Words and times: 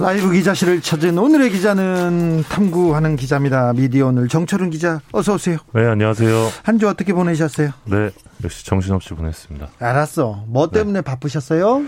라이브 0.00 0.32
기자실을 0.32 0.80
찾은 0.80 1.16
오늘의 1.18 1.50
기자는 1.50 2.42
탐구하는 2.48 3.14
기자입니다. 3.14 3.72
미디어 3.74 4.08
오늘 4.08 4.26
정철은 4.28 4.70
기자 4.70 5.00
어서 5.12 5.34
오세요. 5.34 5.58
네, 5.72 5.86
안녕하세요. 5.86 6.48
한 6.64 6.78
주 6.78 6.88
어떻게 6.88 7.12
보내셨어요? 7.12 7.70
네, 7.84 8.10
역시 8.42 8.66
정신없이 8.66 9.10
보냈습니다. 9.14 9.68
알았어. 9.78 10.44
뭐 10.48 10.66
네. 10.68 10.80
때문에 10.80 10.98
네. 10.98 11.02
바쁘셨어요? 11.02 11.84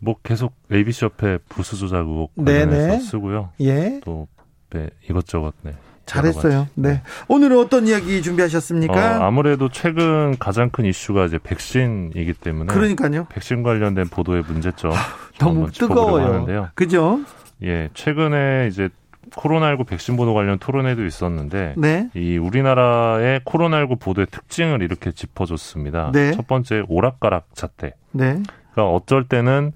뭐 0.00 0.16
계속 0.22 0.52
ABC 0.70 1.06
옆에 1.06 1.38
부수 1.48 1.76
조작 1.78 2.00
의혹 2.00 2.34
관련해서 2.36 2.76
네네. 2.86 3.00
쓰고요. 3.00 3.50
예. 3.62 4.00
또 4.04 4.28
네, 4.70 4.90
이것저것 5.08 5.54
네. 5.62 5.72
잘했어요. 6.08 6.66
네. 6.74 6.88
네. 6.90 7.02
오늘은 7.28 7.58
어떤 7.58 7.86
이야기 7.86 8.22
준비하셨습니까? 8.22 9.18
어, 9.18 9.22
아무래도 9.24 9.68
최근 9.68 10.36
가장 10.38 10.70
큰 10.70 10.84
이슈가 10.86 11.26
이제 11.26 11.38
백신이기 11.38 12.34
때문에 12.34 12.72
그러니까요. 12.72 13.26
백신 13.28 13.62
관련된 13.62 14.08
보도의 14.08 14.42
문제점 14.46 14.92
아, 14.92 14.96
너무 15.38 15.70
뜨거워요. 15.70 16.24
하는데요. 16.24 16.68
그죠? 16.74 17.20
예, 17.62 17.90
최근에 17.94 18.68
이제 18.70 18.88
코로나19 19.30 19.86
백신 19.86 20.16
보도 20.16 20.32
관련 20.32 20.58
토론회도 20.58 21.04
있었는데 21.04 21.74
네. 21.76 22.08
이 22.14 22.38
우리나라의 22.38 23.40
코로나19 23.40 24.00
보도의 24.00 24.26
특징을 24.30 24.82
이렇게 24.82 25.12
짚어줬습니다. 25.12 26.12
네. 26.12 26.32
첫 26.32 26.46
번째 26.46 26.84
오락가락 26.88 27.54
잣대. 27.54 27.94
네. 28.12 28.42
그러니까 28.72 28.94
어쩔 28.94 29.28
때는 29.28 29.72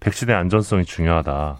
백신의 0.00 0.34
안전성이 0.34 0.84
중요하다. 0.84 1.58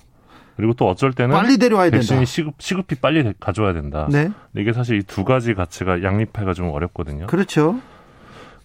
그리고 0.56 0.72
또 0.74 0.88
어쩔 0.88 1.12
때는 1.12 1.34
빨리 1.34 1.58
데려와야 1.58 1.90
백신이 1.90 2.18
된다. 2.18 2.24
시급, 2.30 2.54
시급히 2.58 2.96
빨리 2.96 3.32
가져와야 3.40 3.72
된다. 3.72 4.06
네. 4.10 4.30
이게 4.56 4.72
사실 4.72 4.98
이 4.98 5.02
두 5.02 5.24
가지 5.24 5.54
가치가 5.54 6.02
양립하기가 6.02 6.54
좀 6.54 6.70
어렵거든요. 6.70 7.26
그렇죠. 7.26 7.80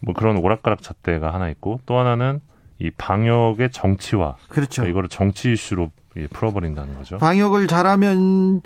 뭐 0.02 0.14
그런 0.14 0.38
오락가락 0.38 0.82
잣대가 0.82 1.34
하나 1.34 1.50
있고 1.50 1.80
또 1.86 1.98
하나는 1.98 2.40
이 2.80 2.90
방역의 2.92 3.72
정치화. 3.72 4.36
그렇죠. 4.48 4.82
그러니까 4.84 4.92
이거를 4.92 5.10
정치 5.10 5.52
이슈로 5.52 5.92
풀어버린다는 6.32 6.96
거죠. 6.96 7.18
방역을 7.18 7.68
잘하면 7.68 8.62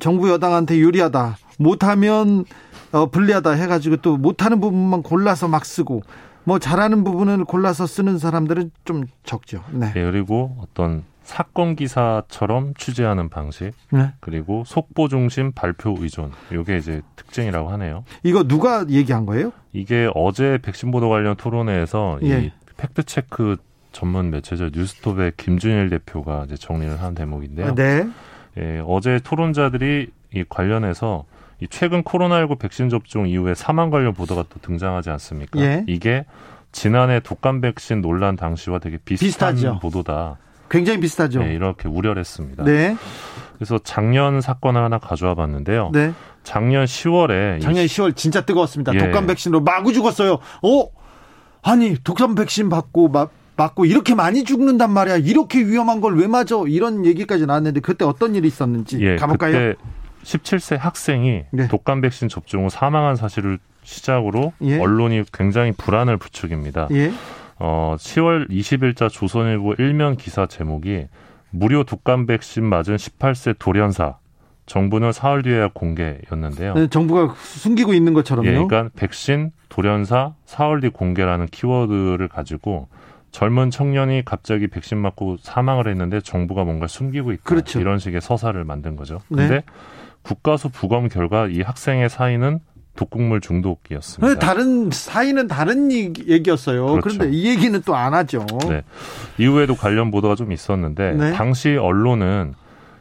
정부 0.00 0.28
여당한테 0.30 0.76
유리하다. 0.78 1.36
못하면 1.58 2.44
어, 2.92 3.06
불리하다 3.06 3.52
해가지고 3.52 3.96
또 3.98 4.16
못하는 4.16 4.60
부분만 4.60 5.02
골라서 5.02 5.48
막 5.48 5.64
쓰고 5.64 6.02
뭐 6.44 6.58
잘하는 6.58 7.04
부분을 7.04 7.44
골라서 7.44 7.86
쓰는 7.86 8.18
사람들은 8.18 8.70
좀 8.84 9.04
적죠. 9.24 9.64
네. 9.70 9.92
네 9.94 10.04
그리고 10.04 10.56
어떤 10.60 11.02
사건 11.24 11.74
기사처럼 11.74 12.74
취재하는 12.74 13.28
방식 13.28 13.72
네. 13.90 14.12
그리고 14.20 14.62
속보 14.66 15.08
중심 15.08 15.52
발표 15.52 15.96
의존 15.98 16.32
이게 16.52 16.76
이제 16.76 17.02
특징이라고 17.16 17.70
하네요. 17.70 18.04
이거 18.22 18.44
누가 18.44 18.86
얘기한 18.88 19.26
거예요? 19.26 19.52
이게 19.72 20.08
어제 20.14 20.58
백신 20.62 20.90
보도 20.90 21.08
관련 21.08 21.34
토론회에서 21.34 22.20
예. 22.22 22.44
이 22.44 22.52
팩트 22.76 23.04
체크 23.04 23.56
전문 23.90 24.30
매체죠 24.30 24.70
뉴스톱의 24.72 25.32
김준일 25.36 25.88
대표가 25.88 26.44
이제 26.44 26.56
정리를 26.56 27.00
한 27.02 27.14
대목인데요. 27.14 27.68
아, 27.68 27.74
네. 27.74 28.06
예, 28.58 28.82
어제 28.86 29.18
토론자들이 29.24 30.10
이 30.34 30.44
관련해서 30.48 31.24
이 31.60 31.66
최근 31.68 32.02
코로나19 32.02 32.58
백신 32.58 32.88
접종 32.90 33.26
이후에 33.26 33.54
사망 33.54 33.90
관련 33.90 34.12
보도가 34.12 34.44
또 34.50 34.60
등장하지 34.60 35.10
않습니까? 35.10 35.60
예. 35.60 35.84
이게 35.86 36.26
지난해 36.72 37.20
독감 37.20 37.60
백신 37.60 38.02
논란 38.02 38.36
당시와 38.36 38.80
되게 38.80 38.98
비슷한 38.98 39.54
비슷하죠. 39.54 39.78
보도다. 39.78 40.36
굉장히 40.68 41.00
비슷하죠. 41.00 41.40
네, 41.40 41.54
이렇게 41.54 41.88
우려를 41.88 42.20
했습니다. 42.20 42.64
네. 42.64 42.96
그래서 43.54 43.78
작년 43.78 44.40
사건을 44.40 44.82
하나 44.82 44.98
가져와 44.98 45.34
봤는데요. 45.34 45.90
네. 45.92 46.12
작년 46.42 46.84
10월에 46.84 47.60
작년 47.60 47.84
10월 47.86 48.14
진짜 48.16 48.42
뜨거웠습니다. 48.44 48.94
예. 48.94 48.98
독감 48.98 49.26
백신으로 49.26 49.60
마구 49.62 49.92
죽었어요. 49.92 50.38
어? 50.62 50.88
아니, 51.62 51.96
독감 52.02 52.34
백신 52.34 52.68
받고 52.68 53.08
막 53.08 53.30
맞고 53.56 53.84
이렇게 53.84 54.14
많이 54.14 54.44
죽는단 54.44 54.90
말이야. 54.90 55.18
이렇게 55.18 55.60
위험한 55.64 56.00
걸 56.00 56.14
왜 56.16 56.26
맞아? 56.26 56.56
이런 56.66 57.06
얘기까지 57.06 57.46
나왔는데 57.46 57.80
그때 57.80 58.04
어떤 58.04 58.34
일이 58.34 58.48
있었는지 58.48 59.00
예, 59.00 59.16
가볼까요? 59.16 59.52
그때 59.52 59.74
17세 60.24 60.76
학생이 60.78 61.44
네. 61.52 61.68
독감 61.68 62.00
백신 62.00 62.28
접종 62.28 62.64
후 62.64 62.70
사망한 62.70 63.14
사실을 63.16 63.58
시작으로 63.84 64.52
예. 64.62 64.78
언론이 64.78 65.22
굉장히 65.32 65.72
불안을 65.72 66.16
부추깁니다. 66.16 66.88
예. 66.92 67.12
어, 67.58 67.96
10월 67.98 68.50
20일자 68.50 69.08
조선일보 69.08 69.74
일면 69.78 70.16
기사 70.16 70.46
제목이 70.46 71.06
무료 71.50 71.84
독감 71.84 72.26
백신 72.26 72.64
맞은 72.64 72.96
18세 72.96 73.56
돌연사 73.58 74.18
정부는 74.66 75.12
사흘 75.12 75.42
뒤에야 75.42 75.68
공개였는데요. 75.74 76.74
네, 76.74 76.86
정부가 76.88 77.34
숨기고 77.36 77.92
있는 77.92 78.14
것처럼요. 78.14 78.48
예, 78.48 78.52
그러니까 78.52 78.88
백신 78.96 79.52
돌연사 79.68 80.34
사흘 80.46 80.80
뒤 80.80 80.88
공개라는 80.88 81.46
키워드를 81.46 82.28
가지고 82.28 82.88
젊은 83.30 83.70
청년이 83.70 84.24
갑자기 84.24 84.68
백신 84.68 84.96
맞고 84.98 85.38
사망을 85.40 85.88
했는데 85.88 86.20
정부가 86.20 86.64
뭔가 86.64 86.86
숨기고 86.86 87.32
있다. 87.32 87.42
그렇죠. 87.42 87.80
이런 87.80 87.98
식의 87.98 88.20
서사를 88.20 88.62
만든 88.64 88.96
거죠. 88.96 89.20
네. 89.28 89.36
근데 89.36 89.54
네. 89.56 89.62
국가수 90.22 90.70
부검 90.70 91.08
결과 91.08 91.46
이 91.48 91.60
학생의 91.60 92.08
사인은 92.08 92.60
독극물 92.96 93.40
중독이었습니다. 93.40 94.38
다른 94.38 94.90
사인은 94.90 95.48
다른 95.48 95.90
얘기였어요. 95.92 96.86
그렇죠. 96.86 97.00
그런데 97.18 97.36
이 97.36 97.46
얘기는 97.48 97.80
또 97.82 97.94
안 97.94 98.14
하죠. 98.14 98.46
네. 98.68 98.82
이후에도 99.38 99.74
관련 99.74 100.10
보도가 100.10 100.34
좀 100.34 100.52
있었는데 100.52 101.12
네. 101.12 101.32
당시 101.32 101.76
언론은 101.76 102.54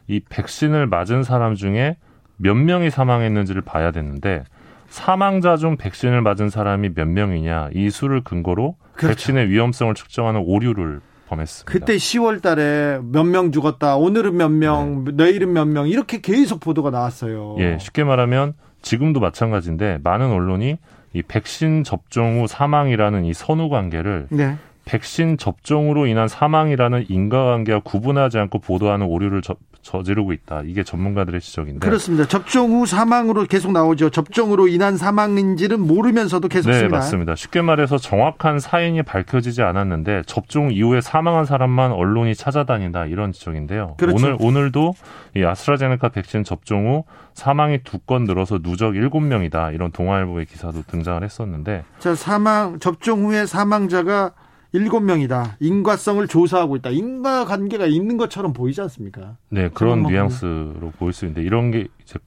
이 0.07 0.19
백신을 0.29 0.87
맞은 0.87 1.23
사람 1.23 1.55
중에 1.55 1.97
몇 2.37 2.55
명이 2.55 2.89
사망했는지를 2.89 3.61
봐야 3.61 3.91
되는데 3.91 4.43
사망자 4.89 5.57
중 5.57 5.77
백신을 5.77 6.21
맞은 6.21 6.49
사람이 6.49 6.89
몇 6.93 7.07
명이냐 7.07 7.69
이 7.73 7.89
수를 7.89 8.23
근거로 8.23 8.75
그렇죠. 8.93 9.15
백신의 9.15 9.49
위험성을 9.49 9.93
측정하는 9.95 10.41
오류를 10.45 11.01
범했습니다. 11.29 11.71
그때 11.71 11.95
10월 11.95 12.41
달에 12.41 12.99
몇 13.03 13.25
명 13.25 13.51
죽었다. 13.51 13.95
오늘은 13.95 14.35
몇 14.37 14.49
명, 14.49 15.03
네. 15.05 15.11
내일은 15.25 15.53
몇 15.53 15.67
명 15.67 15.87
이렇게 15.87 16.19
계속 16.21 16.59
보도가 16.59 16.91
나왔어요. 16.91 17.55
예, 17.59 17.77
쉽게 17.79 18.03
말하면 18.03 18.53
지금도 18.83 19.19
마찬가지인데 19.19 19.99
많은 20.03 20.31
언론이 20.31 20.77
이 21.13 21.21
백신 21.23 21.83
접종 21.83 22.41
후 22.41 22.47
사망이라는 22.47 23.25
이 23.25 23.33
선후 23.33 23.69
관계를 23.69 24.27
네. 24.29 24.57
백신 24.85 25.37
접종으로 25.37 26.05
인한 26.07 26.27
사망이라는 26.27 27.05
인과관계와 27.09 27.79
구분하지 27.79 28.37
않고 28.37 28.59
보도하는 28.59 29.07
오류를 29.07 29.41
저, 29.41 29.55
저지르고 29.83 30.33
있다. 30.33 30.61
이게 30.65 30.83
전문가들의 30.83 31.39
지적인데. 31.41 31.85
그렇습니다. 31.85 32.25
접종 32.27 32.71
후 32.71 32.85
사망으로 32.85 33.45
계속 33.45 33.71
나오죠. 33.73 34.09
접종으로 34.09 34.67
인한 34.67 34.97
사망인지는 34.97 35.79
모르면서도 35.79 36.47
계속 36.47 36.69
네, 36.71 36.77
씁니다. 36.79 36.97
맞습니다. 36.97 37.35
쉽게 37.35 37.61
말해서 37.61 37.97
정확한 37.97 38.59
사인이 38.59 39.03
밝혀지지 39.03 39.61
않았는데 39.61 40.23
접종 40.25 40.71
이후에 40.71 41.01
사망한 41.01 41.45
사람만 41.45 41.91
언론이 41.91 42.33
찾아다닌다. 42.33 43.05
이런 43.05 43.31
지적인데요. 43.33 43.95
그렇죠. 43.97 44.15
오늘 44.15 44.37
오늘도 44.39 44.93
이 45.35 45.43
아스트라제네카 45.43 46.09
백신 46.09 46.43
접종 46.43 46.87
후 46.87 47.03
사망이 47.33 47.79
두 47.83 47.99
건 48.05 48.25
늘어서 48.25 48.59
누적 48.59 48.95
일곱 48.95 49.21
명이다. 49.21 49.71
이런 49.71 49.91
동아일보의 49.91 50.45
기사도 50.45 50.81
등장을 50.87 51.23
했었는데. 51.23 51.83
자, 51.99 52.15
사망 52.15 52.79
접종 52.79 53.25
후에 53.25 53.45
사망자가 53.45 54.31
일곱 54.73 55.01
명이다. 55.01 55.57
인과성을 55.59 56.27
조사하고 56.27 56.75
있다. 56.77 56.89
인과 56.89 57.45
관계가 57.45 57.85
있는 57.85 58.17
것처럼 58.17 58.53
보이지 58.53 58.81
않습니까? 58.81 59.37
네, 59.49 59.69
그런 59.73 60.03
뉘앙스로 60.03 60.91
보일 60.97 61.13
수 61.13 61.25
있는데 61.25 61.43
이런 61.43 61.71
게 61.71 61.87
이제 62.01 62.19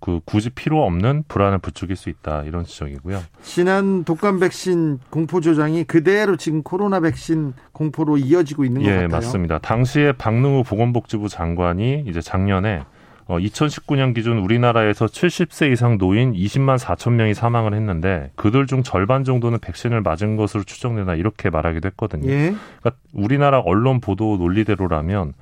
그 0.00 0.20
굳이 0.24 0.48
필요 0.48 0.82
없는 0.82 1.24
불안을 1.28 1.58
부추길 1.58 1.94
수 1.94 2.08
있다 2.08 2.44
이런 2.44 2.64
지적이고요. 2.64 3.20
지난 3.42 4.02
독감 4.04 4.40
백신 4.40 4.98
공포 5.10 5.42
조장이 5.42 5.84
그대로 5.84 6.36
지금 6.36 6.62
코로나 6.62 7.00
백신 7.00 7.52
공포로 7.72 8.16
이어지고 8.16 8.64
있는 8.64 8.80
것 8.82 8.88
예, 8.88 8.92
같아요. 8.92 9.04
예, 9.04 9.08
맞습니다. 9.08 9.58
당시에 9.58 10.12
박능우 10.12 10.64
보건복지부 10.64 11.28
장관이 11.28 12.04
이제 12.08 12.22
작년에 12.22 12.82
어, 13.30 13.38
2019년 13.38 14.12
기준 14.12 14.38
우리나라에서 14.38 15.06
70세 15.06 15.72
이상 15.72 15.98
노인 15.98 16.32
20만 16.32 16.80
4천 16.80 17.12
명이 17.12 17.32
사망을 17.34 17.74
했는데 17.74 18.32
그들 18.34 18.66
중 18.66 18.82
절반 18.82 19.22
정도는 19.22 19.60
백신을 19.60 20.00
맞은 20.00 20.34
것으로 20.34 20.64
추정되나 20.64 21.14
이렇게 21.14 21.48
말하기도 21.48 21.86
했거든요. 21.90 22.28
예. 22.28 22.56
그러니까 22.80 23.00
우리나라 23.12 23.60
언론 23.60 24.00
보도 24.00 24.36
논리대로라면 24.36 25.34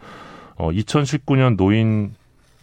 어, 0.56 0.70
2019년 0.70 1.56
노인 1.56 2.14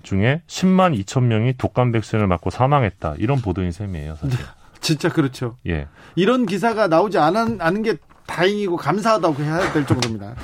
중에 0.04 0.44
10만 0.46 0.96
2천 1.04 1.24
명이 1.24 1.56
독감 1.58 1.92
백신을 1.92 2.28
맞고 2.28 2.52
사망했다. 2.52 3.16
이런 3.18 3.42
보도인 3.42 3.72
셈이에요, 3.72 4.18
사실. 4.18 4.40
진짜 4.80 5.10
그렇죠. 5.10 5.56
예. 5.66 5.88
이런 6.14 6.46
기사가 6.46 6.88
나오지 6.88 7.18
않은, 7.18 7.62
않은 7.62 7.82
게 7.82 7.96
다행이고 8.28 8.78
감사하다고 8.78 9.42
해야 9.42 9.74
될 9.74 9.88
정도입니다. 9.88 10.36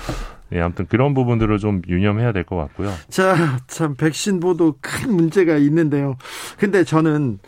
예, 0.54 0.62
아무튼 0.62 0.86
그런 0.88 1.14
부분들을 1.14 1.58
좀 1.60 1.82
유념해야 1.88 2.32
될 2.34 2.44
것 2.44 2.56
같고요. 2.58 2.92
자, 3.10 3.60
참 3.68 3.96
백신 3.96 4.40
보도 4.40 4.76
큰 4.82 5.16
문제가 5.16 5.56
있는데요. 5.58 6.18
근데 6.58 6.84
저는 6.84 7.40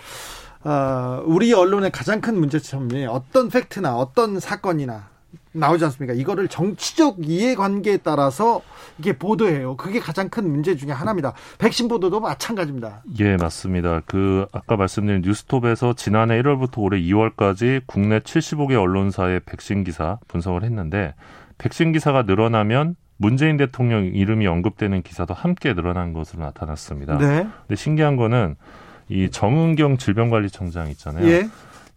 어, 0.64 1.22
우리 1.26 1.52
언론의 1.54 1.92
가장 1.92 2.22
큰 2.22 2.40
문제점이 2.40 3.06
어떤 3.06 3.50
팩트나 3.50 3.96
어떤 3.98 4.40
사건이나 4.40 5.10
나오지 5.52 5.84
않습니까? 5.86 6.14
이거를 6.14 6.48
정치적 6.48 7.18
이해관계에 7.28 7.98
따라서 7.98 8.62
이게 8.98 9.14
보도해요. 9.18 9.76
그게 9.78 10.00
가장 10.00 10.30
큰 10.30 10.50
문제 10.50 10.76
중에 10.76 10.92
하나입니다. 10.92 11.34
백신 11.60 11.88
보도도 11.88 12.20
마찬가지입니다. 12.22 13.04
예, 13.20 13.36
맞습니다. 13.38 14.02
그 14.06 14.48
아까 14.52 14.78
말씀드린 14.78 15.22
뉴스톱에서 15.22 15.94
지난해 15.94 16.42
1월부터 16.42 16.78
올해 16.80 17.00
2월까지 17.02 17.82
국내 17.86 18.20
75개 18.20 18.80
언론사의 18.80 19.42
백신 19.46 19.84
기사 19.84 20.18
분석을 20.28 20.64
했는데 20.64 21.14
백신 21.64 21.94
기사가 21.94 22.24
늘어나면 22.24 22.98
문재인 23.16 23.56
대통령 23.56 24.04
이름이 24.04 24.46
언급되는 24.48 25.02
기사도 25.02 25.34
함께 25.34 25.74
늘어난 25.74 26.12
것으로 26.12 26.44
나타났습니다. 26.44 27.18
네. 27.18 27.48
근데 27.68 27.76
신기한 27.78 28.18
거는 28.18 28.56
이 29.08 29.30
정은경 29.32 29.96
질병관리청장 29.96 30.90
있잖아요. 30.90 31.26
예. 31.26 31.48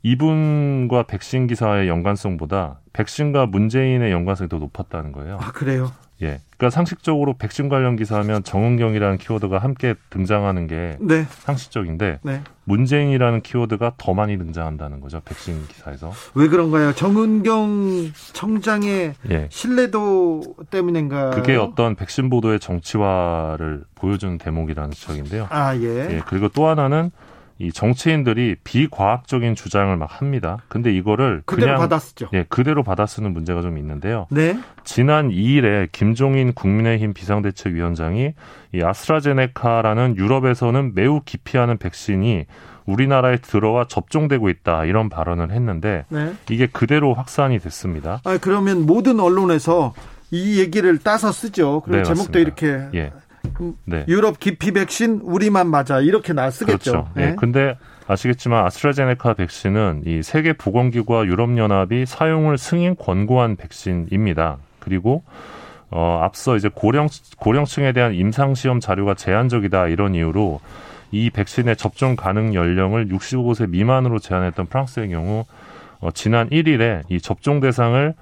이분과 0.05 1.05
백신 1.09 1.49
기사의 1.49 1.89
연관성보다 1.89 2.79
백신과 2.93 3.47
문재인의 3.47 4.13
연관성이 4.13 4.49
더 4.49 4.59
높았다는 4.59 5.11
거예요. 5.11 5.39
아, 5.41 5.51
그래요? 5.51 5.91
예. 6.23 6.41
그러니까 6.57 6.75
상식적으로 6.75 7.35
백신 7.35 7.69
관련 7.69 7.97
기사하면 7.97 8.43
정은경이라는 8.43 9.19
키워드가 9.19 9.59
함께 9.59 9.95
등장하는 10.09 10.67
게 10.67 10.97
네. 11.01 11.27
상식적인데 11.29 12.21
네. 12.23 12.41
문재인이라는 12.65 13.43
키워드가 13.43 13.93
더 13.99 14.15
많이 14.15 14.39
등장한다는 14.39 15.01
거죠. 15.01 15.21
백신 15.25 15.67
기사에서. 15.69 16.13
왜 16.35 16.49
그런가요? 16.49 16.95
정은경 16.95 18.13
청장의 18.33 19.15
예. 19.31 19.49
신뢰도 19.51 20.57
때문인가? 20.71 21.31
그게 21.31 21.57
어떤 21.57 21.95
백신 21.95 22.31
보도의 22.31 22.61
정치화를 22.61 23.85
보여주는 23.95 24.39
대목이라는 24.39 24.91
지적인데요. 24.93 25.49
아, 25.51 25.77
예. 25.77 25.83
예. 25.83 26.23
그리고 26.27 26.49
또 26.49 26.67
하나는 26.67 27.11
이 27.59 27.73
정치인들이 27.73 28.57
비과학적인 28.65 29.55
주장을 29.55 29.97
막 29.97 30.21
합니다. 30.21 30.59
근데 30.69 30.93
이거를 30.93 31.43
그대로 31.47 31.69
그냥 31.69 31.81
받아쓰죠. 31.81 32.29
예, 32.35 32.45
그대로 32.49 32.83
받아쓰는 32.83 33.33
문제가 33.33 33.63
좀 33.63 33.79
있는데요. 33.79 34.27
네. 34.31 34.59
지난 34.85 35.31
2일에 35.31 35.89
김종인 35.91 36.53
국민의힘 36.53 37.15
비상대책위원장이 37.15 38.35
이 38.75 38.83
아스트라제네카라는 38.83 40.17
유럽에서는 40.17 40.93
매우 40.95 41.23
기피하는 41.25 41.79
백신이 41.79 42.45
우리나라에 42.85 43.39
들어와 43.39 43.87
접종되고 43.89 44.49
있다 44.49 44.85
이런 44.85 45.09
발언을 45.09 45.51
했는데 45.51 46.05
네. 46.09 46.35
이게 46.51 46.67
그대로 46.67 47.15
확산이 47.15 47.59
됐습니다. 47.59 48.21
아 48.25 48.39
그러면 48.39 48.87
모든 48.87 49.19
언론에서 49.19 49.95
이 50.31 50.61
얘기를 50.61 50.99
따서 50.99 51.33
쓰죠. 51.33 51.83
그리고 51.85 51.99
네, 51.99 52.03
제목도 52.05 52.39
이렇게 52.39 52.79
예. 52.95 53.13
네. 53.85 54.05
유럽 54.09 54.39
기피 54.39 54.73
백신 54.73 55.21
우리만 55.23 55.69
맞아 55.69 56.01
이렇게 56.01 56.33
나 56.33 56.51
쓰겠죠. 56.51 56.93
그렇죠. 56.93 57.09
네. 57.15 57.27
네. 57.31 57.37
근데 57.37 57.77
아시겠지만 58.07 58.65
아스트라제네카 58.67 59.35
백신은 59.35 60.03
이 60.07 60.23
세계 60.23 60.53
보건기구와 60.53 61.27
유럽 61.27 61.57
연합이 61.59 62.07
사용을 62.07 62.59
승인 62.59 62.97
권고한 62.97 63.57
백신입니다. 63.57 64.59
그리고 64.79 65.25
어 65.91 66.21
앞서 66.23 66.57
이제 66.57 66.69
고령 66.73 67.09
고령층에 67.39 67.93
대한 67.93 68.15
임상 68.15 68.55
시험 68.55 68.81
자료가 68.81 69.15
제한적이다 69.15 69.89
이런 69.89 70.15
이유로 70.15 70.61
이 71.13 71.31
백신의 71.31 71.77
접종 71.77 72.17
가능 72.17 72.55
연령을 72.55 73.09
65세 73.09 73.71
미만으로 73.71 74.19
제한했던 74.19 74.67
프랑스의 74.67 75.09
경우 75.11 75.45
어 76.01 76.11
지난 76.13 76.49
1일에 76.51 77.03
이 77.09 77.21
접종 77.21 77.61
대상을 77.61 78.15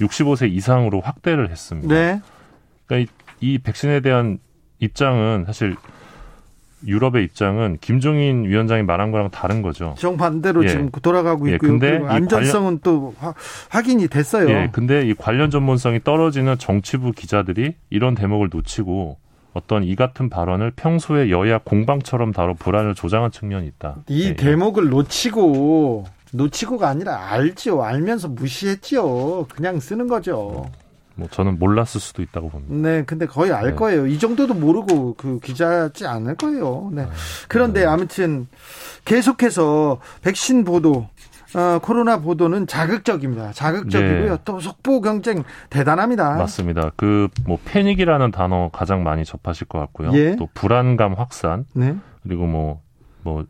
65세 0.00 0.50
이상으로 0.50 1.00
확대를 1.00 1.50
했습니다. 1.50 1.94
네. 1.94 2.20
그러니까 2.86 3.12
이, 3.40 3.54
이 3.54 3.58
백신에 3.58 4.00
대한 4.00 4.38
입장은 4.78 5.44
사실 5.46 5.76
유럽의 6.86 7.24
입장은 7.24 7.78
김종인 7.80 8.44
위원장이 8.44 8.82
말한 8.82 9.10
거랑 9.10 9.30
다른 9.30 9.62
거죠. 9.62 9.94
정반대로 9.98 10.64
예. 10.64 10.68
지금 10.68 10.90
돌아가고 10.90 11.48
예, 11.50 11.54
있고요. 11.54 11.70
근데 11.72 12.00
안전성은 12.06 12.80
관련, 12.80 12.80
또 12.82 13.14
확인이 13.70 14.08
됐어요. 14.08 14.48
예, 14.50 14.68
근데 14.72 15.06
이 15.06 15.14
관련 15.14 15.50
전문성이 15.50 16.00
떨어지는 16.04 16.58
정치부 16.58 17.12
기자들이 17.12 17.74
이런 17.90 18.14
대목을 18.14 18.50
놓치고 18.52 19.16
어떤 19.54 19.84
이 19.84 19.96
같은 19.96 20.28
발언을 20.28 20.72
평소에 20.76 21.30
여야 21.30 21.58
공방처럼 21.58 22.32
다뤄 22.32 22.54
불안을 22.54 22.94
조장한 22.94 23.30
측면이 23.30 23.66
있다. 23.68 23.96
이 24.08 24.26
예, 24.28 24.36
대목을 24.36 24.90
놓치고 24.90 26.04
놓치고가 26.32 26.88
아니라 26.88 27.30
알죠. 27.30 27.82
알면서 27.82 28.28
무시했죠. 28.28 29.46
그냥 29.48 29.80
쓰는 29.80 30.08
거죠. 30.08 30.66
뭐 31.16 31.28
저는 31.30 31.58
몰랐을 31.58 32.00
수도 32.00 32.22
있다고 32.22 32.50
봅니다. 32.50 32.74
네, 32.88 33.02
근데 33.04 33.26
거의 33.26 33.52
알 33.52 33.70
네. 33.70 33.74
거예요. 33.74 34.06
이 34.06 34.18
정도도 34.18 34.54
모르고 34.54 35.14
그 35.14 35.40
기자지 35.40 36.06
않을 36.06 36.36
거예요. 36.36 36.90
네. 36.92 37.02
아, 37.02 37.10
그런데 37.48 37.80
네. 37.80 37.86
아무튼 37.86 38.46
계속해서 39.04 39.98
백신 40.22 40.64
보도 40.64 41.08
어, 41.54 41.78
코로나 41.80 42.20
보도는 42.20 42.66
자극적입니다. 42.66 43.52
자극적이고요. 43.52 44.30
네. 44.32 44.38
또 44.44 44.60
속보 44.60 45.00
경쟁 45.00 45.42
대단합니다. 45.70 46.36
맞습니다. 46.36 46.90
그 46.96 47.28
뭐 47.46 47.58
패닉이라는 47.64 48.30
단어 48.30 48.68
가장 48.72 49.02
많이 49.02 49.24
접하실 49.24 49.68
것 49.68 49.78
같고요. 49.78 50.12
예. 50.14 50.36
또 50.36 50.48
불안감 50.52 51.14
확산. 51.14 51.64
네. 51.72 51.96
그리고 52.24 52.46
뭐뭐 52.46 52.80
뭐 53.22 53.46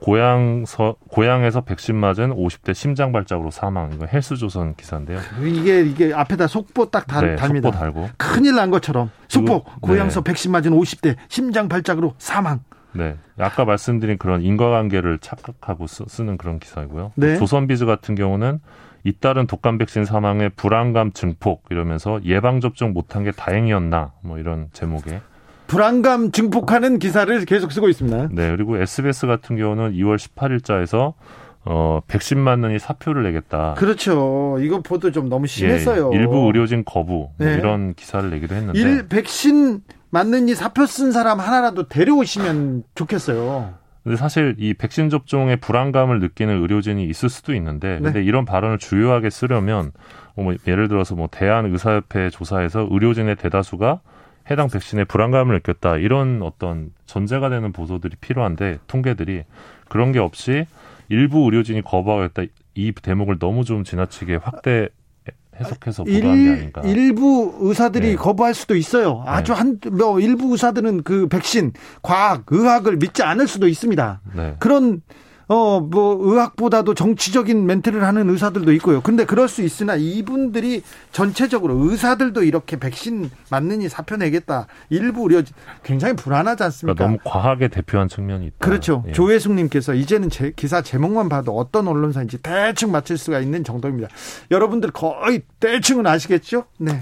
고향서 0.00 0.96
고향에서 1.08 1.62
백신 1.62 1.96
맞은 1.96 2.34
50대 2.34 2.74
심장 2.74 3.12
발작으로 3.12 3.50
사망. 3.50 3.92
이거 3.92 4.06
헬스조선 4.06 4.74
기사인데요. 4.74 5.18
이게 5.44 5.82
이게 5.82 6.14
앞에다 6.14 6.46
속보 6.46 6.90
딱 6.90 7.06
달, 7.06 7.30
네, 7.30 7.36
답니다. 7.36 7.70
속보 7.70 7.78
달고 7.78 8.08
큰일 8.16 8.54
난 8.56 8.70
것처럼 8.70 9.10
속보 9.28 9.64
그리고, 9.64 9.80
고향서 9.80 10.22
네. 10.22 10.30
백신 10.30 10.52
맞은 10.52 10.72
50대 10.72 11.16
심장 11.28 11.68
발작으로 11.68 12.14
사망. 12.18 12.60
네. 12.92 13.16
아까 13.38 13.64
말씀드린 13.64 14.18
그런 14.18 14.42
인과관계를 14.42 15.18
착각하고 15.18 15.86
쓰, 15.86 16.22
는 16.22 16.36
그런 16.36 16.58
기사이고요. 16.58 17.12
네. 17.14 17.36
조선비즈 17.36 17.86
같은 17.86 18.14
경우는 18.14 18.60
잇따른 19.04 19.46
독감 19.46 19.78
백신 19.78 20.04
사망의 20.04 20.50
불안감 20.56 21.12
증폭 21.12 21.64
이러면서 21.70 22.20
예방 22.24 22.60
접종 22.60 22.92
못한 22.92 23.22
게 23.24 23.30
다행이었나 23.30 24.12
뭐 24.22 24.38
이런 24.38 24.68
제목의 24.72 25.20
불안감 25.70 26.32
증폭하는 26.32 26.98
기사를 26.98 27.44
계속 27.44 27.70
쓰고 27.70 27.88
있습니다. 27.88 28.30
네, 28.32 28.50
그리고 28.50 28.76
SBS 28.76 29.28
같은 29.28 29.56
경우는 29.56 29.92
2월 29.92 30.16
18일자에서 30.16 31.14
어, 31.64 32.00
백신 32.08 32.40
맞느니 32.40 32.80
사표를 32.80 33.22
내겠다. 33.22 33.74
그렇죠. 33.78 34.58
이거 34.60 34.82
보도 34.82 35.12
좀 35.12 35.28
너무 35.28 35.46
심했어요. 35.46 36.10
예, 36.12 36.16
일부 36.16 36.46
의료진 36.46 36.84
거부 36.84 37.12
뭐 37.12 37.32
네. 37.38 37.54
이런 37.54 37.94
기사를 37.94 38.28
내기도 38.30 38.56
했는데. 38.56 38.80
일 38.80 39.06
백신 39.06 39.82
맞느니 40.10 40.56
사표 40.56 40.86
쓴 40.86 41.12
사람 41.12 41.38
하나라도 41.38 41.86
데려오시면 41.86 42.82
좋겠어요. 42.96 43.74
근데 44.02 44.16
사실 44.16 44.56
이 44.58 44.74
백신 44.74 45.08
접종에 45.08 45.54
불안감을 45.54 46.18
느끼는 46.18 46.62
의료진이 46.62 47.04
있을 47.04 47.28
수도 47.28 47.54
있는데, 47.54 47.96
네. 47.96 48.00
근데 48.00 48.24
이런 48.24 48.44
발언을 48.44 48.78
주요하게 48.78 49.30
쓰려면 49.30 49.92
뭐 50.34 50.54
예를 50.66 50.88
들어서 50.88 51.14
뭐 51.14 51.28
대한 51.30 51.66
의사협회 51.66 52.30
조사에서 52.30 52.88
의료진의 52.90 53.36
대다수가 53.36 54.00
해당 54.50 54.68
백신에 54.68 55.04
불안감을 55.04 55.54
느꼈다 55.56 55.96
이런 55.96 56.42
어떤 56.42 56.90
전제가 57.06 57.48
되는 57.50 57.72
보도들이 57.72 58.16
필요한데 58.20 58.78
통계들이 58.86 59.44
그런 59.88 60.12
게 60.12 60.18
없이 60.18 60.66
일부 61.08 61.44
의료진이 61.44 61.82
거부하겠다 61.82 62.42
이 62.74 62.92
대목을 62.92 63.38
너무 63.38 63.64
좀 63.64 63.84
지나치게 63.84 64.36
확대 64.36 64.88
해석해서 65.60 66.04
보도한 66.04 66.38
일, 66.38 66.44
게 66.44 66.50
아닌가. 66.52 66.80
일부 66.84 67.54
의사들이 67.60 68.10
네. 68.10 68.16
거부할 68.16 68.54
수도 68.54 68.74
있어요. 68.76 69.22
네. 69.24 69.30
아주 69.30 69.52
한, 69.52 69.78
뭐, 69.92 70.18
일부 70.18 70.52
의사들은 70.52 71.02
그 71.02 71.28
백신, 71.28 71.72
과학, 72.02 72.44
의학을 72.48 72.96
믿지 72.96 73.22
않을 73.22 73.46
수도 73.46 73.68
있습니다. 73.68 74.20
네. 74.34 74.56
그런 74.58 75.02
어, 75.50 75.80
뭐, 75.80 76.16
의학보다도 76.20 76.94
정치적인 76.94 77.66
멘트를 77.66 78.04
하는 78.04 78.30
의사들도 78.30 78.72
있고요. 78.74 79.00
근데 79.00 79.24
그럴 79.24 79.48
수 79.48 79.62
있으나 79.62 79.96
이분들이 79.96 80.84
전체적으로 81.10 81.74
의사들도 81.90 82.44
이렇게 82.44 82.78
백신 82.78 83.32
맞느니 83.50 83.88
사표 83.88 84.16
내겠다. 84.16 84.68
일부 84.90 85.22
우려 85.22 85.42
굉장히 85.82 86.14
불안하지 86.14 86.62
않습니까? 86.62 86.94
그러니까 86.94 87.04
너무 87.04 87.18
과하게 87.24 87.66
대표한 87.66 88.08
측면이 88.08 88.46
있다. 88.46 88.56
그렇죠. 88.60 89.02
예. 89.08 89.12
조혜숙님께서 89.12 89.94
이제는 89.94 90.30
제 90.30 90.52
기사 90.54 90.82
제목만 90.82 91.28
봐도 91.28 91.56
어떤 91.58 91.88
언론사인지 91.88 92.38
대충 92.42 92.92
맞힐 92.92 93.18
수가 93.18 93.40
있는 93.40 93.64
정도입니다. 93.64 94.06
여러분들 94.52 94.92
거의 94.92 95.42
대충은 95.58 96.06
아시겠죠? 96.06 96.66
네. 96.78 97.00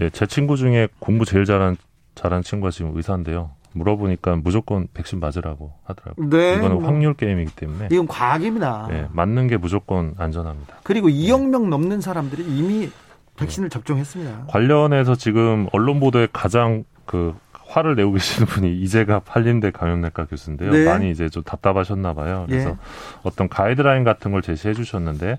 예, 0.00 0.10
제 0.10 0.26
친구 0.26 0.56
중에 0.56 0.86
공부 1.00 1.24
제일 1.24 1.44
잘하는, 1.44 1.76
잘하는 2.14 2.44
친구가 2.44 2.70
지금 2.70 2.92
의사인데요. 2.94 3.50
물어보니까 3.74 4.36
무조건 4.36 4.86
백신 4.94 5.20
맞으라고 5.20 5.72
하더라고요. 5.84 6.30
네. 6.30 6.54
이거는 6.54 6.84
확률 6.84 7.14
게임이기 7.14 7.54
때문에. 7.54 7.88
이건 7.90 8.06
과학입니다. 8.06 8.86
네, 8.88 9.08
맞는 9.12 9.48
게 9.48 9.56
무조건 9.56 10.14
안전합니다. 10.16 10.76
그리고 10.82 11.08
2억 11.08 11.48
명 11.48 11.68
넘는 11.68 12.00
사람들이 12.00 12.44
이미 12.44 12.90
백신을 13.36 13.68
네. 13.68 13.72
접종했습니다. 13.72 14.46
관련해서 14.48 15.16
지금 15.16 15.66
언론 15.72 16.00
보도에 16.00 16.28
가장 16.32 16.84
그 17.04 17.34
화를 17.66 17.96
내고 17.96 18.12
계시는 18.12 18.46
분이 18.46 18.80
이재갑 18.82 19.24
한림대 19.26 19.72
감염내과 19.72 20.26
교수인데요. 20.26 20.70
네. 20.70 20.84
많이 20.84 21.10
이제 21.10 21.28
좀 21.28 21.42
답답하셨나 21.42 22.14
봐요. 22.14 22.44
그래서 22.48 22.70
예. 22.70 22.76
어떤 23.24 23.48
가이드라인 23.48 24.04
같은 24.04 24.30
걸 24.30 24.42
제시해 24.42 24.74
주셨는데 24.74 25.38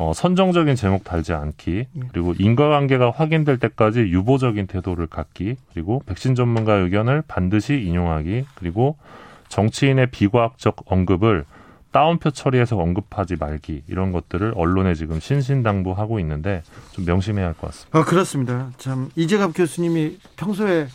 어, 0.00 0.12
선정적인 0.14 0.76
제목 0.76 1.02
달지 1.02 1.32
않기, 1.32 1.70
예. 1.78 2.00
그리고 2.12 2.32
인과관계가 2.38 3.10
확인될 3.10 3.58
때까지 3.58 3.98
유보적인 4.02 4.68
태도를 4.68 5.08
갖기, 5.08 5.56
그리고 5.72 6.04
백신 6.06 6.36
전문가 6.36 6.74
의견을 6.74 7.24
반드시 7.26 7.74
인용하기, 7.82 8.44
그리고 8.54 8.96
정치인의 9.48 10.12
비과학적 10.12 10.84
언급을 10.86 11.44
따옴표 11.90 12.30
처리해서 12.30 12.76
언급하지 12.76 13.34
말기 13.40 13.82
이런 13.88 14.12
것들을 14.12 14.52
언론에 14.54 14.94
지금 14.94 15.18
신신당부하고 15.18 16.20
있는데 16.20 16.62
좀 16.92 17.04
명심해야 17.04 17.46
할 17.46 17.54
것 17.54 17.68
같습니다. 17.68 17.98
아 17.98 18.04
그렇습니다. 18.04 18.70
참 18.78 19.10
이재갑 19.16 19.50
교수님이 19.52 20.18
평소에 20.36 20.86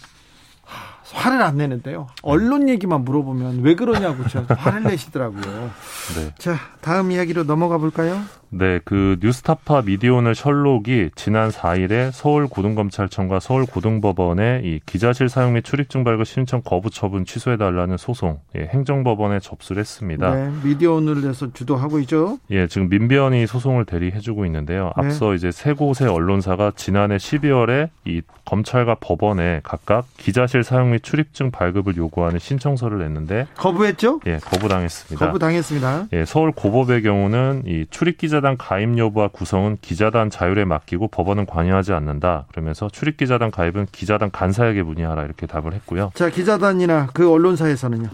화를 1.11 1.41
안 1.41 1.57
내는데요. 1.57 2.07
언론 2.21 2.69
얘기만 2.69 3.03
물어보면 3.03 3.61
왜 3.61 3.75
그러냐고 3.75 4.23
저 4.27 4.45
화를 4.47 4.83
내시더라고요. 4.83 5.71
네. 6.15 6.33
자, 6.37 6.55
다음 6.81 7.11
이야기로 7.11 7.43
넘어가 7.43 7.77
볼까요? 7.77 8.21
네, 8.55 8.79
그 8.85 9.17
뉴스타파 9.19 9.81
미디어오늘 9.81 10.35
셜록이 10.35 11.09
지난 11.15 11.49
4일에 11.49 12.11
서울 12.11 12.47
고등검찰청과 12.47 13.39
서울 13.39 13.65
고등법원에 13.65 14.61
이 14.63 14.79
기자실 14.85 15.27
사용 15.27 15.53
및 15.53 15.63
출입증 15.63 16.03
발급 16.03 16.27
신청 16.27 16.61
거부 16.63 16.91
처분 16.91 17.25
취소해 17.25 17.57
달라는 17.57 17.97
소송 17.97 18.39
예, 18.55 18.69
행정법원에 18.71 19.39
접수를 19.39 19.79
했습니다. 19.79 20.35
네, 20.35 20.51
미디어오늘에서 20.63 21.51
주도하고 21.53 21.99
있죠. 22.01 22.37
예, 22.51 22.67
지금 22.67 22.89
민변이 22.89 23.47
소송을 23.47 23.85
대리해 23.85 24.19
주고 24.19 24.45
있는데요. 24.45 24.91
네. 24.97 25.07
앞서 25.07 25.31
네. 25.31 25.35
이제 25.35 25.51
세 25.51 25.73
곳의 25.73 26.07
언론사가 26.07 26.73
지난해 26.75 27.17
12월에 27.17 27.89
이 28.05 28.21
검찰과 28.45 28.97
법원에 28.99 29.61
각각 29.63 30.05
기자실 30.17 30.63
사용 30.63 30.92
및 30.93 31.03
출입증 31.03 31.51
발급을 31.51 31.95
요구하는 31.97 32.39
신청서를 32.39 32.99
냈는데 32.99 33.47
거부했죠? 33.55 34.19
예, 34.27 34.37
거부당했습니다. 34.37 35.25
거부당했습니다. 35.25 36.07
예, 36.13 36.25
서울 36.25 36.51
고법의 36.51 37.03
경우는 37.03 37.63
이 37.65 37.85
출입 37.89 38.17
기자 38.17 38.33
기자단 38.33 38.57
가입 38.57 38.97
여부와 38.97 39.27
구성은 39.27 39.77
기자단 39.81 40.31
자율에 40.31 40.65
맡기고 40.65 41.07
법원은 41.09 41.45
관여하지 41.45 41.93
않는다. 41.93 42.45
그러면서 42.51 42.89
출입 42.89 43.17
기자단 43.17 43.51
가입은 43.51 43.87
기자단 43.91 44.31
간사에게 44.31 44.81
문의하라 44.81 45.23
이렇게 45.23 45.45
답을 45.45 45.73
했고요. 45.73 46.11
자, 46.15 46.29
기자단이나 46.29 47.09
그 47.13 47.31
언론사에서는요. 47.31 48.09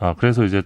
아, 0.00 0.14
그래서 0.18 0.44
이제 0.44 0.62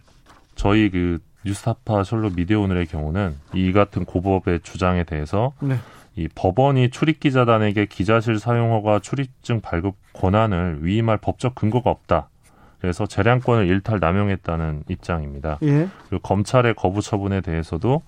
저희 0.55 0.91
그 0.91 1.19
뉴스타파 1.45 2.05
셜록 2.05 2.37
미디어 2.37 2.61
오늘의 2.61 2.87
경우는 2.87 3.35
이 3.53 3.73
같은 3.73 4.05
고법의 4.05 4.61
주장에 4.63 5.03
대해서 5.03 5.53
네. 5.61 5.77
이 6.19 6.27
법원이 6.35 6.91
출입 6.91 7.21
기자단에게 7.21 7.87
기자실 7.87 8.41
사용 8.41 8.73
허가 8.73 8.99
출입증 8.99 9.61
발급 9.61 9.95
권한을 10.15 10.79
위임할 10.85 11.19
법적 11.19 11.55
근거가 11.55 11.91
없다. 11.91 12.29
그래서 12.81 13.07
재량권을 13.07 13.69
일탈 13.69 14.01
남용했다는 14.01 14.83
입장입니다. 14.89 15.59
예. 15.63 15.89
그리고 16.09 16.23
검찰의 16.23 16.75
거부 16.75 17.03
처분에 17.03 17.41
대해서도 17.41 18.03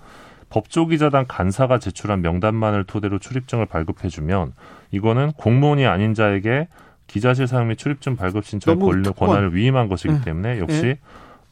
법조기자단 0.49 1.29
간사가 1.29 1.79
제출한 1.79 2.21
명단만을 2.23 2.83
토대로 2.83 3.21
출입증을 3.21 3.67
발급해주면 3.67 4.55
이거는 4.91 5.31
공무원이 5.37 5.87
아닌 5.87 6.13
자에게 6.15 6.67
기자실 7.07 7.47
사용 7.47 7.69
및 7.69 7.79
출입증 7.79 8.17
발급 8.17 8.45
신청 8.45 8.81
권리 8.81 9.09
권한을 9.09 9.55
위임한 9.55 9.89
것이기 9.89 10.15
네. 10.15 10.21
때문에 10.23 10.59
역시 10.59 10.83
네. 10.83 10.99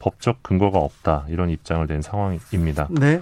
법적 0.00 0.42
근거가 0.42 0.78
없다 0.78 1.26
이런 1.28 1.50
입장을 1.50 1.86
낸 1.86 2.02
상황입니다. 2.02 2.88
네. 2.90 3.20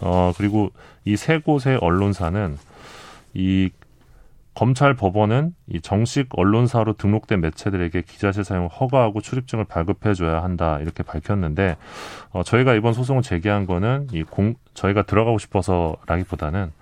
어 0.00 0.32
그리고 0.36 0.70
이 1.04 1.16
세 1.16 1.38
곳의 1.38 1.78
언론사는 1.80 2.58
이 3.36 3.70
검찰 4.54 4.94
법원은 4.94 5.54
이 5.68 5.82
정식 5.82 6.28
언론사로 6.30 6.94
등록된 6.94 7.42
매체들에게 7.42 8.00
기자실 8.02 8.42
사용을 8.42 8.68
허가하고 8.68 9.20
출입증을 9.20 9.66
발급해줘야 9.66 10.42
한다 10.42 10.78
이렇게 10.80 11.02
밝혔는데 11.02 11.76
어, 12.30 12.42
저희가 12.42 12.74
이번 12.74 12.94
소송을 12.94 13.20
제기한 13.20 13.66
거는 13.66 14.08
이 14.12 14.22
공, 14.22 14.54
저희가 14.72 15.02
들어가고 15.02 15.36
싶어서라기보다는 15.38 16.72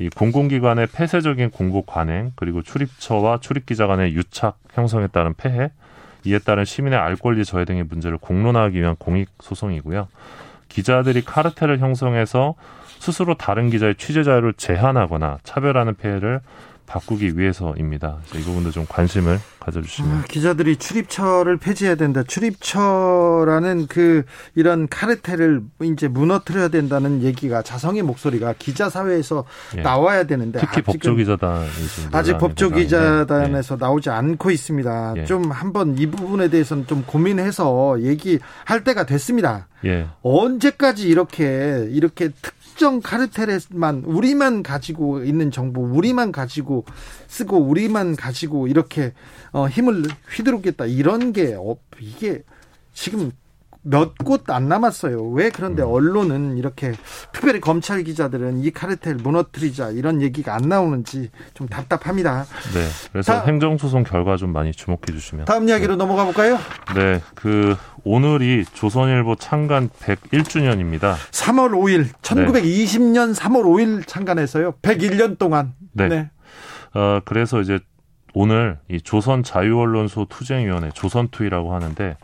이 0.00 0.08
공공기관의 0.08 0.86
폐쇄적인 0.86 1.50
공보 1.50 1.82
관행 1.82 2.32
그리고 2.34 2.62
출입처와 2.62 3.40
출입기자 3.40 3.86
간의 3.86 4.14
유착 4.14 4.58
형성에 4.72 5.08
따른 5.08 5.34
폐해 5.34 5.70
이에 6.24 6.38
따른 6.38 6.64
시민의 6.64 6.98
알 6.98 7.16
권리 7.16 7.44
저해 7.44 7.66
등의 7.66 7.84
문제를 7.84 8.16
공론화하기 8.16 8.80
위한 8.80 8.96
공익 8.98 9.28
소송이고요. 9.40 10.08
기자들이 10.68 11.22
카르텔을 11.24 11.78
형성해서 11.78 12.54
스스로 12.98 13.34
다른 13.34 13.70
기자의 13.70 13.94
취재 13.96 14.22
자유를 14.22 14.54
제한하거나 14.54 15.38
차별하는 15.42 15.94
폐해를 15.94 16.40
바꾸기 16.88 17.38
위해서입니다. 17.38 18.16
이 18.34 18.38
부분도 18.40 18.70
좀 18.70 18.86
관심을 18.88 19.38
가져주시면. 19.60 20.10
아, 20.10 20.24
기자들이 20.26 20.76
출입처를 20.76 21.58
폐지해야 21.58 21.96
된다. 21.96 22.22
출입처라는 22.22 23.86
그 23.88 24.24
이런 24.54 24.88
카르텔을 24.88 25.60
이제 25.82 26.08
무너뜨려야 26.08 26.68
된다는 26.68 27.22
얘기가 27.22 27.60
자성의 27.60 28.02
목소리가 28.02 28.54
기자 28.58 28.88
사회에서 28.88 29.44
예. 29.76 29.82
나와야 29.82 30.24
되는데 30.24 30.60
특히 30.60 30.80
법조기자단 30.80 31.66
아직 32.12 32.38
법조기자단에서 32.38 33.74
예. 33.74 33.78
나오지 33.78 34.08
않고 34.08 34.50
있습니다. 34.50 35.14
예. 35.18 35.24
좀 35.26 35.50
한번 35.50 35.98
이 35.98 36.06
부분에 36.06 36.48
대해서는 36.48 36.86
좀 36.86 37.04
고민해서 37.06 38.00
얘기할 38.00 38.82
때가 38.82 39.04
됐습니다. 39.04 39.68
예. 39.84 40.06
언제까지 40.22 41.06
이렇게 41.06 41.86
이렇게 41.90 42.30
특 42.40 42.57
특정 42.78 43.00
카르텔에만 43.00 44.04
우리만 44.04 44.62
가지고 44.62 45.24
있는 45.24 45.50
정보, 45.50 45.82
우리만 45.82 46.30
가지고 46.30 46.84
쓰고 47.26 47.58
우리만 47.58 48.14
가지고 48.14 48.68
이렇게 48.68 49.14
어, 49.50 49.66
힘을 49.66 50.04
휘두르겠다. 50.30 50.86
이런 50.86 51.32
게 51.32 51.56
어, 51.58 51.76
이게 51.98 52.44
지금 52.94 53.32
몇 53.82 54.14
곳 54.24 54.42
안 54.50 54.68
남았어요. 54.68 55.30
왜 55.30 55.50
그런데 55.50 55.82
음. 55.82 55.88
언론은 55.88 56.56
이렇게 56.58 56.92
특별히 57.32 57.60
검찰 57.60 58.02
기자들은 58.02 58.58
이 58.64 58.70
카르텔 58.70 59.14
무너뜨리자 59.16 59.90
이런 59.90 60.20
얘기가 60.22 60.54
안 60.54 60.62
나오는지 60.62 61.30
좀 61.54 61.68
답답합니다. 61.68 62.44
네. 62.74 62.86
그래서 63.12 63.32
다, 63.32 63.44
행정소송 63.44 64.04
결과 64.04 64.36
좀 64.36 64.52
많이 64.52 64.72
주목해 64.72 65.06
주시면. 65.12 65.44
다음 65.46 65.68
이야기로 65.68 65.94
네. 65.94 65.96
넘어가 65.98 66.24
볼까요? 66.24 66.58
네. 66.94 67.20
그 67.34 67.76
오늘이 68.04 68.64
조선일보 68.72 69.36
창간 69.36 69.88
101주년입니다. 69.90 71.14
3월 71.30 71.70
5일 71.72 72.06
1920년 72.22 73.34
네. 73.34 73.40
3월 73.40 73.62
5일 73.64 74.06
창간했어요. 74.06 74.72
101년 74.82 75.38
동안. 75.38 75.74
네. 75.92 76.08
네. 76.08 76.30
어, 76.94 77.20
그래서 77.24 77.60
이제 77.60 77.78
오늘 78.34 78.78
이 78.90 79.00
조선 79.00 79.42
자유언론소 79.42 80.26
투쟁위원회 80.28 80.90
조선투이라고 80.90 81.74
하는데 81.74 82.16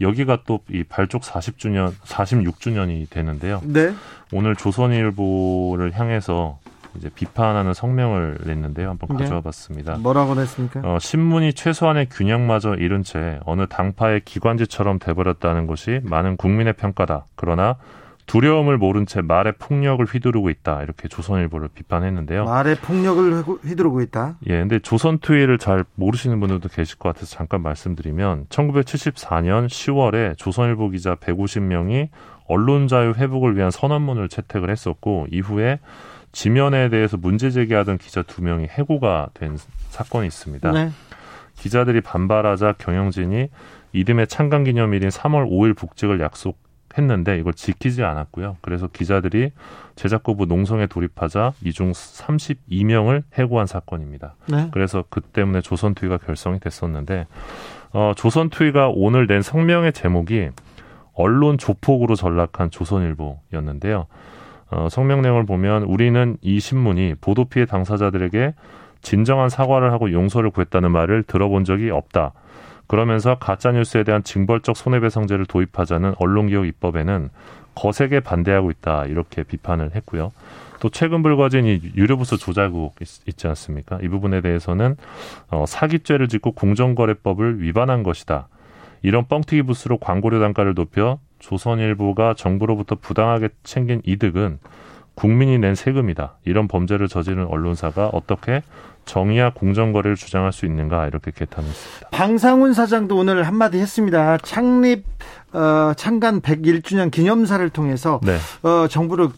여기가 0.00 0.44
또 0.46 0.60
이 0.70 0.84
발족 0.84 1.22
40주년, 1.22 1.92
46주년이 2.04 3.10
되는데요. 3.10 3.60
네. 3.64 3.94
오늘 4.32 4.56
조선일보를 4.56 5.92
향해서 5.98 6.58
이제 6.96 7.08
비판하는 7.14 7.72
성명을 7.74 8.38
냈는데요. 8.44 8.90
한번 8.90 9.16
네. 9.16 9.24
가져와 9.24 9.40
봤습니다. 9.40 9.96
뭐라고 9.96 10.34
냈습니까? 10.34 10.80
어, 10.84 10.98
신문이 10.98 11.54
최소한의 11.54 12.08
균형마저 12.10 12.74
잃은 12.74 13.02
채 13.02 13.40
어느 13.44 13.66
당파의 13.66 14.22
기관지처럼 14.24 14.98
돼버렸다는 14.98 15.66
것이 15.66 16.00
많은 16.04 16.36
국민의 16.36 16.74
평가다. 16.74 17.26
그러나 17.34 17.76
두려움을 18.26 18.78
모른 18.78 19.04
채 19.04 19.20
말의 19.20 19.54
폭력을 19.58 20.04
휘두르고 20.04 20.48
있다. 20.50 20.82
이렇게 20.82 21.08
조선일보를 21.08 21.68
비판했는데요. 21.74 22.44
말의 22.44 22.76
폭력을 22.76 23.42
휘두르고 23.42 24.00
있다. 24.02 24.36
예, 24.46 24.60
근데 24.60 24.78
조선투이를 24.78 25.58
잘 25.58 25.84
모르시는 25.96 26.40
분들도 26.40 26.68
계실 26.68 26.98
것 26.98 27.10
같아서 27.10 27.34
잠깐 27.36 27.62
말씀드리면 27.62 28.46
1974년 28.48 29.66
10월에 29.66 30.36
조선일보 30.38 30.90
기자 30.90 31.14
150명이 31.16 32.08
언론 32.46 32.88
자유 32.88 33.12
회복을 33.16 33.56
위한 33.56 33.70
선언문을 33.70 34.28
채택을 34.28 34.70
했었고 34.70 35.26
이후에 35.30 35.78
지면에 36.32 36.88
대해서 36.88 37.16
문제 37.16 37.50
제기하던 37.50 37.98
기자 37.98 38.22
두 38.22 38.42
명이 38.42 38.66
해고가 38.66 39.28
된 39.34 39.56
사건이 39.90 40.26
있습니다. 40.26 40.70
네. 40.72 40.90
기자들이 41.56 42.00
반발하자 42.00 42.74
경영진이 42.78 43.48
이듬해 43.92 44.26
창간 44.26 44.64
기념일인 44.64 45.10
3월 45.10 45.48
5일 45.50 45.76
복직을 45.76 46.20
약속 46.20 46.58
했는데 46.96 47.38
이걸 47.38 47.54
지키지 47.54 48.02
않았고요. 48.02 48.56
그래서 48.60 48.86
기자들이 48.86 49.52
제작거부 49.96 50.46
농성에 50.46 50.86
돌입하자 50.86 51.52
이중 51.64 51.92
32명을 51.92 53.22
해고한 53.34 53.66
사건입니다. 53.66 54.34
네. 54.48 54.68
그래서 54.72 55.04
그 55.08 55.20
때문에 55.20 55.60
조선투이가 55.60 56.18
결성이 56.18 56.58
됐었는데 56.60 57.26
어, 57.92 58.12
조선투이가 58.16 58.90
오늘 58.94 59.26
낸 59.26 59.42
성명의 59.42 59.92
제목이 59.92 60.50
언론 61.14 61.58
조폭으로 61.58 62.14
전락한 62.14 62.70
조선일보였는데요. 62.70 64.06
어, 64.70 64.88
성명 64.90 65.20
내용을 65.20 65.44
보면 65.44 65.82
우리는 65.82 66.38
이 66.40 66.58
신문이 66.58 67.16
보도 67.20 67.44
피해 67.44 67.66
당사자들에게 67.66 68.54
진정한 69.02 69.48
사과를 69.48 69.92
하고 69.92 70.10
용서를 70.12 70.50
구했다는 70.50 70.90
말을 70.90 71.24
들어본 71.24 71.64
적이 71.64 71.90
없다. 71.90 72.32
그러면서 72.92 73.36
가짜뉴스에 73.36 74.04
대한 74.04 74.22
징벌적 74.22 74.76
손해배상제를 74.76 75.46
도입하자는 75.46 76.16
언론개혁 76.18 76.66
입법에는 76.66 77.30
거세게 77.74 78.20
반대하고 78.20 78.70
있다 78.70 79.06
이렇게 79.06 79.44
비판을 79.44 79.92
했고요. 79.94 80.30
또 80.78 80.90
최근 80.90 81.22
불거진 81.22 81.64
이 81.64 81.80
유료부서 81.96 82.36
조작국 82.36 82.94
있, 83.00 83.38
지 83.38 83.48
않습니까? 83.48 83.98
이 84.02 84.08
부분에 84.08 84.42
대해서는 84.42 84.98
어, 85.48 85.64
사기죄를 85.66 86.28
짓고 86.28 86.52
공정거래법을 86.52 87.62
위반한 87.62 88.02
것이다. 88.02 88.48
이런 89.00 89.24
뻥튀기 89.26 89.62
부스로 89.62 89.96
광고료 89.96 90.38
단가를 90.40 90.74
높여 90.74 91.18
조선일보가 91.38 92.34
정부로부터 92.34 92.96
부당하게 92.96 93.48
챙긴 93.62 94.02
이득은 94.04 94.58
국민이 95.14 95.56
낸 95.58 95.74
세금이다. 95.74 96.34
이런 96.44 96.68
범죄를 96.68 97.08
저지른 97.08 97.46
언론사가 97.46 98.08
어떻게 98.08 98.62
정의와 99.04 99.52
공정거래를 99.54 100.16
주장할 100.16 100.52
수 100.52 100.66
있는가 100.66 101.06
이렇게 101.06 101.30
개탄했습니다. 101.30 102.08
방상훈 102.10 102.72
사장도 102.72 103.16
오늘 103.16 103.42
한마디 103.44 103.78
했습니다. 103.78 104.38
창립 104.38 105.04
어, 105.52 105.92
창간 105.96 106.40
101주년 106.40 107.10
기념사를 107.10 107.68
통해서 107.70 108.20
네. 108.22 108.36
어, 108.62 108.86
정부를 108.88 109.28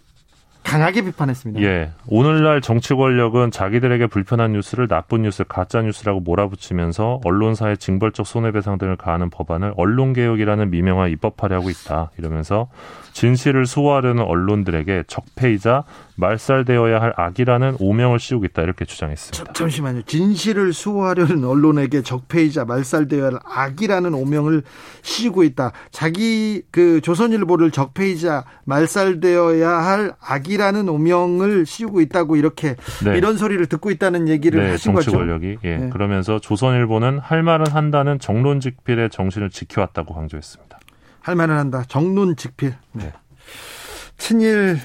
강하게 0.75 1.03
비판했습니다. 1.03 1.63
예. 1.63 1.93
오늘날 2.09 2.61
정치 2.61 2.95
권력은 2.95 3.53
자기들에게 3.53 4.09
불편한 4.09 4.55
뉴스를 4.55 4.89
나쁜 4.89 5.23
뉴스, 5.23 5.45
가짜 5.45 5.81
뉴스라고 5.81 6.19
몰아붙이면서 6.19 7.21
언론사의 7.25 7.79
징벌적 7.79 8.27
손해배상 8.27 8.79
등을 8.79 8.97
가하는 8.97 9.31
법안을 9.31 9.75
언론개혁이라는 9.77 10.71
미명화 10.71 11.07
입법하려고 11.07 11.71
있다. 11.71 12.11
이러면서 12.19 12.67
진실을 13.13 13.67
수호하려는 13.67 14.25
언론들에게 14.25 15.05
적폐이자 15.07 15.85
말살되어야 16.17 17.01
할 17.01 17.13
악이라는 17.17 17.77
오명을 17.79 18.19
씌우고 18.19 18.45
있다. 18.47 18.63
이렇게 18.63 18.85
주장했습니다. 18.85 19.53
잠시만요. 19.53 20.03
진실을 20.03 20.73
수호하려는 20.73 21.45
언론에게 21.45 22.03
적폐이자 22.03 22.65
말살되어야 22.65 23.27
할 23.27 23.39
악이라는 23.45 24.13
오명을 24.13 24.65
씌우고 25.03 25.45
있다. 25.45 25.71
자기 25.93 26.63
그 26.73 27.01
조선일보를 27.01 27.71
적폐이자 27.71 28.45
말살되어야 28.65 29.69
할 29.69 30.15
악이라 30.21 30.64
는 30.73 30.89
오명을 30.89 31.67
씌우고 31.67 32.01
있다고 32.01 32.37
이렇게 32.37 32.77
네. 33.05 33.19
이런 33.19 33.37
소리를 33.37 33.65
듣고 33.67 33.91
있다는 33.91 34.29
얘기를 34.29 34.63
네, 34.63 34.71
하신 34.71 34.93
정치 34.95 35.07
거죠. 35.07 35.19
권력이 35.19 35.59
예. 35.63 35.77
네. 35.77 35.89
그러면서 35.91 36.39
조선일보는 36.39 37.19
할 37.19 37.43
말은 37.43 37.67
한다는 37.71 38.19
정론직필의 38.19 39.11
정신을 39.11 39.51
지켜왔다고 39.51 40.15
강조했습니다. 40.15 40.79
할 41.21 41.37
말은 41.37 41.57
한다. 41.57 41.85
정론직필. 41.89 42.75
네. 42.93 43.13
친일 44.17 44.79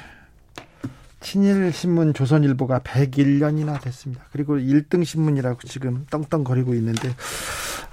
친일 1.22 1.72
신문 1.74 2.14
조선일보가 2.14 2.80
101년이나 2.80 3.82
됐습니다. 3.82 4.24
그리고 4.32 4.56
1등 4.58 5.04
신문이라고 5.04 5.60
지금 5.68 6.06
떵떵거리고 6.10 6.74
있는데 6.76 7.14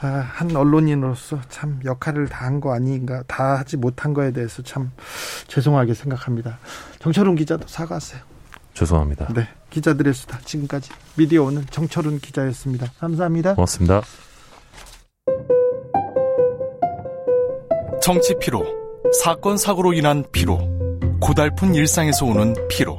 아, 0.00 0.06
한 0.28 0.54
언론인으로서 0.54 1.40
참 1.48 1.80
역할을 1.84 2.28
다 2.28 2.44
한 2.46 2.60
거 2.60 2.72
아닌가 2.74 3.22
다 3.26 3.58
하지 3.58 3.76
못한 3.76 4.14
거에 4.14 4.30
대해서 4.32 4.62
참 4.62 4.92
죄송하게 5.48 5.94
생각합니다. 5.94 6.58
정철훈 7.00 7.34
기자도 7.36 7.66
사과하세요. 7.66 8.20
죄송합니다. 8.74 9.32
네, 9.32 9.48
기자들의 9.70 10.12
수다 10.14 10.38
지금까지 10.44 10.90
미디어 11.16 11.44
오늘 11.44 11.64
정철훈 11.66 12.20
기자였습니다. 12.20 12.92
감사합니다. 12.98 13.54
고맙습니다. 13.54 14.02
정치 18.02 18.34
피로, 18.38 18.64
사건 19.22 19.56
사고로 19.56 19.92
인한 19.94 20.24
피로, 20.30 20.58
고달픈 21.20 21.74
일상에서 21.74 22.26
오는 22.26 22.54
피로. 22.68 22.98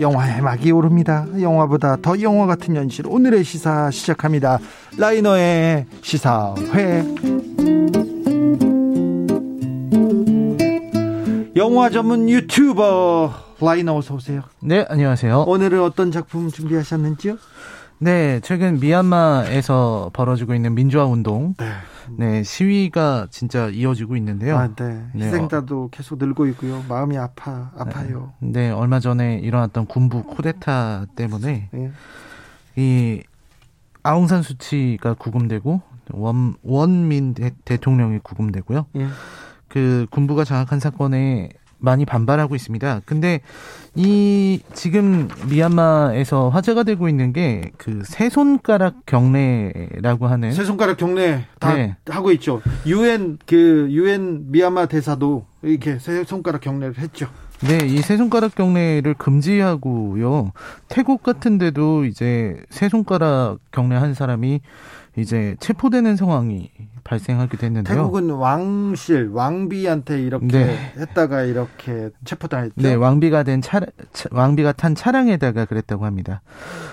영화의 0.00 0.40
막이 0.40 0.70
오릅니다. 0.72 1.26
영화보다 1.40 1.96
더 2.00 2.20
영화 2.22 2.46
같은 2.46 2.74
현실. 2.74 3.06
오늘의 3.06 3.44
시사 3.44 3.90
시작합니다. 3.90 4.58
라이너의 4.96 5.86
시사회. 6.00 7.04
영화 11.56 11.90
전문 11.90 12.28
유튜버 12.28 13.34
라이너 13.60 13.96
어서 13.96 14.14
오세요. 14.14 14.42
네, 14.60 14.86
안녕하세요. 14.88 15.44
오늘은 15.46 15.82
어떤 15.82 16.10
작품 16.10 16.50
준비하셨는지요? 16.50 17.36
네, 17.98 18.40
최근 18.42 18.80
미얀마에서 18.80 20.10
벌어지고 20.14 20.54
있는 20.54 20.74
민주화 20.74 21.04
운동. 21.04 21.54
네. 21.58 21.66
네, 22.18 22.42
시위가 22.42 23.28
진짜 23.30 23.68
이어지고 23.68 24.16
있는데요. 24.16 24.56
아, 24.56 24.68
네. 24.74 25.06
네 25.14 25.26
희생자도 25.26 25.88
네. 25.90 25.96
계속 25.96 26.18
늘고 26.18 26.46
있고요. 26.48 26.84
마음이 26.88 27.16
아파 27.18 27.70
아파요. 27.76 28.32
네, 28.40 28.68
네, 28.68 28.70
얼마 28.70 29.00
전에 29.00 29.38
일어났던 29.38 29.86
군부 29.86 30.22
쿠데타 30.24 31.06
때문에 31.16 31.68
네. 31.72 31.92
이 32.76 33.22
아웅산 34.02 34.42
수치가 34.42 35.14
구금되고 35.14 35.82
원 36.12 36.54
원민 36.62 37.34
대, 37.34 37.76
통령이 37.76 38.20
구금되고요. 38.22 38.86
예. 38.96 39.06
그 39.68 40.06
군부가 40.10 40.44
장악한 40.44 40.80
사건에 40.80 41.50
많이 41.80 42.04
반발하고 42.04 42.54
있습니다. 42.54 43.00
근데 43.04 43.40
이 43.94 44.60
지금 44.74 45.28
미얀마에서 45.48 46.48
화제가 46.50 46.82
되고 46.84 47.08
있는 47.08 47.32
게 47.32 47.72
그 47.78 48.02
세 48.04 48.28
손가락 48.28 49.04
경례라고 49.06 50.26
하는 50.26 50.52
세 50.52 50.64
손가락 50.64 50.96
경례 50.96 51.44
다 51.58 51.74
네. 51.74 51.96
하고 52.08 52.30
있죠. 52.32 52.60
유엔 52.86 53.38
그 53.46 53.88
유엔 53.90 54.50
미얀마 54.50 54.86
대사도 54.86 55.46
이렇게 55.62 55.98
세 55.98 56.24
손가락 56.24 56.60
경례를 56.62 56.98
했죠. 56.98 57.28
네, 57.62 57.78
이 57.86 58.00
세 58.00 58.16
손가락 58.16 58.54
경례를 58.54 59.14
금지하고요. 59.14 60.52
태국 60.88 61.22
같은 61.22 61.58
데도 61.58 62.04
이제 62.06 62.56
세 62.70 62.88
손가락 62.88 63.58
경례 63.70 63.96
한 63.96 64.14
사람이 64.14 64.60
이제 65.16 65.56
체포되는 65.60 66.16
상황이 66.16 66.70
발생하게 67.02 67.56
됐는데요. 67.56 67.96
태국은 67.96 68.30
왕실 68.30 69.30
왕비한테 69.32 70.22
이렇게 70.22 70.46
네. 70.46 70.92
했다가 70.96 71.42
이렇게 71.42 72.10
체포당했죠. 72.24 72.74
네, 72.76 72.94
왕비가 72.94 73.42
된 73.42 73.60
차, 73.62 73.80
왕비가 74.30 74.72
탄 74.72 74.94
차량에다가 74.94 75.64
그랬다고 75.64 76.04
합니다. 76.04 76.42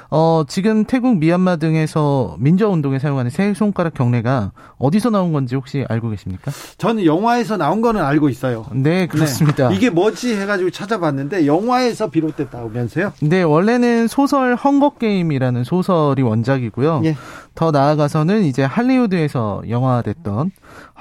어, 0.10 0.44
지금 0.48 0.86
태국 0.86 1.18
미얀마 1.18 1.58
등에서 1.58 2.38
민주화 2.40 2.70
운동에 2.70 3.00
사용하는 3.00 3.30
세 3.30 3.54
손가락 3.54 3.94
경례가 3.94 4.54
어디서 4.78 5.10
나온 5.10 5.34
건지 5.34 5.56
혹시 5.56 5.86
알고 5.88 6.10
계십니까? 6.10 6.52
저는 6.78 7.06
영화에서 7.06 7.58
나온 7.58 7.82
거는 7.82 8.02
알고 8.02 8.30
있어요. 8.30 8.66
네, 8.74 9.08
그렇습니다. 9.08 9.70
네. 9.70 9.76
이게 9.76 9.90
뭐지 9.90 10.36
해 10.36 10.46
가지고 10.46 10.70
찾아봤는데 10.70 11.46
영화에서 11.46 12.10
비롯됐다면서요? 12.10 13.14
네, 13.22 13.44
원래는 13.44 14.08
소설 14.08 14.56
헝거 14.56 14.92
게임이라는 14.98 15.64
소설이 15.64 16.22
원작이고요. 16.22 17.02
예. 17.06 17.16
더 17.58 17.72
나아가서는 17.72 18.44
이제 18.44 18.64
할리우드에서 18.64 19.64
영화됐던 19.68 20.52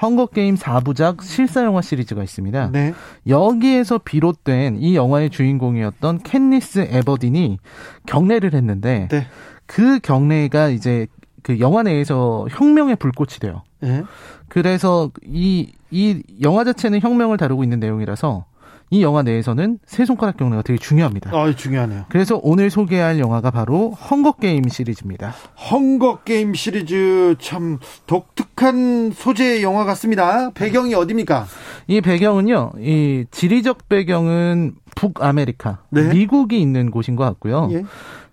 헝거 0.01 0.25
게임 0.27 0.55
4부작 0.55 1.21
실사 1.21 1.63
영화 1.63 1.81
시리즈가 1.83 2.23
있습니다. 2.23 2.71
네. 2.71 2.95
여기에서 3.27 3.99
비롯된 3.99 4.77
이 4.79 4.95
영화의 4.95 5.29
주인공이었던 5.29 6.23
캣니스 6.23 6.87
에버딘이 6.89 7.59
경례를 8.07 8.55
했는데 8.55 9.07
네. 9.11 9.27
그 9.67 9.99
경례가 9.99 10.69
이제 10.69 11.05
그 11.43 11.59
영화 11.59 11.83
내에서 11.83 12.47
혁명의 12.49 12.95
불꽃이 12.95 13.37
돼요. 13.39 13.61
네. 13.79 14.03
그래서 14.49 15.11
이, 15.23 15.73
이 15.91 16.23
영화 16.41 16.63
자체는 16.63 17.01
혁명을 17.01 17.37
다루고 17.37 17.61
있는 17.61 17.79
내용이라서 17.79 18.45
이 18.89 19.01
영화 19.01 19.21
내에서는 19.21 19.79
세 19.85 20.05
손가락 20.05 20.37
경례가 20.37 20.61
되게 20.61 20.77
중요합니다. 20.77 21.31
아, 21.33 21.53
중요하네요. 21.53 22.05
그래서 22.09 22.39
오늘 22.41 22.69
소개할 22.69 23.19
영화가 23.19 23.51
바로 23.51 23.91
헝거 23.91 24.33
게임 24.33 24.67
시리즈입니다. 24.67 25.33
헝거 25.71 26.19
게임 26.23 26.53
시리즈 26.53 27.35
참 27.39 27.79
독특한 28.05 29.11
소재의 29.11 29.61
영화 29.61 29.83
같습니다. 29.85 30.51
배경이 30.51 30.93
어디입니까? 30.95 31.47
이 31.87 31.99
배경은요. 31.99 32.73
이 32.79 33.25
지리적 33.31 33.89
배경은 33.89 34.75
북아메리카, 34.95 35.79
네? 35.89 36.09
미국이 36.13 36.59
있는 36.59 36.89
곳인 36.89 37.15
것 37.15 37.23
같고요. 37.25 37.69
예. 37.71 37.83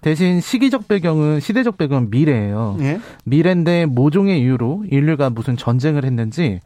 대신 0.01 0.41
시기적 0.41 0.87
배경은 0.87 1.41
시대적 1.41 1.79
배경은 1.79 2.11
미래예요. 2.11 2.77
예? 2.81 3.01
미래인데 3.25 3.87
모종의 3.87 4.41
이유로 4.41 4.85
인류가 4.91 5.31
무슨 5.31 5.57
전쟁을 5.57 6.05
했는지 6.05 6.61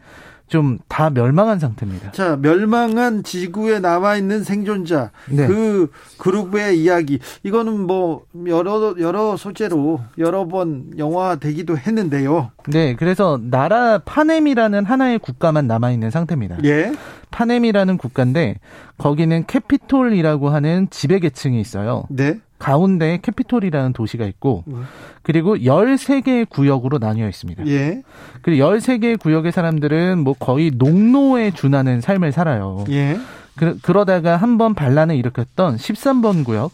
좀 0.49 0.79
다 0.99 1.11
멸망한 1.11 1.61
상태입니다. 1.61 2.11
자, 2.11 2.37
멸망한 2.37 3.23
지구에 3.23 3.79
남아 3.79 4.17
있는 4.17 4.43
생존자 4.43 5.13
네. 5.31 5.47
그 5.47 5.93
그룹의 6.19 6.83
이야기 6.83 7.21
이거는 7.45 7.87
뭐 7.87 8.25
여러 8.49 8.97
여러 8.99 9.37
소재로 9.37 10.01
여러 10.19 10.49
번 10.49 10.91
영화되기도 10.99 11.79
했는데요. 11.79 12.51
네, 12.67 12.97
그래서 12.97 13.39
나라 13.41 13.99
파넴이라는 13.99 14.85
하나의 14.85 15.21
국가만 15.21 15.69
남아 15.69 15.93
있는 15.93 16.11
상태입니다. 16.11 16.57
예. 16.65 16.93
파넴이라는 17.31 17.97
국가인데 17.97 18.57
거기는 18.97 19.45
캐피톨이라고 19.47 20.49
하는 20.49 20.89
지배 20.91 21.21
계층이 21.21 21.61
있어요. 21.61 22.07
네. 22.09 22.41
가운데 22.59 23.19
캐피톨이라는 23.23 23.93
도시가 23.93 24.25
있고 24.27 24.65
네. 24.67 24.77
그리고 25.23 25.57
13개의 25.57 26.49
구역으로 26.49 26.99
나뉘어 26.99 27.29
있습니다. 27.29 27.67
예. 27.69 28.03
그리고 28.43 28.65
13개의 28.65 29.19
구역의 29.21 29.53
사람들은 29.53 30.19
뭐 30.19 30.35
거의 30.35 30.73
농노에 30.75 31.53
준하는 31.53 32.01
삶을 32.01 32.33
살아요. 32.33 32.85
예. 32.91 33.19
그, 33.57 33.79
그러다가 33.83 34.37
한 34.37 34.59
번 34.59 34.75
반란을 34.75 35.15
일으켰던 35.17 35.77
13번 35.77 36.45
구역 36.45 36.73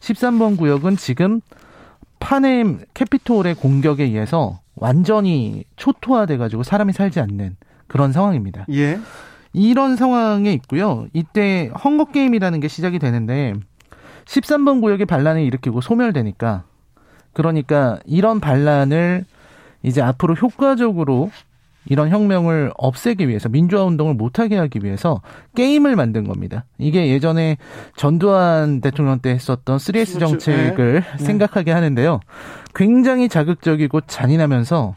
13번 0.00 0.56
구역은 0.58 0.96
지금 0.96 1.40
판엠 2.18 2.80
캐피톨의 2.94 3.54
공격에 3.56 4.04
의해서 4.04 4.60
완전히 4.74 5.64
초토화돼 5.76 6.36
가지고 6.38 6.62
사람이 6.62 6.92
살지 6.92 7.20
않는 7.20 7.56
그런 7.86 8.12
상황입니다. 8.12 8.66
예. 8.72 8.98
이런 9.52 9.96
상황에 9.96 10.52
있고요. 10.54 11.06
이때 11.14 11.70
헝거 11.84 12.06
게임이라는 12.06 12.60
게 12.60 12.68
시작이 12.68 12.98
되는데 12.98 13.54
13번 14.26 14.80
구역에 14.80 15.04
반란을 15.04 15.42
일으키고 15.42 15.80
소멸되니까 15.80 16.64
그러니까 17.32 17.98
이런 18.06 18.40
반란을 18.40 19.24
이제 19.82 20.02
앞으로 20.02 20.34
효과적으로 20.34 21.30
이런 21.88 22.10
혁명을 22.10 22.72
없애기 22.76 23.28
위해서 23.28 23.48
민주화 23.48 23.84
운동을 23.84 24.14
못하게 24.14 24.56
하기 24.56 24.80
위해서 24.82 25.20
게임을 25.54 25.94
만든 25.94 26.26
겁니다. 26.26 26.64
이게 26.78 27.08
예전에 27.08 27.58
전두환 27.96 28.80
대통령 28.80 29.20
때 29.20 29.30
했었던 29.30 29.76
3S 29.76 30.14
그렇죠. 30.14 30.18
정책을 30.18 31.04
네. 31.18 31.24
생각하게 31.24 31.70
하는데요. 31.70 32.20
굉장히 32.74 33.28
자극적이고 33.28 34.00
잔인하면서 34.02 34.96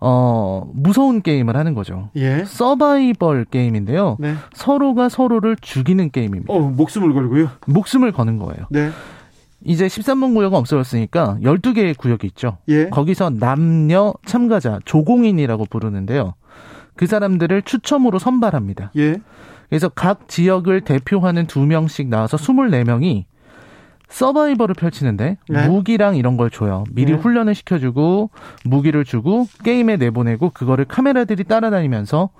어, 0.00 0.66
무서운 0.72 1.20
게임을 1.20 1.56
하는 1.56 1.74
거죠. 1.74 2.08
예. 2.16 2.44
서바이벌 2.44 3.44
게임인데요. 3.46 4.16
네. 4.18 4.34
서로가 4.54 5.08
서로를 5.08 5.56
죽이는 5.60 6.10
게임입니다. 6.10 6.52
어, 6.52 6.58
목숨을 6.58 7.12
걸고요? 7.12 7.50
목숨을 7.66 8.12
거는 8.12 8.38
거예요. 8.38 8.66
네. 8.70 8.90
이제 9.62 9.86
13번 9.86 10.34
구역은 10.34 10.56
없어졌으니까 10.56 11.38
12개의 11.42 11.96
구역이 11.96 12.26
있죠. 12.28 12.56
예. 12.68 12.88
거기서 12.88 13.30
남녀 13.30 14.14
참가자, 14.24 14.78
조공인이라고 14.86 15.66
부르는데요. 15.66 16.34
그 16.96 17.06
사람들을 17.06 17.62
추첨으로 17.62 18.18
선발합니다. 18.18 18.92
예. 18.96 19.16
그래서 19.68 19.88
각 19.88 20.28
지역을 20.28 20.80
대표하는 20.80 21.46
두 21.46 21.60
명씩 21.60 22.08
나와서 22.08 22.36
24명이 22.38 23.24
서바이벌을 24.10 24.74
펼치는데 24.74 25.38
네. 25.48 25.68
무기랑 25.68 26.16
이런 26.16 26.36
걸 26.36 26.50
줘요. 26.50 26.84
미리 26.92 27.12
네. 27.12 27.18
훈련을 27.18 27.54
시켜주고 27.54 28.30
무기를 28.64 29.04
주고 29.04 29.46
게임에 29.64 29.96
내보내고 29.96 30.50
그거를 30.50 30.84
카메라들이 30.84 31.44
따라다니면서 31.44 32.30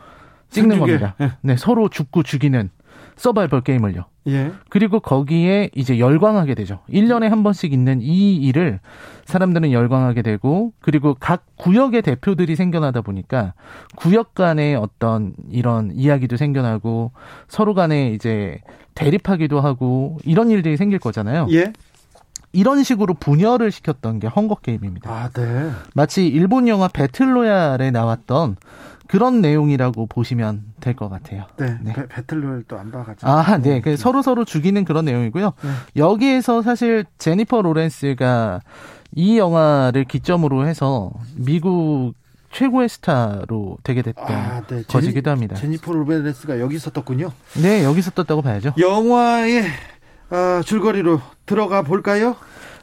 찍는 0.50 0.80
겁니다. 0.80 1.14
네. 1.18 1.30
네, 1.40 1.56
서로 1.56 1.88
죽고 1.88 2.24
죽이는 2.24 2.70
서바이벌 3.20 3.60
게임을요. 3.60 4.06
예. 4.28 4.52
그리고 4.70 4.98
거기에 4.98 5.68
이제 5.74 5.98
열광하게 5.98 6.54
되죠. 6.54 6.80
1년에 6.88 7.28
한 7.28 7.42
번씩 7.42 7.70
있는 7.74 8.00
이 8.00 8.36
일을 8.36 8.80
사람들은 9.26 9.72
열광하게 9.72 10.22
되고 10.22 10.72
그리고 10.80 11.14
각 11.20 11.44
구역의 11.56 12.00
대표들이 12.00 12.56
생겨나다 12.56 13.02
보니까 13.02 13.52
구역 13.96 14.34
간의 14.34 14.74
어떤 14.74 15.34
이런 15.50 15.90
이야기도 15.92 16.38
생겨나고 16.38 17.12
서로 17.46 17.74
간에 17.74 18.10
이제 18.10 18.62
대립하기도 18.94 19.60
하고 19.60 20.16
이런 20.24 20.50
일들이 20.50 20.78
생길 20.78 20.98
거잖아요. 20.98 21.46
예. 21.50 21.74
이런 22.52 22.82
식으로 22.82 23.14
분열을 23.14 23.70
시켰던 23.70 24.18
게 24.18 24.26
헝거 24.28 24.56
게임입니다. 24.56 25.10
아, 25.10 25.28
네. 25.28 25.70
마치 25.94 26.26
일본 26.26 26.68
영화 26.68 26.88
배틀로얄에 26.88 27.90
나왔던 27.90 28.56
그런 29.10 29.40
내용이라고 29.40 30.06
보시면 30.06 30.62
될 30.78 30.94
것 30.94 31.08
같아요. 31.08 31.46
네. 31.56 31.76
네. 31.82 31.92
배틀로얄 32.08 32.62
또안 32.68 32.92
봐가지고. 32.92 33.28
아, 33.28 33.58
네. 33.58 33.80
그 33.80 33.96
서로 33.96 34.22
서로 34.22 34.44
죽이는 34.44 34.84
그런 34.84 35.04
내용이고요. 35.04 35.52
네. 35.62 35.70
여기에서 35.96 36.62
사실 36.62 37.04
제니퍼 37.18 37.60
로렌스가 37.62 38.60
이 39.16 39.36
영화를 39.38 40.04
기점으로 40.04 40.64
해서 40.68 41.10
미국 41.34 42.12
최고의 42.52 42.88
스타로 42.88 43.78
되게 43.82 44.02
됐던 44.02 44.24
아, 44.28 44.62
네. 44.68 44.82
것이기도 44.86 45.30
합니다. 45.30 45.56
제니퍼 45.56 45.92
로렌스가 45.92 46.60
여기서 46.60 46.90
떴군요. 46.90 47.32
네, 47.60 47.82
여기서 47.82 48.12
떴다고 48.12 48.42
봐야죠. 48.42 48.74
영화의 48.78 49.64
어, 50.30 50.62
줄거리로 50.64 51.20
들어가 51.46 51.82
볼까요? 51.82 52.36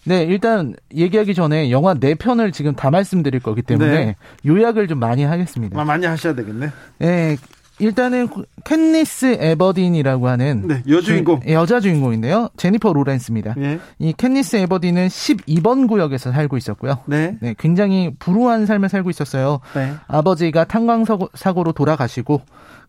네, 0.08 0.24
일단 0.24 0.74
얘기하기 0.96 1.34
전에 1.34 1.70
영화 1.70 1.93
네 1.93 2.15
편을 2.15 2.52
지금 2.52 2.74
다 2.76 2.89
말씀드릴 2.89 3.41
거기 3.41 3.62
때문에 3.62 4.06
네. 4.06 4.15
요약을 4.46 4.88
좀 4.88 5.00
많이 5.00 5.24
하겠습니다. 5.24 5.80
아, 5.80 5.84
많이 5.84 6.06
하셔야 6.06 6.34
되겠네. 6.34 6.72
네, 7.00 7.38
일단은 7.80 8.30
캣니스 8.63 9.38
에버딘이라고 9.39 10.28
하는 10.28 10.67
네, 10.67 10.84
여주인공 10.88 11.41
주, 11.41 11.52
여자 11.52 11.80
주인공인데요. 11.80 12.50
제니퍼 12.58 12.93
로렌스입니다. 12.93 13.54
네. 13.56 13.80
이 14.00 14.13
캣니스 14.13 14.56
에버딘은 14.56 15.08
12번 15.08 15.88
구역에서 15.88 16.32
살고 16.32 16.58
있었고요. 16.58 17.00
네. 17.06 17.38
네 17.39 17.54
굉장히 17.58 18.12
불우한 18.17 18.65
삶을 18.65 18.89
살고 18.89 19.10
있었어요. 19.10 19.60
네. 19.76 19.93
아버지가 20.08 20.63
탄광 20.63 21.06
사고로 21.36 21.74
돌아가시고 21.74 22.41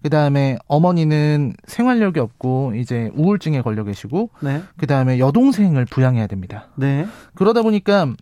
그 0.02 0.10
다음에 0.10 0.56
어머니는 0.66 1.54
생활력이 1.66 2.20
없고 2.20 2.74
이제 2.76 3.10
우울증에 3.14 3.62
걸려 3.62 3.84
계시고, 3.84 4.30
네. 4.40 4.62
그 4.76 4.86
다음에 4.86 5.18
여동생을 5.18 5.84
부양해야 5.86 6.26
됩니다. 6.26 6.68
네. 6.76 7.06
그러다 7.34 7.62
보니까 7.62 8.12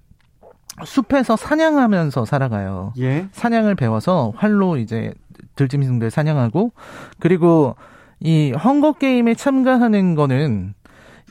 숲에서 0.85 1.37
사냥하면서 1.37 2.25
살아가요. 2.25 2.93
예. 2.99 3.29
사냥을 3.33 3.75
배워서 3.75 4.33
활로 4.37 4.77
이제 4.77 5.13
들짐승들 5.57 6.11
사냥하고, 6.11 6.73
그리고 7.19 7.77
이 8.21 8.53
헝거 8.53 8.95
게임에 8.95 9.35
참가하는 9.35 10.15
거는 10.15 10.75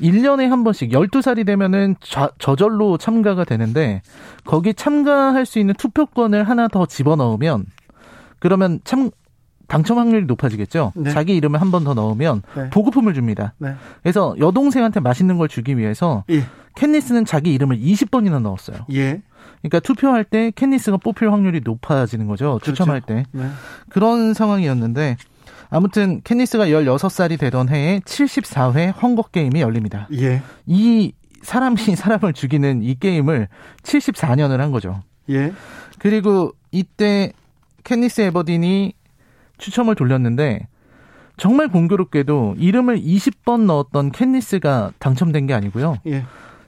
1년에 0.01 0.47
한 0.47 0.63
번씩 0.63 0.91
12살이 0.91 1.45
되면은 1.45 1.95
저, 2.01 2.29
저절로 2.37 2.97
참가가 2.97 3.43
되는데 3.45 4.01
거기 4.43 4.73
참가할 4.73 5.45
수 5.45 5.57
있는 5.59 5.73
투표권을 5.75 6.43
하나 6.43 6.67
더 6.67 6.85
집어넣으면 6.85 7.65
그러면 8.39 8.79
참 8.83 9.09
당첨 9.67 9.97
확률이 9.97 10.25
높아지겠죠. 10.25 10.91
네. 10.95 11.11
자기 11.11 11.35
이름을 11.35 11.59
한 11.61 11.71
번 11.71 11.83
더 11.83 11.93
넣으면 11.93 12.41
네. 12.55 12.69
보급품을 12.69 13.13
줍니다. 13.13 13.53
네. 13.57 13.73
그래서 14.03 14.35
여동생한테 14.39 14.99
맛있는 14.99 15.37
걸 15.37 15.47
주기 15.47 15.77
위해서 15.77 16.23
예. 16.29 16.43
캣니스는 16.75 17.25
자기 17.25 17.53
이름을 17.53 17.77
20번이나 17.79 18.41
넣었어요. 18.41 18.77
예. 18.93 19.21
그러니까 19.61 19.79
투표할 19.79 20.23
때 20.23 20.51
캣니스가 20.55 20.97
뽑힐 20.97 21.31
확률이 21.31 21.61
높아지는 21.63 22.27
거죠. 22.27 22.59
그렇죠. 22.61 22.65
추첨할 22.71 23.01
때. 23.01 23.25
네. 23.31 23.49
그런 23.89 24.33
상황이었는데 24.33 25.17
아무튼 25.69 26.21
캣니스가 26.23 26.67
16살이 26.67 27.39
되던 27.39 27.69
해에 27.69 27.99
74회 28.05 28.93
헝거 29.01 29.23
게임이 29.31 29.61
열립니다. 29.61 30.07
예. 30.13 30.41
이 30.65 31.13
사람이 31.41 31.77
사람을 31.95 32.33
죽이는 32.33 32.83
이 32.83 32.95
게임을 32.95 33.47
74년을 33.83 34.57
한 34.57 34.71
거죠. 34.71 35.01
예. 35.29 35.53
그리고 35.99 36.51
이때 36.71 37.31
캣니스 37.83 38.21
에버딘이 38.21 38.93
추첨을 39.57 39.95
돌렸는데 39.95 40.67
정말 41.37 41.67
공교롭게도 41.67 42.55
이름을 42.57 42.99
20번 43.01 43.65
넣었던 43.65 44.11
캣니스가 44.11 44.91
당첨된 44.99 45.47
게 45.47 45.53
아니고요. 45.53 45.97
예. 46.07 46.23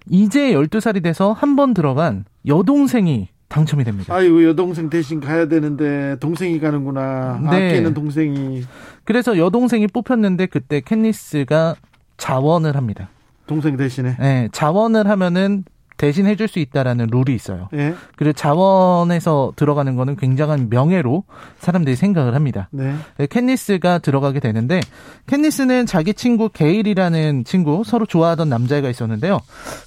이제 0.10 0.52
12살이 0.54 1.04
돼서 1.04 1.32
한 1.34 1.56
번 1.56 1.73
들어간 1.73 2.26
여동생이 2.45 3.30
당첨이 3.50 3.84
됩니다. 3.86 4.13
아이고 4.13 4.43
여동생 4.43 4.89
대신 4.89 5.21
가야 5.21 5.47
되는데 5.47 6.17
동생이 6.19 6.60
가는구나. 6.60 7.39
네. 7.50 7.69
아끼는 7.71 7.93
동생이. 7.93 8.63
그래서 9.06 9.38
여동생이 9.38 9.88
뽑혔는데 9.88 10.47
그때 10.47 10.82
캣니스가 10.82 11.76
자원을 12.17 12.76
합니다. 12.76 13.10
동생 13.47 13.78
대신에. 13.78 14.17
네, 14.19 14.50
자원을 14.52 15.08
하면은 15.10 15.63
대신 15.98 16.26
해줄 16.28 16.48
수 16.48 16.60
있다라는 16.60 17.08
룰이 17.12 17.34
있어요. 17.36 17.68
예. 17.74 17.96
그리고 18.16 18.34
자원에서 18.34 19.54
들어가는 19.56 19.96
거는 19.96 20.16
굉장한 20.16 20.70
명예로 20.70 21.24
사람들이 21.60 21.96
생각을 21.96 22.36
합니다. 22.36 22.70
네. 22.72 22.96
네. 23.18 23.28
캔니스가 23.28 24.00
들어가게 24.00 24.40
되는데 24.40 24.80
캔니스는 25.26 25.86
자기 25.88 26.14
친구 26.14 26.50
게일이라는 26.50 27.44
친구 27.46 27.84
서로 27.84 28.06
좋아하던 28.06 28.48
남자애가 28.50 28.90
있었는데요. 28.90 29.40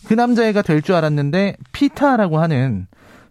그 0.07 0.15
남자애가 0.15 0.63
될 0.63 0.81
줄 0.83 0.95
알았는데 0.95 1.57
피타라고 1.73 2.39
하는 2.41 2.87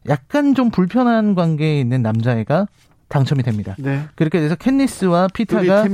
약간 0.07 0.53
좀 0.55 0.69
불편한 0.69 1.35
관계에 1.35 1.79
있는 1.79 2.01
남자애가 2.01 2.67
당첨이 3.09 3.43
됩니다. 3.43 3.75
네. 3.79 4.03
그렇게 4.15 4.39
돼서 4.39 4.55
캔니스와 4.55 5.27
피타가 5.33 5.85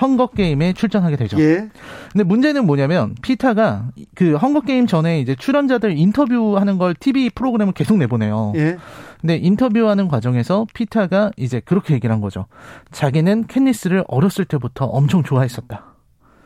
헝거 0.00 0.28
게임에 0.28 0.72
출전하게 0.72 1.16
되죠. 1.16 1.38
예. 1.40 1.68
근데 2.12 2.24
문제는 2.24 2.64
뭐냐면 2.64 3.14
피타가 3.22 3.90
그 4.14 4.36
헝거 4.36 4.62
게임 4.62 4.86
전에 4.86 5.20
이제 5.20 5.34
출연자들 5.34 5.98
인터뷰하는 5.98 6.78
걸 6.78 6.94
TV 6.94 7.30
프로그램을 7.30 7.74
계속 7.74 7.98
내보내요. 7.98 8.52
예. 8.56 8.76
근데 9.20 9.36
인터뷰하는 9.36 10.08
과정에서 10.08 10.64
피타가 10.72 11.32
이제 11.36 11.60
그렇게 11.60 11.92
얘기를 11.92 12.12
한 12.14 12.20
거죠. 12.20 12.46
자기는 12.92 13.48
캔니스를 13.48 14.04
어렸을 14.08 14.44
때부터 14.44 14.86
엄청 14.86 15.22
좋아했었다. 15.22 15.84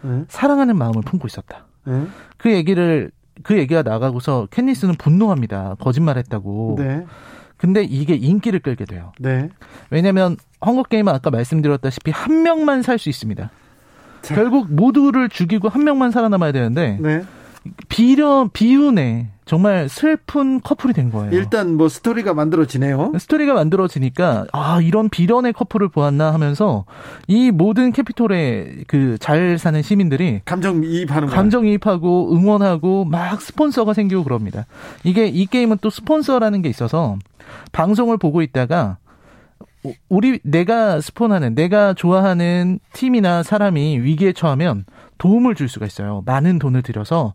예. 0.06 0.24
사랑하는 0.28 0.76
마음을 0.76 1.02
품고 1.02 1.26
있었다. 1.26 1.66
예. 1.88 2.02
그 2.38 2.50
얘기를 2.50 3.10
그 3.42 3.58
얘기가 3.58 3.82
나가고서 3.82 4.48
캔니스는 4.50 4.94
분노합니다. 4.94 5.76
거짓말했다고. 5.80 6.76
네. 6.78 7.04
근데 7.64 7.82
이게 7.82 8.14
인기를 8.14 8.60
끌게 8.60 8.84
돼요. 8.84 9.12
네. 9.18 9.48
왜냐하면 9.88 10.36
헝거 10.66 10.82
게임은 10.82 11.10
아까 11.14 11.30
말씀드렸다시피 11.30 12.10
한 12.10 12.42
명만 12.42 12.82
살 12.82 12.98
수 12.98 13.08
있습니다. 13.08 13.50
자. 14.20 14.34
결국 14.34 14.70
모두를 14.70 15.30
죽이고 15.30 15.70
한 15.70 15.82
명만 15.82 16.10
살아남아야 16.10 16.52
되는데 16.52 16.98
네. 17.00 17.22
비련 17.88 18.50
비운의 18.50 19.28
정말 19.44 19.88
슬픈 19.88 20.60
커플이 20.60 20.92
된 20.92 21.10
거예요. 21.10 21.30
일단 21.32 21.76
뭐 21.76 21.88
스토리가 21.88 22.34
만들어지네요. 22.34 23.12
스토리가 23.18 23.54
만들어지니까 23.54 24.46
아 24.52 24.80
이런 24.80 25.08
비련의 25.08 25.52
커플을 25.52 25.88
보았나 25.88 26.32
하면서 26.32 26.84
이 27.26 27.50
모든 27.50 27.92
캐피톨의 27.92 28.84
그 28.86 29.16
잘 29.18 29.58
사는 29.58 29.80
시민들이 29.80 30.40
감정이입하는 30.44 31.28
감정이입하고 31.28 32.34
응원하고 32.36 33.04
막 33.04 33.40
스폰서가 33.40 33.94
생기고 33.94 34.24
그럽니다. 34.24 34.66
이게 35.02 35.26
이 35.26 35.46
게임은 35.46 35.78
또 35.80 35.88
스폰서라는 35.90 36.62
게 36.62 36.68
있어서 36.68 37.16
방송을 37.72 38.18
보고 38.18 38.42
있다가 38.42 38.98
우리 40.08 40.40
내가 40.42 41.00
스폰하는 41.00 41.54
내가 41.54 41.94
좋아하는 41.94 42.80
팀이나 42.92 43.42
사람이 43.42 43.98
위기에 44.00 44.32
처하면 44.32 44.84
도움을 45.18 45.54
줄 45.54 45.68
수가 45.68 45.86
있어요. 45.86 46.22
많은 46.26 46.58
돈을 46.58 46.82
들여서 46.82 47.34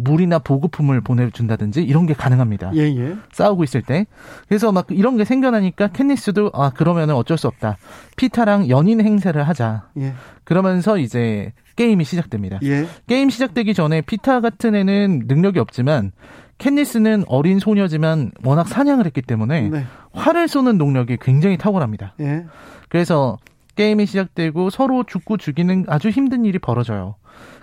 물이나 0.00 0.38
보급품을 0.38 1.00
보내준다든지 1.00 1.82
이런 1.82 2.06
게 2.06 2.14
가능합니다. 2.14 2.72
예, 2.74 2.82
예. 2.82 3.16
싸우고 3.32 3.64
있을 3.64 3.82
때. 3.82 4.06
그래서 4.48 4.72
막 4.72 4.86
이런 4.90 5.16
게 5.16 5.24
생겨나니까 5.24 5.88
캔니스도 5.88 6.50
아 6.54 6.70
그러면은 6.70 7.14
어쩔 7.14 7.38
수 7.38 7.46
없다. 7.46 7.76
피타랑 8.16 8.68
연인 8.68 9.00
행세를 9.00 9.46
하자. 9.46 9.88
예. 9.98 10.14
그러면서 10.44 10.98
이제 10.98 11.52
게임이 11.76 12.04
시작됩니다. 12.04 12.58
예. 12.64 12.86
게임 13.06 13.30
시작되기 13.30 13.74
전에 13.74 14.00
피타 14.00 14.40
같은 14.40 14.74
애는 14.74 15.24
능력이 15.26 15.58
없지만 15.60 16.12
캣니스는 16.58 17.24
어린 17.28 17.60
소녀지만 17.60 18.32
워낙 18.44 18.66
사냥을 18.66 19.06
했기 19.06 19.22
때문에 19.22 19.68
네. 19.68 19.84
활을 20.12 20.48
쏘는 20.48 20.76
능력이 20.76 21.18
굉장히 21.20 21.56
탁월합니다. 21.56 22.14
예. 22.20 22.44
그래서 22.88 23.38
게임이 23.76 24.06
시작되고 24.06 24.70
서로 24.70 25.04
죽고 25.04 25.36
죽이는 25.36 25.84
아주 25.88 26.08
힘든 26.08 26.44
일이 26.44 26.58
벌어져요. 26.58 27.14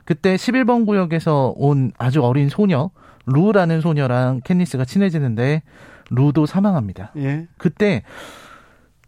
그때 0.05 0.35
11번 0.35 0.85
구역에서 0.85 1.53
온 1.57 1.91
아주 1.97 2.23
어린 2.23 2.49
소녀, 2.49 2.91
루라는 3.25 3.81
소녀랑 3.81 4.41
캣니스가 4.43 4.85
친해지는데 4.85 5.63
루도 6.11 6.45
사망합니다. 6.45 7.11
예. 7.17 7.47
그때 7.57 8.03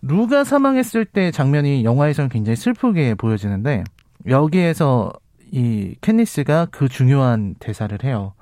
루가 0.01 0.43
사망했을 0.43 1.05
때 1.05 1.31
장면이 1.31 1.83
영화에서는 1.83 2.29
굉장히 2.29 2.55
슬프게 2.55 3.15
보여지는데 3.15 3.83
여기에서 4.27 5.11
이 5.51 5.95
캔니스가 6.01 6.67
그 6.71 6.89
중요한 6.89 7.55
대사를 7.59 7.97
해요. 8.03 8.33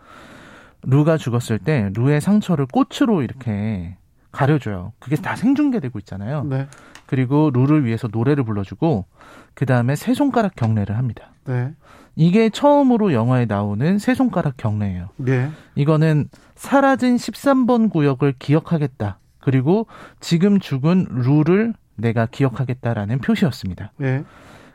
루가 0.84 1.18
죽었을 1.18 1.60
때 1.60 1.90
루의 1.94 2.22
상처를 2.22 2.68
꽃으로 2.68 3.22
이렇게 3.22 3.98
가려줘요. 4.32 4.94
그게 5.00 5.16
다 5.16 5.36
생중계되고 5.36 5.98
있잖아요. 6.00 6.44
네. 6.44 6.68
그리고 7.06 7.50
루를 7.54 7.86
위해서 7.86 8.08
노래를 8.12 8.44
불러주고 8.44 9.06
그 9.54 9.66
다음에 9.66 9.96
세 9.96 10.14
손가락 10.14 10.56
경례를 10.56 10.98
합니다. 10.98 11.32
네. 11.46 11.74
이게 12.16 12.50
처음으로 12.50 13.14
영화에 13.14 13.46
나오는 13.46 13.98
세 14.00 14.14
손가락 14.14 14.58
경례예요. 14.58 15.10
네. 15.18 15.50
이거는 15.76 16.30
사라진 16.56 17.18
13번 17.18 17.90
구역을 17.92 18.36
기억하겠다. 18.40 19.20
그리고 19.40 19.88
지금 20.20 20.60
죽은 20.60 21.08
루를 21.10 21.74
내가 21.96 22.26
기억하겠다라는 22.26 23.20
표시였습니다. 23.20 23.92
네. 23.98 24.24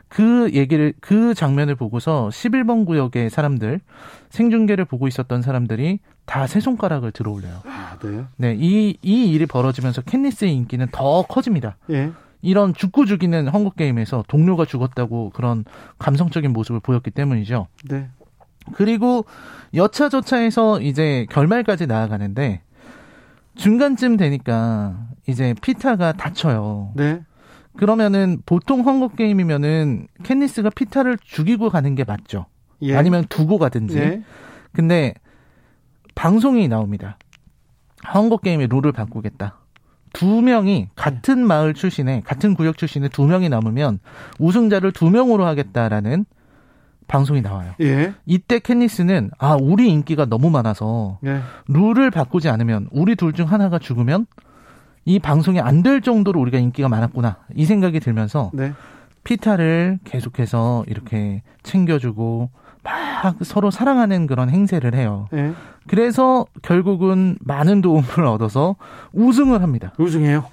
그 0.07 0.51
얘기를 0.53 0.93
그 0.99 1.33
장면을 1.33 1.75
보고서 1.75 2.27
11번 2.29 2.85
구역의 2.85 3.29
사람들 3.29 3.79
생중계를 4.29 4.83
보고 4.85 5.07
있었던 5.07 5.41
사람들이 5.41 5.99
다 6.25 6.47
세 6.47 6.59
손가락을 6.59 7.11
들어올려요. 7.11 7.61
아, 7.65 7.97
네. 8.03 8.23
네, 8.37 8.55
이 8.59 8.97
이 9.01 9.31
일이 9.31 9.45
벌어지면서 9.45 10.01
캔니스의 10.01 10.53
인기는 10.53 10.87
더 10.91 11.23
커집니다. 11.23 11.77
예. 11.89 12.11
이런 12.41 12.73
죽고 12.73 13.05
죽이는 13.05 13.47
헝거 13.47 13.71
게임에서 13.71 14.23
동료가 14.27 14.65
죽었다고 14.65 15.31
그런 15.31 15.65
감성적인 15.99 16.51
모습을 16.51 16.79
보였기 16.79 17.11
때문이죠. 17.11 17.67
네. 17.89 18.09
그리고 18.73 19.25
여차저차해서 19.73 20.81
이제 20.81 21.25
결말까지 21.29 21.87
나아가는데 21.87 22.61
중간쯤 23.55 24.17
되니까 24.17 25.07
이제 25.27 25.53
피타가 25.61 26.13
다쳐요. 26.13 26.93
네. 26.95 27.23
그러면은 27.77 28.41
보통 28.45 28.85
헝거 28.85 29.09
게임이면은 29.09 30.07
캔니스가 30.23 30.71
피타를 30.71 31.17
죽이고 31.23 31.69
가는 31.69 31.95
게 31.95 32.03
맞죠. 32.03 32.45
예. 32.81 32.95
아니면 32.95 33.25
두고 33.29 33.57
가든지. 33.57 33.97
예. 33.97 34.23
근데 34.73 35.13
방송이 36.15 36.67
나옵니다. 36.67 37.17
헝거 38.13 38.37
게임의 38.37 38.67
룰을 38.67 38.91
바꾸겠다. 38.91 39.60
두 40.13 40.41
명이 40.41 40.89
같은 40.95 41.45
마을 41.45 41.73
출신의 41.73 42.21
같은 42.23 42.53
구역 42.53 42.77
출신의 42.77 43.09
두 43.09 43.25
명이 43.25 43.49
남으면 43.49 43.99
우승자를 44.39 44.91
두 44.91 45.09
명으로 45.09 45.45
하겠다라는 45.45 46.25
방송이 47.07 47.41
나와요. 47.41 47.73
예. 47.81 48.13
이때 48.25 48.59
캔니스는 48.59 49.31
아 49.37 49.57
우리 49.59 49.89
인기가 49.89 50.25
너무 50.25 50.49
많아서 50.49 51.19
예. 51.25 51.39
룰을 51.67 52.09
바꾸지 52.11 52.47
않으면 52.49 52.87
우리 52.91 53.15
둘 53.15 53.33
중 53.33 53.51
하나가 53.51 53.79
죽으면 53.79 54.27
이 55.05 55.19
방송이 55.19 55.59
안 55.59 55.83
될 55.83 56.01
정도로 56.01 56.39
우리가 56.39 56.57
인기가 56.59 56.87
많았구나 56.87 57.37
이 57.55 57.65
생각이 57.65 57.99
들면서 57.99 58.51
네. 58.53 58.73
피타를 59.23 59.99
계속해서 60.03 60.85
이렇게 60.87 61.41
챙겨주고 61.63 62.49
막 62.83 63.35
서로 63.43 63.71
사랑하는 63.71 64.27
그런 64.27 64.49
행세를 64.49 64.95
해요. 64.95 65.27
네. 65.31 65.53
그래서 65.87 66.45
결국은 66.61 67.37
많은 67.41 67.81
도움을 67.81 68.25
얻어서 68.25 68.75
우승을 69.13 69.61
합니다. 69.61 69.93
우승해요? 69.97 70.45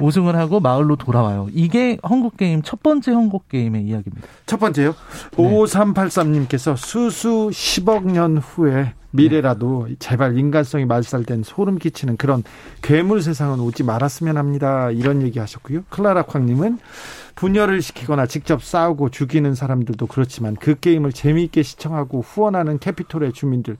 우승을 0.00 0.36
하고 0.36 0.58
마을로 0.60 0.96
돌아와요. 0.96 1.48
이게 1.52 1.98
한국 2.02 2.36
게임 2.36 2.62
첫 2.62 2.82
번째 2.82 3.12
한국 3.12 3.48
게임의 3.48 3.82
이야기입니다. 3.82 4.26
첫 4.46 4.58
번째요? 4.58 4.94
네. 5.36 5.36
5383님께서 5.36 6.76
수수 6.76 7.50
10억 7.52 8.10
년 8.10 8.38
후에 8.38 8.94
미래라도 9.12 9.88
제발 9.98 10.36
인간성이 10.36 10.84
말살된 10.86 11.42
소름 11.44 11.78
끼치는 11.78 12.16
그런 12.16 12.42
괴물 12.82 13.22
세상은 13.22 13.60
오지 13.60 13.84
말았으면 13.84 14.36
합니다. 14.36 14.90
이런 14.90 15.22
얘기 15.22 15.38
하셨고요. 15.38 15.84
클라라 15.90 16.22
쾅님은 16.22 16.78
분열을 17.34 17.80
시키거나 17.82 18.26
직접 18.26 18.62
싸우고 18.62 19.10
죽이는 19.10 19.54
사람들도 19.54 20.06
그렇지만 20.06 20.56
그 20.56 20.78
게임을 20.78 21.12
재미있게 21.12 21.62
시청하고 21.62 22.20
후원하는 22.20 22.78
캐피톨의 22.78 23.32
주민들 23.32 23.76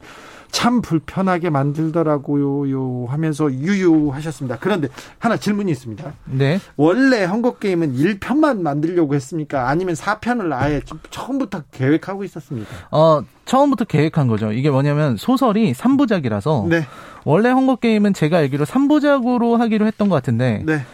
참 0.53 0.83
불편하게 0.83 1.51
만들더라고요 1.51 2.71
요 2.71 3.07
하면서 3.09 3.51
유유하셨습니다. 3.51 4.59
그런데 4.61 4.89
하나 5.19 5.37
질문이 5.37 5.73
있습니다. 5.73 6.13
네. 6.27 6.61
원래 6.77 7.25
헝거 7.25 7.57
게임은 7.57 7.97
1편만 7.97 8.61
만들려고 8.61 9.15
했습니까? 9.15 9.69
아니면 9.69 9.95
4편을 9.95 10.53
아예 10.53 10.83
처음부터 11.11 11.63
계획하고 11.73 12.23
있었습니까? 12.25 12.69
어, 12.91 13.23
처음부터 13.47 13.87
계획한 13.87 14.29
거죠. 14.29 14.53
이게 14.53 14.71
뭐냐면 14.71 15.17
소설이 15.17 15.73
3부작이라서 15.73 16.69
네. 16.69 16.87
원래 17.25 17.49
헝거 17.49 17.77
게임은 17.77 18.13
제가 18.13 18.37
알기로 18.39 18.67
3부작으로 18.67 19.57
하기로 19.57 19.87
했던 19.87 20.11
것 20.11 20.15
같은데 20.17 20.63
네. 20.67 20.85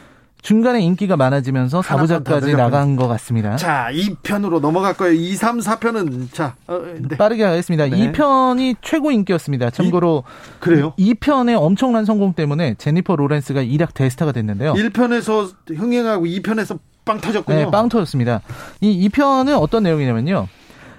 중간에 0.42 0.81
인기가 0.81 1.16
많아지면서 1.16 1.81
4부작까지 1.81 2.57
나간 2.57 2.96
것 2.96 3.09
같습니다. 3.09 3.57
자, 3.57 3.88
2편으로 3.92 4.61
넘어갈 4.61 4.94
거예요. 4.94 5.14
2, 5.14 5.35
3, 5.35 5.59
4편은 5.59 6.33
자, 6.33 6.55
어, 6.66 6.81
네. 7.09 7.16
빠르게 7.16 7.42
하겠습니다. 7.44 7.87
네. 7.87 8.12
2편이 8.12 8.77
최고 8.81 9.11
인기였습니다. 9.11 9.70
참고로 9.70 10.24
이, 10.27 10.61
그래요? 10.61 10.94
2편의 10.98 11.57
엄청난 11.61 12.05
성공 12.05 12.35
때문에 12.35 12.74
제니퍼 12.79 13.16
로렌스가 13.16 13.62
일약 13.62 13.94
대스타가 13.94 14.33
됐는데요. 14.33 14.74
1편에서 14.74 15.53
흥행하고 15.77 16.24
2편에서 16.27 16.79
빵 17.05 17.20
터졌군요. 17.20 17.57
네, 17.57 17.70
빵 17.70 17.88
터졌습니다. 17.88 18.42
이 18.81 19.09
2편은 19.09 19.61
어떤 19.61 19.83
내용이냐면요. 19.83 20.46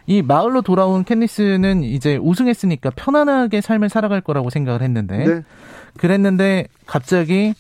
이 0.08 0.24
마을로 0.24 0.64
돌아온 0.64 1.04
캔니스는 1.04 1.84
이제 1.84 2.18
우승했으니까 2.18 2.90
편안하게 2.96 3.62
삶을 3.62 3.90
살아갈 3.90 4.22
거라고 4.22 4.50
생각을 4.50 4.82
했는데 4.82 5.24
네. 5.24 5.44
그랬는데 5.98 6.66
갑자기 6.88 7.54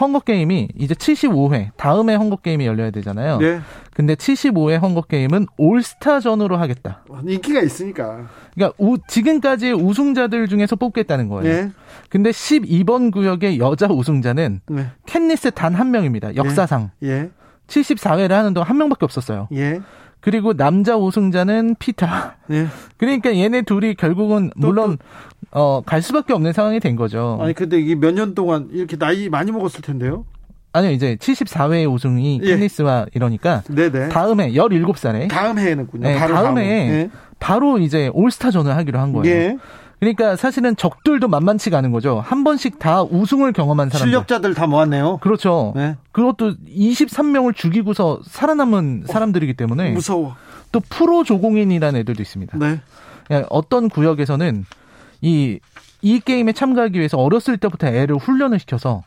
헝거 0.00 0.20
게임이 0.20 0.68
이제 0.78 0.94
75회 0.94 1.68
다음에 1.76 2.14
헝거 2.14 2.36
게임이 2.36 2.66
열려야 2.66 2.90
되잖아요. 2.90 3.38
네. 3.38 3.60
근데 3.94 4.14
75회 4.14 4.80
헝거 4.80 5.02
게임은 5.02 5.46
올스타전으로 5.58 6.56
하겠다. 6.56 7.04
인기가 7.26 7.60
있으니까. 7.60 8.26
그러니까 8.54 8.74
우, 8.78 8.96
지금까지의 9.06 9.74
우승자들 9.74 10.48
중에서 10.48 10.76
뽑겠다는 10.76 11.28
거예요. 11.28 11.52
네. 11.66 11.70
근데 12.08 12.30
12번 12.30 13.12
구역의 13.12 13.58
여자 13.58 13.86
우승자는 13.86 14.60
네. 14.68 14.86
캔니스 15.06 15.50
단 15.52 15.74
한 15.74 15.90
명입니다. 15.90 16.36
역사상. 16.36 16.90
예. 17.02 17.30
74회를 17.66 18.30
하는 18.30 18.54
동안 18.54 18.68
한 18.68 18.78
명밖에 18.78 19.04
없었어요. 19.04 19.48
예. 19.52 19.80
그리고 20.22 20.54
남자 20.54 20.96
우승자는 20.96 21.74
피타. 21.78 22.36
예. 22.52 22.66
그러니까 22.96 23.36
얘네 23.36 23.62
둘이 23.62 23.94
결국은 23.94 24.50
또, 24.60 24.68
물론 24.68 24.96
또. 24.96 25.04
어, 25.60 25.82
갈 25.84 26.00
수밖에 26.00 26.32
없는 26.32 26.52
상황이 26.54 26.80
된 26.80 26.96
거죠. 26.96 27.38
아니 27.42 27.52
근데 27.52 27.78
이게 27.78 27.94
몇 27.94 28.14
년 28.14 28.34
동안 28.34 28.68
이렇게 28.72 28.96
나이 28.96 29.28
많이 29.28 29.50
먹었을 29.52 29.82
텐데요. 29.82 30.24
아니요, 30.74 30.92
이제 30.92 31.16
74회 31.16 31.92
우승이 31.92 32.40
예. 32.42 32.46
캔니스와 32.56 33.06
이러니까 33.14 33.62
네네. 33.68 34.08
다음 34.08 34.40
해 34.40 34.52
17살에 34.52 35.28
다음 35.28 35.58
해에는군요. 35.58 36.08
네, 36.08 36.18
바로 36.18 36.34
다음 36.34 36.56
해에 36.56 36.88
예. 36.88 37.10
바로 37.40 37.78
이제 37.78 38.08
올스타전을 38.14 38.74
하기로 38.76 38.98
한 38.98 39.12
거예요. 39.12 39.26
예. 39.36 39.58
그러니까 40.02 40.34
사실은 40.34 40.74
적들도 40.74 41.28
만만치가 41.28 41.78
않은 41.78 41.92
거죠. 41.92 42.18
한 42.26 42.42
번씩 42.42 42.80
다 42.80 43.04
우승을 43.04 43.52
경험한 43.52 43.88
사람들. 43.88 44.10
실력자들 44.10 44.52
다 44.52 44.66
모았네요. 44.66 45.18
그렇죠. 45.18 45.72
네. 45.76 45.94
그것도 46.10 46.56
23명을 46.56 47.54
죽이고서 47.54 48.22
살아남은 48.26 49.04
어, 49.08 49.12
사람들이기 49.12 49.54
때문에 49.54 49.92
무서워. 49.92 50.34
또 50.72 50.80
프로 50.88 51.22
조공인이라는 51.22 52.00
애들도 52.00 52.20
있습니다. 52.20 52.58
네. 52.58 52.80
어떤 53.48 53.88
구역에서는 53.88 54.66
이, 55.20 55.60
이 56.00 56.18
게임에 56.18 56.52
참가하기 56.52 56.98
위해서 56.98 57.16
어렸을 57.18 57.56
때부터 57.58 57.86
애를 57.86 58.16
훈련을 58.16 58.58
시켜서 58.58 59.04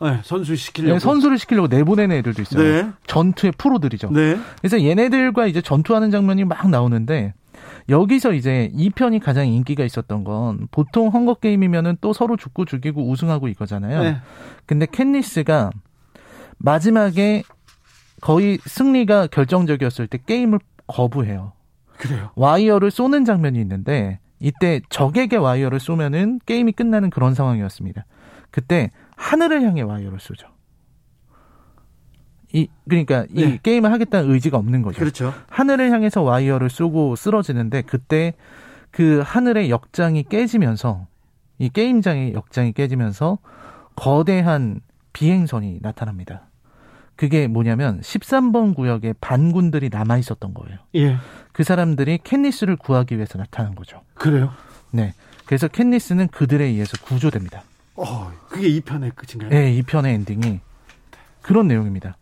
네, 0.00 0.20
선수 0.24 0.56
시키려고. 0.56 0.94
네, 0.94 0.98
선수를 0.98 1.38
시키려고 1.38 1.68
내보내는 1.68 2.16
애들도 2.16 2.40
있어요. 2.40 2.62
네. 2.62 2.90
전투의 3.06 3.52
프로들이죠. 3.58 4.08
네. 4.12 4.38
그래서 4.60 4.82
얘네들과 4.82 5.46
이제 5.46 5.60
전투하는 5.60 6.10
장면이 6.10 6.44
막 6.44 6.70
나오는데 6.70 7.34
여기서 7.88 8.32
이제 8.32 8.70
이 8.74 8.90
편이 8.90 9.20
가장 9.20 9.46
인기가 9.46 9.84
있었던 9.84 10.24
건 10.24 10.68
보통 10.70 11.08
헝거 11.08 11.34
게임이면은 11.34 11.98
또 12.00 12.12
서로 12.12 12.36
죽고 12.36 12.64
죽이고 12.64 13.08
우승하고 13.08 13.48
이거잖아요. 13.48 14.02
네. 14.02 14.16
근데 14.66 14.86
캔니스가 14.86 15.70
마지막에 16.58 17.42
거의 18.20 18.58
승리가 18.64 19.28
결정적이었을 19.28 20.06
때 20.08 20.18
게임을 20.24 20.58
거부해요. 20.86 21.52
그래요. 21.98 22.30
와이어를 22.34 22.90
쏘는 22.90 23.24
장면이 23.24 23.58
있는데 23.60 24.18
이때 24.40 24.80
적에게 24.88 25.36
와이어를 25.36 25.80
쏘면은 25.80 26.40
게임이 26.44 26.72
끝나는 26.72 27.10
그런 27.10 27.34
상황이었습니다. 27.34 28.04
그때 28.50 28.90
하늘을 29.16 29.62
향해 29.62 29.82
와이어를 29.82 30.18
쏘죠. 30.20 30.48
이 32.56 32.68
그러니까 32.88 33.26
이 33.34 33.44
네. 33.44 33.58
게임을 33.62 33.92
하겠다는 33.92 34.30
의지가 34.30 34.56
없는 34.56 34.80
거죠. 34.80 34.98
그렇죠. 34.98 35.34
하늘을 35.50 35.90
향해서 35.90 36.22
와이어를 36.22 36.70
쏘고 36.70 37.14
쓰러지는데 37.14 37.82
그때 37.82 38.32
그 38.90 39.22
하늘의 39.24 39.68
역장이 39.68 40.22
깨지면서 40.24 41.06
이 41.58 41.68
게임장의 41.68 42.32
역장이 42.32 42.72
깨지면서 42.72 43.38
거대한 43.94 44.80
비행선이 45.12 45.80
나타납니다. 45.82 46.48
그게 47.14 47.46
뭐냐면 47.46 48.00
13번 48.00 48.74
구역에 48.74 49.14
반군들이 49.20 49.90
남아 49.90 50.18
있었던 50.18 50.54
거예요. 50.54 50.78
예. 50.94 51.16
그 51.52 51.62
사람들이 51.62 52.20
캔니스를 52.24 52.76
구하기 52.76 53.16
위해서 53.16 53.38
나타난 53.38 53.74
거죠. 53.74 54.02
그래요? 54.14 54.50
네. 54.90 55.14
그래서 55.46 55.68
캔니스는 55.68 56.28
그들에 56.28 56.64
의해서 56.64 56.96
구조됩니다. 57.02 57.62
어, 57.94 58.30
그게 58.48 58.68
2편의 58.68 59.14
끝인가요? 59.14 59.50
네, 59.50 59.80
2편의 59.80 60.06
엔딩이 60.08 60.60
그런 61.40 61.68
내용입니다. 61.68 62.16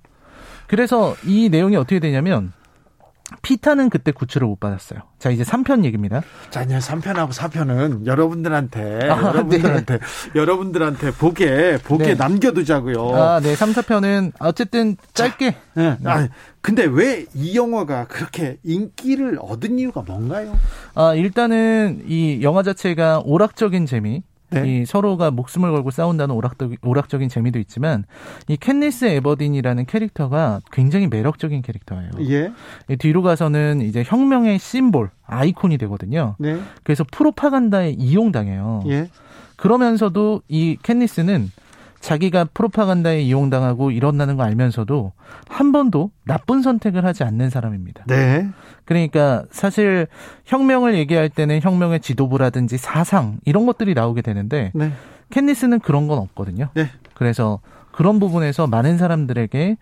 그래서 0.66 1.14
이 1.24 1.48
내용이 1.48 1.76
어떻게 1.76 2.00
되냐면 2.00 2.52
피타는 3.42 3.88
그때 3.90 4.12
구출을 4.12 4.46
못 4.46 4.60
받았어요. 4.60 5.00
자, 5.18 5.30
이제 5.30 5.42
3편 5.42 5.84
얘기입니다. 5.84 6.22
자, 6.50 6.62
이제 6.62 6.76
3편하고 6.78 7.32
4편은 7.32 8.06
여러분들한테, 8.06 9.08
아, 9.10 9.22
여러분들한테, 9.28 9.98
네. 9.98 10.04
여러분들한테 10.34 11.10
보게, 11.12 11.78
보게 11.82 12.04
네. 12.08 12.14
남겨두자고요. 12.14 13.14
아, 13.16 13.40
네. 13.40 13.56
3, 13.56 13.72
4편은 13.72 14.32
어쨌든 14.40 14.96
짧게. 15.14 15.52
자, 15.52 15.58
네. 15.74 15.98
아, 16.04 16.28
근데 16.60 16.84
왜 16.84 17.26
이 17.34 17.56
영화가 17.56 18.06
그렇게 18.06 18.58
인기를 18.62 19.38
얻은 19.40 19.78
이유가 19.78 20.02
뭔가요? 20.02 20.56
아, 20.94 21.14
일단은 21.14 22.04
이 22.06 22.40
영화 22.42 22.62
자체가 22.62 23.22
오락적인 23.24 23.86
재미, 23.86 24.22
네. 24.54 24.80
이 24.80 24.86
서로가 24.86 25.30
목숨을 25.30 25.70
걸고 25.70 25.90
싸운다는 25.90 26.34
오락적, 26.34 26.72
오락적인 26.82 27.28
재미도 27.28 27.58
있지만 27.60 28.04
이 28.48 28.56
캔니스 28.56 29.06
에버딘이라는 29.06 29.86
캐릭터가 29.86 30.60
굉장히 30.72 31.08
매력적인 31.08 31.62
캐릭터예요. 31.62 32.10
예. 32.28 32.52
뒤로 32.98 33.22
가서는 33.22 33.82
이제 33.82 34.02
혁명의 34.04 34.58
심볼, 34.58 35.10
아이콘이 35.26 35.78
되거든요. 35.78 36.36
네. 36.38 36.58
그래서 36.82 37.04
프로파간다에 37.10 37.90
이용당해요. 37.90 38.84
예. 38.88 39.08
그러면서도 39.56 40.42
이 40.48 40.76
캔니스는 40.82 41.50
자기가 42.04 42.44
프로파간다에 42.52 43.22
이용당하고 43.22 43.90
일어나는 43.90 44.36
거 44.36 44.42
알면서도 44.42 45.12
한 45.48 45.72
번도 45.72 46.10
나쁜 46.24 46.60
선택을 46.60 47.06
하지 47.06 47.24
않는 47.24 47.48
사람입니다. 47.48 48.04
네. 48.06 48.46
그러니까 48.84 49.44
사실 49.50 50.06
혁명을 50.44 50.96
얘기할 50.96 51.30
때는 51.30 51.62
혁명의 51.62 52.00
지도부라든지 52.00 52.76
사상 52.76 53.38
이런 53.46 53.64
것들이 53.64 53.94
나오게 53.94 54.20
되는데 54.20 54.70
네. 54.74 54.92
캔니스는 55.30 55.80
그런 55.80 56.06
건 56.06 56.18
없거든요. 56.18 56.68
네. 56.74 56.90
그래서 57.14 57.60
그런 57.90 58.20
부분에서 58.20 58.66
많은 58.66 58.98
사람들에게 58.98 59.78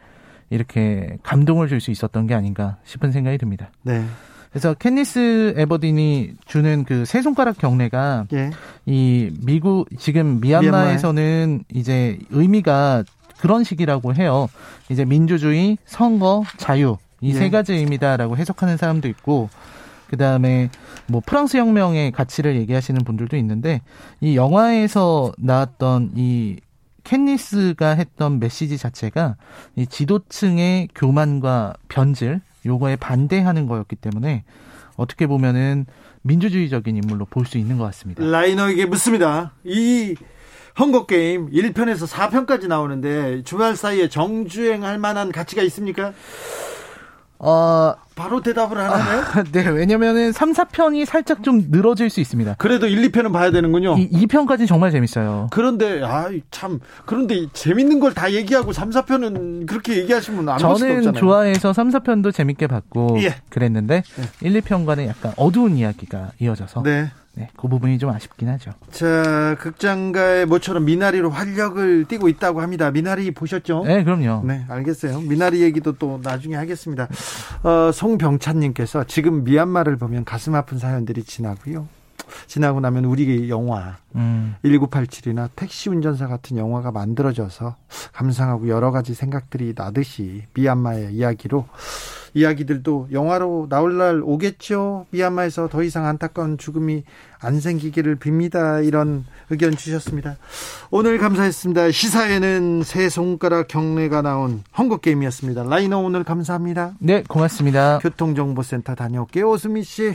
이렇게 0.51 1.19
감동을 1.25 1.67
줄 1.67 1.81
수 1.81 1.91
있었던 1.91 2.29
게 2.29 2.35
아닌가 2.35 2.77
싶은 2.85 3.11
생각이 3.11 3.37
듭니다. 3.39 3.71
네. 3.83 4.05
그래서 4.53 4.75
캔니스 4.75 5.55
에버딘이 5.57 6.35
주는 6.47 6.85
그 6.85 7.05
세 7.07 7.23
손가락 7.23 7.59
경례가 7.59 8.27
예. 8.33 8.51
이 8.87 9.31
미국 9.45 9.89
지금 9.99 10.41
미얀마에서는 10.41 11.49
미얀마 11.49 11.65
이제 11.73 12.19
의미가 12.31 13.05
그런 13.41 13.65
식이라고 13.65 14.15
해요. 14.15 14.49
이제 14.89 15.05
민주주의, 15.05 15.77
선거, 15.85 16.45
자유 16.59 16.97
이세 17.21 17.45
예. 17.47 17.51
가지 17.51 17.75
의미다라고 17.75 18.37
해석하는 18.37 18.77
사람도 18.77 19.09
있고 19.09 19.49
그 20.09 20.17
다음에 20.17 20.69
뭐 21.07 21.23
프랑스 21.25 21.57
혁명의 21.57 22.13
가치를 22.13 22.57
얘기하시는 22.57 23.03
분들도 23.05 23.37
있는데 23.39 23.81
이 24.21 24.37
영화에서 24.37 25.33
나왔던 25.39 26.13
이 26.17 26.59
캔니스가 27.05 27.91
했던 27.91 28.39
메시지 28.39 28.79
자체가 28.79 29.37
이 29.77 29.87
지도층의 29.87 30.89
교만과 30.95 31.75
변질 31.89 32.41
요거에 32.67 32.97
반대하는 32.97 33.67
거였기 33.67 33.97
때문에 33.97 34.45
어떻게 34.97 35.27
보면은 35.27 35.87
민주주의적인 36.23 36.97
인물로 36.97 37.25
볼 37.27 37.45
수 37.47 37.59
있는 37.59 37.79
것 37.79 37.85
같습니다. 37.85 38.25
라이너에게 38.25 38.87
묻습니다. 38.87 39.53
이 39.65 40.15
헝거 40.79 41.07
게임 41.07 41.51
1편에서 41.51 42.07
4편까지 42.09 42.67
나오는데 42.69 43.43
주말 43.43 43.77
사이에 43.77 44.09
정주행할 44.09 44.99
만한 44.99 45.33
가치가 45.33 45.63
있습니까? 45.63 46.13
어, 47.45 47.95
바로 48.15 48.41
대답을 48.41 48.79
안 48.79 48.93
하나요? 48.93 49.21
아, 49.35 49.43
네, 49.51 49.67
왜냐면은 49.69 50.31
3, 50.31 50.53
4편이 50.53 51.05
살짝 51.07 51.43
좀 51.43 51.65
늘어질 51.71 52.09
수 52.09 52.21
있습니다. 52.21 52.55
그래도 52.59 52.87
1, 52.87 53.11
2편은 53.11 53.33
봐야 53.33 53.51
되는군요. 53.51 53.97
이, 53.99 54.09
2편까지는 54.27 54.69
정말 54.69 54.93
재밌어요. 54.93 55.49
그런데, 55.51 56.03
아, 56.05 56.31
참, 56.53 56.79
그런데 57.05 57.47
재밌는 57.53 57.99
걸 57.99 58.13
다 58.15 58.31
얘기하고 58.31 58.73
3, 58.73 58.91
4편은 58.91 59.67
그렇게 59.67 59.97
얘기하시면 59.97 60.49
없잖아요. 60.51 61.03
저는 61.03 61.15
좋아해서 61.15 61.73
3, 61.73 61.89
4편도 61.91 62.33
재밌게 62.33 62.67
봤고 62.69 63.17
예. 63.23 63.37
그랬는데 63.49 64.03
네. 64.17 64.49
1, 64.49 64.61
2편과는 64.61 65.07
약간 65.09 65.33
어두운 65.37 65.77
이야기가 65.77 66.33
이어져서 66.39 66.83
네. 66.83 67.11
네, 67.35 67.49
그 67.57 67.67
부분이 67.67 67.99
좀 67.99 68.11
아쉽긴 68.11 68.49
하죠. 68.51 68.73
자, 68.91 69.57
극장가의 69.59 70.47
모처럼 70.47 70.85
미나리로 70.85 71.31
활력을 71.31 72.05
띠고 72.07 72.29
있다고 72.29 72.61
합니다. 72.61 72.91
미나리 72.91 73.31
보셨죠? 73.31 73.85
네, 73.85 74.05
그럼요. 74.05 74.43
네, 74.45 74.67
알겠어요. 74.69 75.21
미나리 75.23 75.63
얘기도 75.63 75.93
또 75.93 76.21
나중에 76.23 76.57
하겠습니다. 76.57 77.09
어, 77.63 77.91
송병찬님께서 77.93 79.05
지금 79.05 79.45
미얀마를 79.45 79.97
보면 79.97 80.25
가슴 80.25 80.55
아픈 80.55 80.79
사연들이 80.79 81.23
지나고요. 81.25 81.89
지나고 82.47 82.81
나면 82.81 83.05
우리 83.05 83.49
영화 83.49 83.97
음. 84.15 84.55
1987이나 84.65 85.51
택시 85.55 85.91
운전사 85.91 86.27
같은 86.27 86.57
영화가 86.57 86.93
만들어져서 86.93 87.77
감상하고 88.13 88.69
여러 88.69 88.91
가지 88.91 89.15
생각들이 89.15 89.75
나듯이 89.77 90.45
미얀마의 90.55 91.13
이야기로 91.15 91.67
이야기들도 92.35 93.09
영화로 93.13 93.67
나올 93.69 93.99
날 93.99 94.23
오겠죠. 94.25 95.07
미얀마에서 95.11 95.69
더 95.69 95.83
이상 95.83 96.07
안타까운 96.07 96.59
죽음이 96.59 97.05
안 97.41 97.61
생기기를 97.61 98.17
빕니다. 98.17 98.87
이런 98.87 99.25
의견 99.51 99.77
주셨습니다. 99.77 100.37
오늘 100.91 101.19
감사했습니다. 101.19 101.91
시사에는 101.91 102.83
새 102.85 103.09
손가락 103.09 103.69
경례가 103.69 104.23
나온 104.23 104.63
헝거게임이었습니다. 104.77 105.65
라이너 105.65 105.99
오늘 105.99 106.25
감사합니다. 106.25 106.95
네, 106.99 107.23
고맙습니다. 107.29 107.99
교통정보센터 107.99 108.95
다녀올게요. 108.95 109.51
오수미 109.51 109.83
씨. 109.83 110.15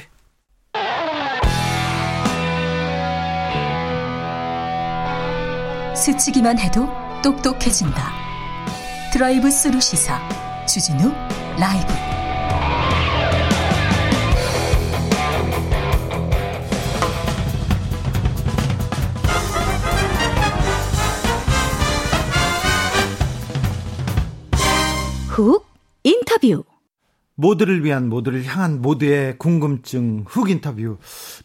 스치기만 5.96 6.60
해도 6.60 6.88
똑똑해진다. 7.24 8.28
드라이브 9.12 9.50
스루 9.50 9.80
시사 9.82 10.20
주진우 10.68 11.12
라이브 11.60 12.07
훅 25.38 25.68
인터뷰 26.02 26.64
모두를 27.36 27.84
위한 27.84 28.10
모두를 28.10 28.44
향한 28.46 28.82
모두의 28.82 29.38
궁금증 29.38 30.26
훅 30.28 30.50
인터뷰. 30.50 30.98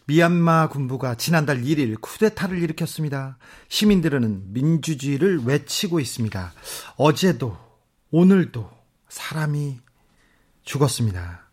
미얀마 0.07 0.69
군부가 0.69 1.13
지난달 1.13 1.61
1일 1.61 2.01
쿠데타를 2.01 2.57
일으켰습니다. 2.57 3.37
시민들은 3.67 4.45
민주주의를 4.51 5.43
외치고 5.45 5.99
있습니다. 5.99 6.53
어제도 6.97 7.55
오늘도 8.09 8.67
사람이 9.09 9.77
죽었습니다. 10.63 11.43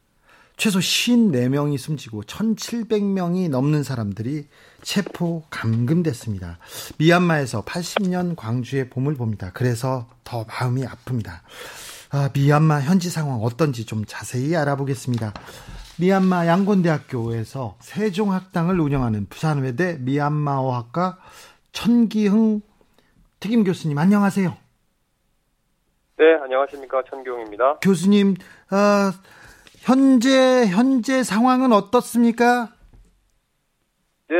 최소 0.56 0.78
54명이 0.78 1.76
숨지고 1.76 2.22
1,700명이 2.22 3.50
넘는 3.50 3.82
사람들이 3.82 4.46
체포 4.80 5.44
감금됐습니다. 5.50 6.58
미얀마에서 6.96 7.66
80년 7.66 8.34
광주의 8.34 8.88
봄을 8.88 9.14
봅니다. 9.16 9.50
그래서 9.52 10.08
더 10.24 10.46
마음이 10.48 10.86
아픕니다. 10.86 11.40
아, 12.12 12.28
미얀마 12.34 12.80
현지 12.80 13.08
상황 13.08 13.40
어떤지 13.40 13.86
좀 13.86 14.04
자세히 14.04 14.56
알아보겠습니다. 14.56 15.32
미얀마 16.00 16.46
양곤대학교에서 16.46 17.76
세종학당을 17.80 18.80
운영하는 18.80 19.26
부산외대 19.28 19.98
미얀마어학과 20.00 21.18
천기흥 21.72 22.62
특임 23.38 23.62
교수님 23.64 23.96
안녕하세요. 23.98 24.56
네, 26.18 26.24
안녕하십니까 26.42 27.02
천기흥입니다. 27.08 27.78
교수님, 27.80 28.34
어, 28.72 29.12
현재 29.78 30.66
현재 30.66 31.22
상황은 31.22 31.72
어떻습니까? 31.72 32.70
네, 34.28 34.36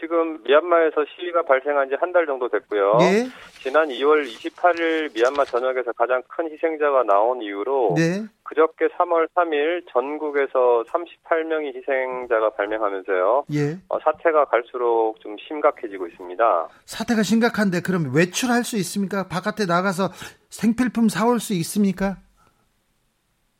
지금 0.00 0.42
미얀마에서 0.44 0.96
시위가 1.16 1.42
발생한 1.46 1.88
지 1.88 1.94
한 2.00 2.12
달 2.12 2.26
정도 2.26 2.48
됐고요. 2.48 2.96
네. 2.98 3.26
지난 3.64 3.88
2월 3.88 4.26
28일 4.26 5.14
미얀마 5.14 5.46
전역에서 5.46 5.92
가장 5.92 6.22
큰 6.28 6.50
희생자가 6.52 7.02
나온 7.04 7.40
이후로 7.40 7.94
네. 7.96 8.26
그저께 8.42 8.88
3월 8.88 9.26
3일 9.34 9.86
전국에서 9.90 10.84
38명의 10.92 11.74
희생자가 11.74 12.50
발명하면서요. 12.50 13.46
예. 13.54 13.78
어, 13.88 13.98
사태가 14.00 14.44
갈수록 14.44 15.14
좀 15.20 15.38
심각해지고 15.48 16.08
있습니다. 16.08 16.68
사태가 16.84 17.22
심각한데 17.22 17.80
그럼 17.80 18.14
외출할 18.14 18.64
수 18.64 18.76
있습니까? 18.76 19.28
바깥에 19.28 19.64
나가서 19.64 20.08
생필품 20.50 21.08
사올 21.08 21.40
수 21.40 21.54
있습니까? 21.54 22.18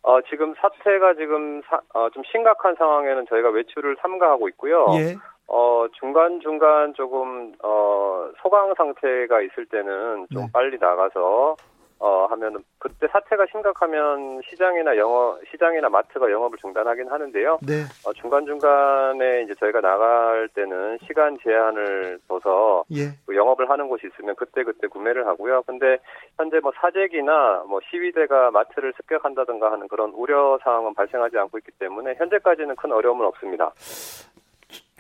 어, 0.02 0.20
지금 0.28 0.52
사태가 0.60 1.14
지금 1.14 1.62
사, 1.62 1.80
어, 1.94 2.10
좀 2.10 2.22
심각한 2.30 2.74
상황에는 2.76 3.24
저희가 3.30 3.48
외출을 3.48 3.96
삼가하고 4.02 4.50
있고요. 4.50 4.84
예. 4.98 5.16
어, 5.46 5.86
중간중간 6.00 6.94
조금, 6.94 7.52
어, 7.62 8.30
소강 8.42 8.74
상태가 8.74 9.40
있을 9.42 9.66
때는 9.66 10.26
좀 10.32 10.42
네. 10.42 10.48
빨리 10.52 10.78
나가서, 10.78 11.56
어, 12.00 12.26
하면은, 12.26 12.64
그때 12.78 13.06
사태가 13.08 13.46
심각하면 13.50 14.40
시장이나 14.48 14.96
영업, 14.96 15.38
시장이나 15.50 15.88
마트가 15.88 16.30
영업을 16.30 16.58
중단하긴 16.58 17.08
하는데요. 17.08 17.58
네. 17.62 17.84
어, 18.06 18.12
중간중간에 18.12 19.42
이제 19.42 19.54
저희가 19.54 19.80
나갈 19.80 20.48
때는 20.48 20.98
시간 21.06 21.38
제한을 21.42 22.18
둬서 22.28 22.84
예. 22.92 23.10
그 23.26 23.36
영업을 23.36 23.70
하는 23.70 23.88
곳이 23.88 24.06
있으면 24.08 24.34
그때그때 24.36 24.88
구매를 24.88 25.26
하고요. 25.26 25.62
근데 25.62 25.98
현재 26.36 26.58
뭐 26.60 26.72
사재기나 26.76 27.64
뭐 27.68 27.80
시위대가 27.90 28.50
마트를 28.50 28.92
습격한다든가 28.96 29.72
하는 29.72 29.88
그런 29.88 30.10
우려 30.10 30.58
상황은 30.62 30.94
발생하지 30.94 31.38
않고 31.38 31.58
있기 31.58 31.70
때문에 31.78 32.14
현재까지는 32.16 32.76
큰 32.76 32.92
어려움은 32.92 33.24
없습니다. 33.26 33.72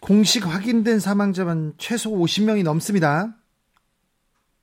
공식 0.04 0.44
확인된 0.44 1.00
사망자만 1.00 1.72
최소 1.78 2.10
50명이 2.10 2.62
넘습니다. 2.62 3.32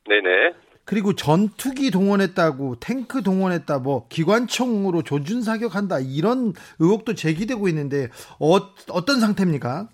네네. 0.07 0.53
그리고 0.85 1.15
전투기 1.15 1.89
동원했다고 1.89 2.75
탱크 2.79 3.23
동원했다 3.23 3.79
뭐 3.79 4.07
기관총으로 4.07 5.01
조준 5.01 5.41
사격한다 5.41 5.97
이런 6.05 6.53
의혹도 6.79 7.15
제기되고 7.15 7.67
있는데 7.69 8.05
어, 8.37 8.61
어떤 8.93 9.19
상태입니까? 9.19 9.87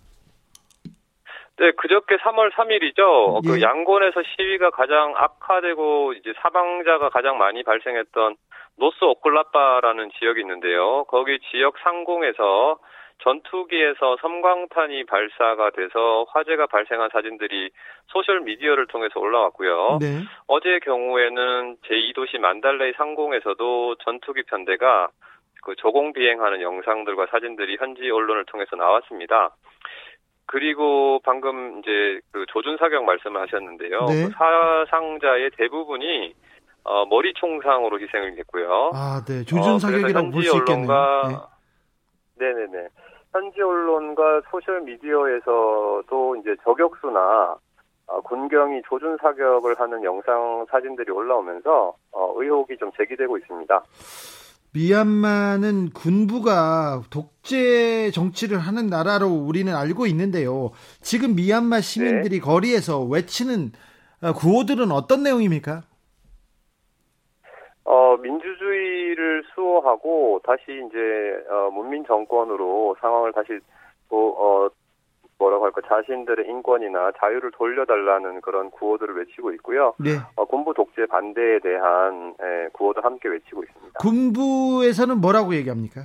네, 1.60 1.72
그저께 1.72 2.18
3월 2.18 2.52
3일이죠. 2.52 3.46
예. 3.46 3.48
그 3.48 3.62
양곤에서 3.62 4.22
시위가 4.36 4.72
가장 4.72 5.14
악화되고 5.16 6.14
이제 6.14 6.34
사망자가 6.42 7.10
가장 7.10 7.38
많이 7.38 7.64
발생했던 7.64 8.36
노스 8.76 9.04
오클라빠라는 9.04 10.12
지역이 10.20 10.42
있는데요. 10.42 11.06
거기 11.06 11.40
지역 11.52 11.76
상공에서 11.80 12.80
전투기에서 13.20 14.18
섬광탄이 14.22 15.06
발사가 15.06 15.72
돼서 15.72 16.26
화재가 16.30 16.68
발생한 16.68 17.10
사진들이 17.12 17.72
소셜 18.08 18.42
미디어를 18.42 18.88
통해서 18.88 19.20
올라왔고요. 19.20 19.98
네. 20.00 20.22
어제 20.48 20.80
경우에는 20.80 21.78
제2도시 21.84 22.40
만달레이 22.40 22.94
상공에서도 22.94 23.96
전투기 24.04 24.44
편대가 24.44 25.10
그 25.64 25.76
저공 25.76 26.14
비행하는 26.14 26.62
영상들과 26.62 27.28
사진들이 27.32 27.78
현지 27.80 28.10
언론을 28.10 28.46
통해서 28.46 28.76
나왔습니다. 28.76 29.56
그리고 30.46 31.20
방금 31.26 31.80
이제 31.80 32.22
그 32.32 32.46
조준 32.48 32.78
사격 32.78 33.04
말씀을 33.04 33.42
하셨는데요. 33.42 34.06
네. 34.06 34.26
그 34.26 34.32
사상자의 34.32 35.52
대부분이 35.58 36.34
어, 36.86 37.06
머리 37.06 37.34
총상으로 37.34 38.00
희생을 38.00 38.38
했고요. 38.38 38.92
아, 38.94 39.22
네. 39.28 39.44
조준 39.44 39.80
사격이라고 39.80 40.28
어, 40.28 40.32
볼수 40.32 40.58
있겠네요. 40.58 41.24
네. 41.28 42.46
네네네. 42.46 42.88
현지 43.32 43.62
언론과 43.62 44.42
소셜 44.50 44.82
미디어에서도 44.82 46.36
이제 46.38 46.56
저격수나 46.64 47.58
어, 48.08 48.22
군경이 48.22 48.82
조준 48.88 49.18
사격을 49.22 49.80
하는 49.80 50.04
영상 50.04 50.66
사진들이 50.72 51.12
올라오면서 51.12 51.94
어, 52.12 52.34
의혹이 52.38 52.78
좀 52.78 52.90
제기되고 52.98 53.38
있습니다. 53.38 53.84
미얀마는 54.74 55.92
군부가 55.92 57.02
독재 57.10 58.12
정치를 58.12 58.60
하는 58.60 58.88
나라로 58.88 59.28
우리는 59.28 59.74
알고 59.76 60.06
있는데요. 60.08 60.72
지금 61.02 61.36
미얀마 61.36 61.82
시민들이 61.82 62.36
네. 62.36 62.40
거리에서 62.40 63.04
외치는 63.04 63.72
어, 64.22 64.34
구호들은 64.34 64.92
어떤 64.92 65.24
내용입니까? 65.24 65.84
어, 67.88 68.18
민주주의를 68.18 69.46
수호하고 69.56 70.42
다시 70.44 70.64
이제 70.68 71.46
어, 71.50 71.72
문민 71.72 72.06
정권으로 72.06 72.98
상황을 73.00 73.32
다시 73.32 73.60
또 74.10 74.36
어, 74.38 74.70
뭐라고 75.40 75.64
할까 75.64 75.80
자신들의 75.88 76.50
인권이나 76.50 77.14
자유를 77.18 77.52
돌려달라는 77.52 78.42
그런 78.42 78.72
구호들을 78.72 79.16
외치고 79.16 79.54
있고요. 79.54 79.94
네. 80.00 80.18
어, 80.36 80.44
군부 80.44 80.74
독재 80.74 81.06
반대에 81.06 81.60
대한 81.60 82.36
예, 82.42 82.68
구호도 82.74 83.00
함께 83.02 83.30
외치고 83.30 83.64
있습니다. 83.64 84.00
군부에서는 84.00 85.22
뭐라고 85.22 85.56
얘기합니까? 85.56 86.02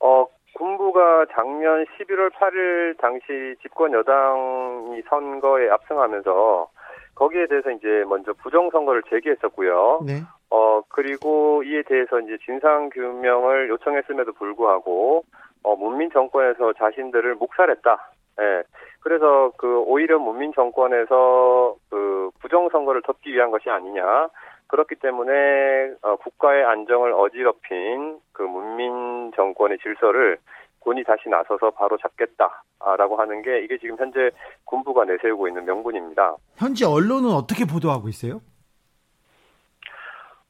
어, 0.00 0.26
군부가 0.54 1.24
작년 1.32 1.86
11월 1.86 2.30
8일 2.32 2.98
당시 2.98 3.56
집권 3.62 3.94
여당이 3.94 5.00
선거에 5.08 5.70
압승하면서 5.70 6.68
거기에 7.14 7.46
대해서 7.46 7.70
이제 7.70 8.04
먼저 8.08 8.32
부정 8.32 8.70
선거를 8.70 9.02
제기했었고요. 9.10 10.00
네. 10.06 10.22
어 10.50 10.82
그리고 10.88 11.62
이에 11.62 11.82
대해서 11.82 12.20
이제 12.20 12.36
진상 12.44 12.90
규명을 12.90 13.68
요청했음에도 13.70 14.32
불구하고 14.32 15.24
어 15.62 15.76
문민 15.76 16.10
정권에서 16.10 16.72
자신들을 16.74 17.36
묵살했다. 17.36 18.10
예. 18.40 18.62
그래서 19.00 19.52
그 19.56 19.80
오히려 19.80 20.18
문민 20.18 20.52
정권에서 20.54 21.76
그 21.90 22.30
부정 22.40 22.68
선거를 22.70 23.02
덮기 23.02 23.32
위한 23.32 23.50
것이 23.50 23.68
아니냐. 23.68 24.28
그렇기 24.68 24.94
때문에 24.96 25.92
어, 26.02 26.16
국가의 26.16 26.64
안정을 26.64 27.12
어지럽힌 27.12 28.18
그 28.32 28.42
문민 28.42 29.32
정권의 29.36 29.78
질서를 29.78 30.38
군이 30.82 31.04
다시 31.04 31.28
나서서 31.28 31.70
바로 31.70 31.96
잡겠다라고 31.98 33.16
하는 33.16 33.42
게 33.42 33.60
이게 33.64 33.78
지금 33.78 33.96
현재 33.96 34.30
군부가 34.64 35.04
내세우고 35.04 35.48
있는 35.48 35.64
명분입니다. 35.64 36.36
현지 36.56 36.84
언론은 36.84 37.30
어떻게 37.30 37.64
보도하고 37.64 38.08
있어요? 38.08 38.40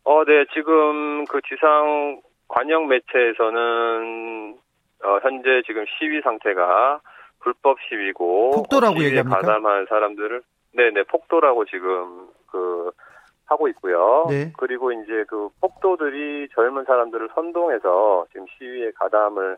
어, 0.05 0.24
네, 0.24 0.45
지금 0.53 1.24
그 1.26 1.41
지상 1.49 2.20
관영 2.49 2.89
매체에서는 2.89 4.59
어, 5.05 5.18
현재 5.22 5.62
지금 5.66 5.85
시위 5.99 6.20
상태가 6.22 7.01
불법 7.41 7.78
시위고 7.89 8.53
폭도라고 8.53 9.03
얘기합니까? 9.03 9.41
가담한 9.41 9.87
사람들을 9.89 10.43
네네 10.74 11.05
폭도라고 11.05 11.64
지금 11.66 12.28
그 12.47 12.91
하고 13.47 13.68
있고요. 13.68 14.26
네. 14.28 14.53
그리고 14.57 14.93
이제 14.93 15.24
그 15.28 15.49
폭도들이 15.61 16.49
젊은 16.55 16.85
사람들을 16.85 17.30
선동해서 17.35 18.26
지금 18.33 18.47
시위에 18.59 18.93
가담을 18.93 19.57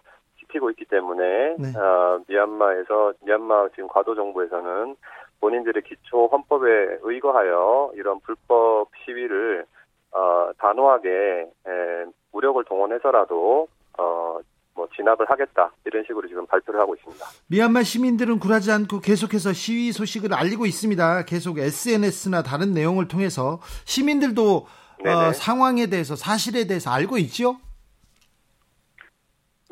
지키고 0.55 0.71
있기 0.71 0.85
때문에 0.87 1.57
네. 1.59 1.79
어, 1.79 2.21
미얀마에서 2.27 3.15
미얀마 3.25 3.69
지금 3.71 3.89
과도 3.89 4.15
정부에서는 4.15 4.97
본인들의 5.41 5.83
기초 5.83 6.27
헌법에 6.29 6.99
의거하여 7.03 7.93
이런 7.95 8.21
불법 8.21 8.89
시위를 9.05 9.67
어, 10.13 10.51
단호하게 10.59 11.09
에, 11.09 12.07
무력을 12.33 12.65
동원해서라도 12.65 13.69
어, 13.99 14.39
뭐 14.75 14.89
진압을 14.97 15.29
하겠다 15.29 15.73
이런 15.85 16.05
식으로 16.05 16.27
지금 16.29 16.47
발표를 16.47 16.81
하고 16.81 16.95
있습니다. 16.95 17.25
미얀마 17.49 17.83
시민들은 17.83 18.39
굴하지 18.39 18.71
않고 18.73 19.01
계속해서 19.01 19.53
시위 19.53 19.93
소식을 19.93 20.33
알리고 20.33 20.67
있습니다. 20.67 21.25
계속 21.25 21.59
SNS나 21.59 22.43
다른 22.43 22.73
내용을 22.73 23.09
통해서 23.09 23.61
시민들도 23.85 24.67
어, 25.07 25.33
상황에 25.33 25.89
대해서 25.89 26.17
사실에 26.17 26.67
대해서 26.67 26.91
알고 26.91 27.19
있죠? 27.19 27.57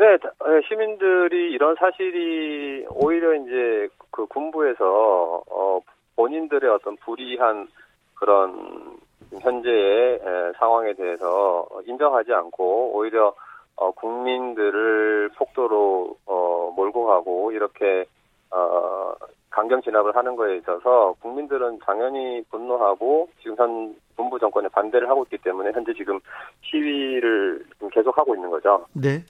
네, 0.02 0.18
시민들이 0.66 1.52
이런 1.52 1.76
사실이 1.76 2.86
오히려 2.90 3.36
이제 3.36 3.88
그 4.10 4.26
군부에서 4.26 5.44
어 5.48 5.80
본인들의 6.16 6.68
어떤 6.68 6.96
불이한 6.96 7.68
그런 8.14 8.98
현재의 9.40 10.18
상황에 10.58 10.94
대해서 10.94 11.68
인정하지 11.86 12.32
않고 12.32 12.96
오히려 12.96 13.32
어 13.76 13.92
국민들을 13.92 15.30
폭도로 15.36 16.16
어 16.26 16.72
몰고 16.74 17.06
가고 17.06 17.52
이렇게 17.52 18.04
어 18.50 19.14
강경 19.50 19.82
진압을 19.82 20.16
하는 20.16 20.34
거에 20.34 20.56
있어서 20.56 21.14
국민들은 21.20 21.78
당연히 21.78 22.42
분노하고 22.50 23.28
지금 23.40 23.54
현 23.56 23.94
군부 24.16 24.40
정권에 24.40 24.66
반대를 24.66 25.08
하고 25.08 25.22
있기 25.22 25.38
때문에 25.38 25.70
현재 25.70 25.94
지금 25.94 26.18
시위를 26.62 27.64
계속 27.92 28.18
하고 28.18 28.34
있는 28.34 28.50
거죠. 28.50 28.84
네. 28.94 29.20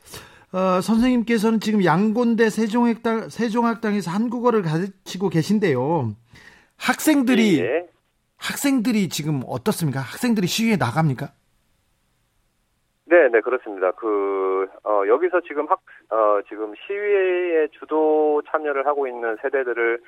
어, 0.53 0.80
선생님께서는 0.82 1.61
지금 1.61 1.84
양곤대 1.84 2.50
세종학당, 2.50 3.30
세종학당에서 3.30 4.11
한국어를 4.11 4.62
가르치고 4.62 5.30
계신데요. 5.30 6.11
학생들이 6.78 7.61
예. 7.61 7.64
예. 7.64 7.88
학생들이 8.38 9.09
지금 9.09 9.40
어떻습니까? 9.46 10.00
학생들이 10.00 10.46
시위에 10.46 10.76
나갑니까? 10.76 11.28
네, 13.07 13.28
네, 13.28 13.40
그렇습니다. 13.40 13.92
그, 13.92 14.68
어, 14.84 15.03
여기서 15.07 15.40
지금 15.46 15.66
학, 15.68 15.80
어, 16.11 16.40
지금 16.48 16.74
시위에 16.86 17.68
주도 17.78 18.42
참여를 18.50 18.86
하고 18.86 19.07
있는 19.07 19.36
세대들을 19.42 20.00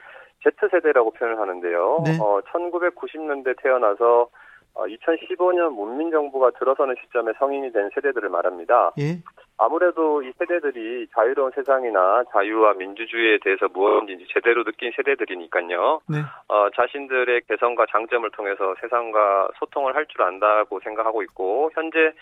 Z세대라고 0.43 1.13
표현을 1.13 1.39
하는데요. 1.39 2.03
네. 2.05 2.19
어, 2.21 2.41
1990년대 2.53 3.63
태어나서 3.63 4.23
어, 4.23 4.44
2015년 4.75 5.71
문민 5.73 6.11
정부가 6.11 6.51
들어서는 6.59 6.97
시점에 7.03 7.33
성인이 7.39 7.73
된 7.73 7.91
세대들을 7.95 8.29
말합니다. 8.29 8.93
예. 8.99 9.19
아무래도 9.57 10.21
이 10.23 10.33
세대들이 10.37 11.07
자유로운 11.15 11.53
세상이나 11.55 12.25
자유와 12.33 12.75
민주주의에 12.75 13.39
대해서 13.43 13.69
무엇인지 13.69 14.27
제대로 14.35 14.65
느낀 14.65 14.91
세대들이니까요. 14.97 16.01
네. 16.09 16.19
어, 16.49 16.69
자신들의 16.75 17.43
개성과 17.49 17.87
장점을 17.93 18.29
통해서 18.33 18.75
세상과 18.81 19.51
소통을 19.61 19.95
할 19.95 20.05
줄 20.07 20.23
안다고 20.23 20.81
생각하고 20.81 21.23
있고 21.23 21.71
현재 21.75 22.13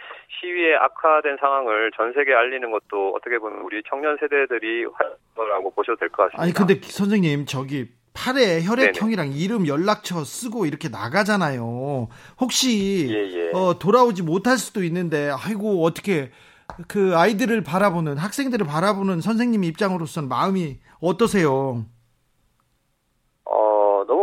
시위에 0.40 0.76
악화된 0.76 1.38
상황을 1.40 1.90
전 1.96 2.12
세계에 2.12 2.34
알리는 2.34 2.70
것도 2.70 3.14
어떻게 3.16 3.38
보면 3.38 3.60
우리 3.62 3.82
청년 3.88 4.16
세대들이 4.18 4.86
활동하고 5.34 5.70
보셔도 5.70 5.98
될 5.98 6.08
것 6.10 6.30
같습니다. 6.30 6.42
아니 6.42 6.52
근데 6.52 6.74
선생님 6.86 7.46
저기 7.46 7.86
팔에 8.14 8.62
혈액형이랑 8.62 9.30
네네. 9.30 9.40
이름 9.40 9.66
연락처 9.66 10.24
쓰고 10.24 10.66
이렇게 10.66 10.88
나가잖아요. 10.88 12.08
혹시 12.40 13.08
예, 13.10 13.14
예. 13.14 13.50
어, 13.52 13.78
돌아오지 13.78 14.22
못할 14.22 14.58
수도 14.58 14.84
있는데 14.84 15.30
아이고 15.30 15.84
어떻게 15.84 16.30
그 16.88 17.16
아이들을 17.16 17.62
바라보는 17.62 18.18
학생들을 18.18 18.66
바라보는 18.66 19.20
선생님 19.20 19.64
입장으로서는 19.64 20.28
마음이 20.28 20.78
어떠세요? 21.00 21.86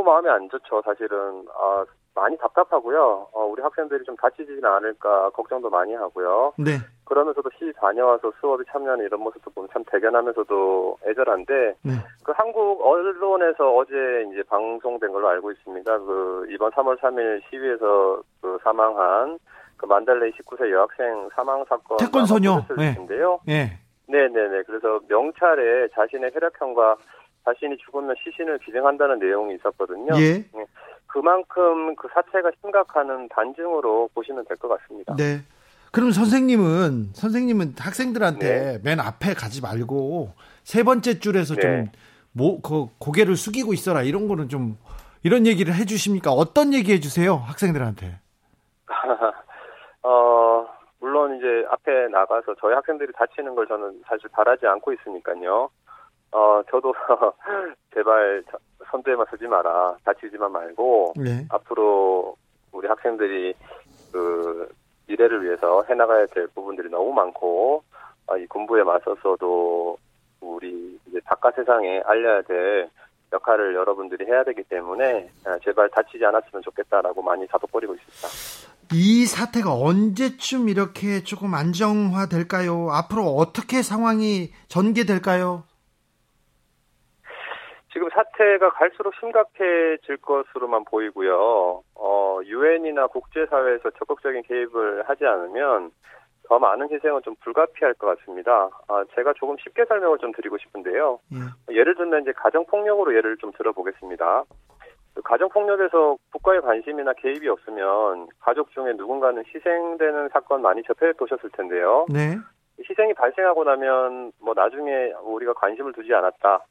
마음이 0.09 0.27
안 0.29 0.49
좋죠. 0.49 0.81
사실은 0.83 1.45
아, 1.53 1.85
많이 2.15 2.37
답답하고요. 2.37 3.27
어, 3.31 3.45
우리 3.45 3.61
학생들이 3.61 4.03
좀 4.03 4.15
다치지는 4.17 4.65
않을까 4.65 5.29
걱정도 5.29 5.69
많이 5.69 5.93
하고요. 5.93 6.53
네. 6.57 6.77
그러면서도 7.05 7.49
시 7.57 7.71
다녀와서 7.77 8.31
수업에 8.39 8.63
참여하는 8.71 9.05
이런 9.05 9.21
모습도 9.21 9.51
보면 9.51 9.69
참 9.71 9.83
대견하면서도 9.85 10.97
애절한데 11.07 11.53
네. 11.83 11.91
그 12.23 12.33
한국 12.35 12.81
언론에서 12.85 13.75
어제 13.75 13.93
이제 14.31 14.43
방송된 14.49 15.11
걸로 15.11 15.27
알고 15.29 15.51
있습니다. 15.51 15.97
그 15.99 16.47
이번 16.49 16.71
3월 16.71 16.99
3일 16.99 17.41
시위에서 17.49 18.21
그 18.41 18.57
사망한 18.63 19.39
그 19.77 19.85
만달레이 19.85 20.31
19세 20.33 20.71
여학생 20.71 21.29
사망 21.35 21.63
사건 21.69 21.97
태권 21.97 22.25
소녀 22.25 22.61
인데요. 22.97 23.39
네. 23.45 23.79
네, 24.07 24.27
네, 24.27 24.47
네. 24.47 24.63
그래서 24.65 24.99
명찰에 25.07 25.87
자신의 25.93 26.31
혈액형과 26.33 26.97
자신이 27.53 27.77
죽으면 27.77 28.15
시신을 28.23 28.59
기증한다는 28.59 29.19
내용이 29.19 29.55
있었거든요. 29.55 30.13
예. 30.15 30.45
네. 30.53 30.65
그만큼 31.07 31.95
그 31.95 32.07
사태가 32.13 32.51
심각한 32.61 33.27
반증으로 33.29 34.09
보시면 34.13 34.45
될 34.45 34.57
것 34.57 34.67
같습니다. 34.67 35.15
네. 35.15 35.41
그럼 35.91 36.11
선생님은 36.11 37.13
선생님은 37.13 37.73
학생들한테 37.79 38.47
네. 38.47 38.79
맨 38.83 38.99
앞에 38.99 39.33
가지 39.33 39.61
말고 39.61 40.33
세 40.63 40.83
번째 40.83 41.19
줄에서 41.19 41.55
네. 41.55 41.61
좀 41.61 41.85
뭐, 42.31 42.61
그 42.61 42.85
고개를 42.99 43.35
숙이고 43.35 43.73
있어라 43.73 44.03
이런 44.03 44.27
거는 44.27 44.49
좀 44.49 44.77
이런 45.23 45.47
얘기를 45.47 45.73
해 45.73 45.85
주십니까? 45.85 46.31
어떤 46.31 46.73
얘기 46.75 46.93
해 46.93 46.99
주세요 46.99 47.35
학생들한테? 47.37 48.19
어 50.03 50.67
물론 50.99 51.37
이제 51.37 51.65
앞에 51.71 52.07
나가서 52.11 52.55
저희 52.61 52.75
학생들이 52.75 53.11
다치는 53.13 53.55
걸 53.55 53.67
저는 53.67 54.03
사실 54.07 54.29
바라지 54.29 54.67
않고 54.67 54.93
있으니까요. 54.93 55.69
어 56.31 56.61
저도 56.69 56.93
제발 57.93 58.43
선두에만 58.91 59.25
서지 59.29 59.47
마라 59.47 59.95
다치지만 60.03 60.51
말고 60.51 61.13
네. 61.17 61.45
앞으로 61.49 62.35
우리 62.71 62.87
학생들이 62.87 63.53
그 64.11 64.69
미래를 65.07 65.43
위해서 65.43 65.83
해나가야 65.89 66.27
될 66.27 66.47
부분들이 66.47 66.89
너무 66.89 67.11
많고 67.13 67.83
어, 68.27 68.37
이 68.37 68.45
군부에 68.47 68.83
맞서서도 68.83 69.97
우리 70.41 70.99
이제 71.07 71.19
바깥 71.25 71.55
세상에 71.55 72.01
알려야 72.05 72.41
될 72.43 72.89
역할을 73.31 73.75
여러분들이 73.75 74.25
해야 74.25 74.43
되기 74.43 74.63
때문에 74.63 75.29
어, 75.45 75.57
제발 75.63 75.89
다치지 75.89 76.23
않았으면 76.25 76.61
좋겠다라고 76.63 77.21
많이 77.21 77.47
자독거리고 77.47 77.95
있습니다. 77.95 78.69
이 78.93 79.25
사태가 79.25 79.73
언제쯤 79.73 80.69
이렇게 80.69 81.23
조금 81.23 81.53
안정화될까요? 81.53 82.89
앞으로 82.91 83.25
어떻게 83.35 83.83
상황이 83.83 84.51
전개될까요? 84.67 85.63
지금 87.91 88.09
사태가 88.09 88.69
갈수록 88.71 89.13
심각해질 89.15 90.17
것으로만 90.21 90.85
보이고요. 90.85 91.83
어, 91.95 92.39
유엔이나 92.43 93.07
국제사회에서 93.07 93.89
적극적인 93.91 94.43
개입을 94.43 95.03
하지 95.07 95.25
않으면 95.25 95.91
더 96.47 96.59
많은 96.59 96.89
희생은 96.91 97.21
좀 97.23 97.35
불가피할 97.41 97.93
것 97.95 98.17
같습니다. 98.17 98.69
아, 98.87 99.03
제가 99.15 99.33
조금 99.33 99.55
쉽게 99.59 99.85
설명을 99.85 100.17
좀 100.17 100.31
드리고 100.31 100.57
싶은데요. 100.57 101.19
예. 101.33 101.75
예를 101.75 101.95
들면 101.95 102.23
이제 102.23 102.31
가정폭력으로 102.31 103.15
예를 103.15 103.37
좀 103.37 103.51
들어보겠습니다. 103.51 104.43
그 105.13 105.21
가정폭력에서 105.21 106.17
국가의 106.31 106.61
관심이나 106.61 107.13
개입이 107.13 107.47
없으면 107.47 108.29
가족 108.39 108.71
중에 108.71 108.93
누군가는 108.93 109.43
희생되는 109.45 110.29
사건 110.29 110.61
많이 110.61 110.81
접해보셨을 110.83 111.51
텐데요. 111.51 112.05
네. 112.09 112.37
희생이 112.79 113.13
발생하고 113.13 113.63
나면 113.63 114.31
뭐 114.41 114.53
나중에 114.55 115.11
우리가 115.23 115.53
관심을 115.53 115.93
두지 115.93 116.13
않았다. 116.13 116.65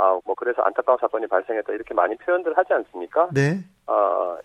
아, 0.00 0.18
뭐 0.24 0.34
그래서 0.34 0.62
안타까운 0.62 0.98
사건이 0.98 1.26
발생했다 1.26 1.72
이렇게 1.72 1.92
많이 1.92 2.16
표현들 2.16 2.56
하지 2.56 2.72
않습니까? 2.72 3.28
네. 3.34 3.58
아, 3.86 4.38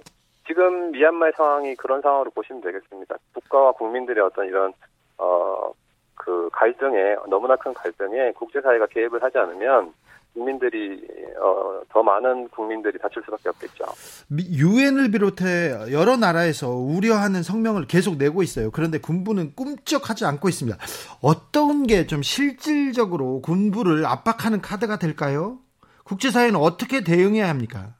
지금 0.45 0.91
미얀마의 0.91 1.33
상황이 1.37 1.75
그런 1.75 2.01
상황으로 2.01 2.29
보시면 2.31 2.61
되겠습니다. 2.61 3.15
국가와 3.33 3.71
국민들의 3.71 4.23
어떤 4.23 4.45
이런 4.45 4.73
어 5.17 5.71
그 6.15 6.49
갈등에 6.51 7.15
너무나 7.27 7.55
큰 7.55 7.73
갈등에 7.73 8.31
국제사회가 8.31 8.87
개입을 8.87 9.21
하지 9.21 9.37
않으면 9.37 9.93
국민들이 10.35 11.01
어, 11.41 11.81
더 11.89 12.03
많은 12.03 12.49
국민들이 12.49 12.99
다칠 12.99 13.23
수밖에 13.25 13.49
없겠죠. 13.49 13.85
유엔을 14.31 15.09
비롯해 15.11 15.91
여러 15.91 16.17
나라에서 16.17 16.69
우려하는 16.69 17.41
성명을 17.41 17.87
계속 17.87 18.17
내고 18.17 18.43
있어요. 18.43 18.69
그런데 18.71 18.99
군부는 18.99 19.55
꿈쩍하지 19.55 20.25
않고 20.25 20.49
있습니다. 20.49 20.77
어떤 21.23 21.87
게 21.87 22.05
좀 22.05 22.21
실질적으로 22.21 23.41
군부를 23.41 24.05
압박하는 24.05 24.61
카드가 24.61 24.97
될까요? 24.99 25.57
국제사회는 26.03 26.55
어떻게 26.59 27.03
대응해야 27.03 27.49
합니까? 27.49 27.95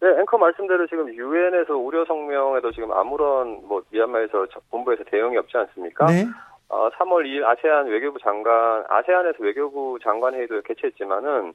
네, 0.00 0.08
앵커 0.18 0.36
말씀대로 0.38 0.86
지금 0.88 1.08
유엔에서 1.14 1.76
우려 1.76 2.04
성명에도 2.06 2.72
지금 2.72 2.90
아무런 2.90 3.60
뭐 3.68 3.82
미얀마에서 3.90 4.46
본부에서 4.70 5.04
대응이 5.04 5.36
없지 5.36 5.56
않습니까? 5.56 6.06
네. 6.06 6.26
어, 6.72 6.88
3월 6.88 7.26
2일 7.26 7.44
아세안 7.44 7.86
외교부 7.88 8.18
장관, 8.18 8.82
아세안에서 8.88 9.36
외교부 9.40 9.98
장관 10.02 10.32
회의도 10.34 10.62
개최했지만은 10.62 11.52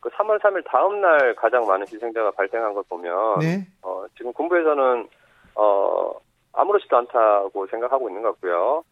그 0.00 0.10
3월 0.10 0.38
3일 0.40 0.62
다음 0.66 1.00
날 1.00 1.34
가장 1.36 1.66
많은 1.66 1.86
희생자가 1.86 2.32
발생한 2.32 2.74
걸 2.74 2.82
보면 2.86 3.38
네. 3.38 3.66
어, 3.82 4.04
지금 4.18 4.30
군부에서는 4.34 5.08
어, 5.54 6.12
아무렇지도 6.52 6.98
않다고 6.98 7.66
생각하고 7.68 8.10
있는 8.10 8.20
것 8.22 8.32
같고요. 8.32 8.84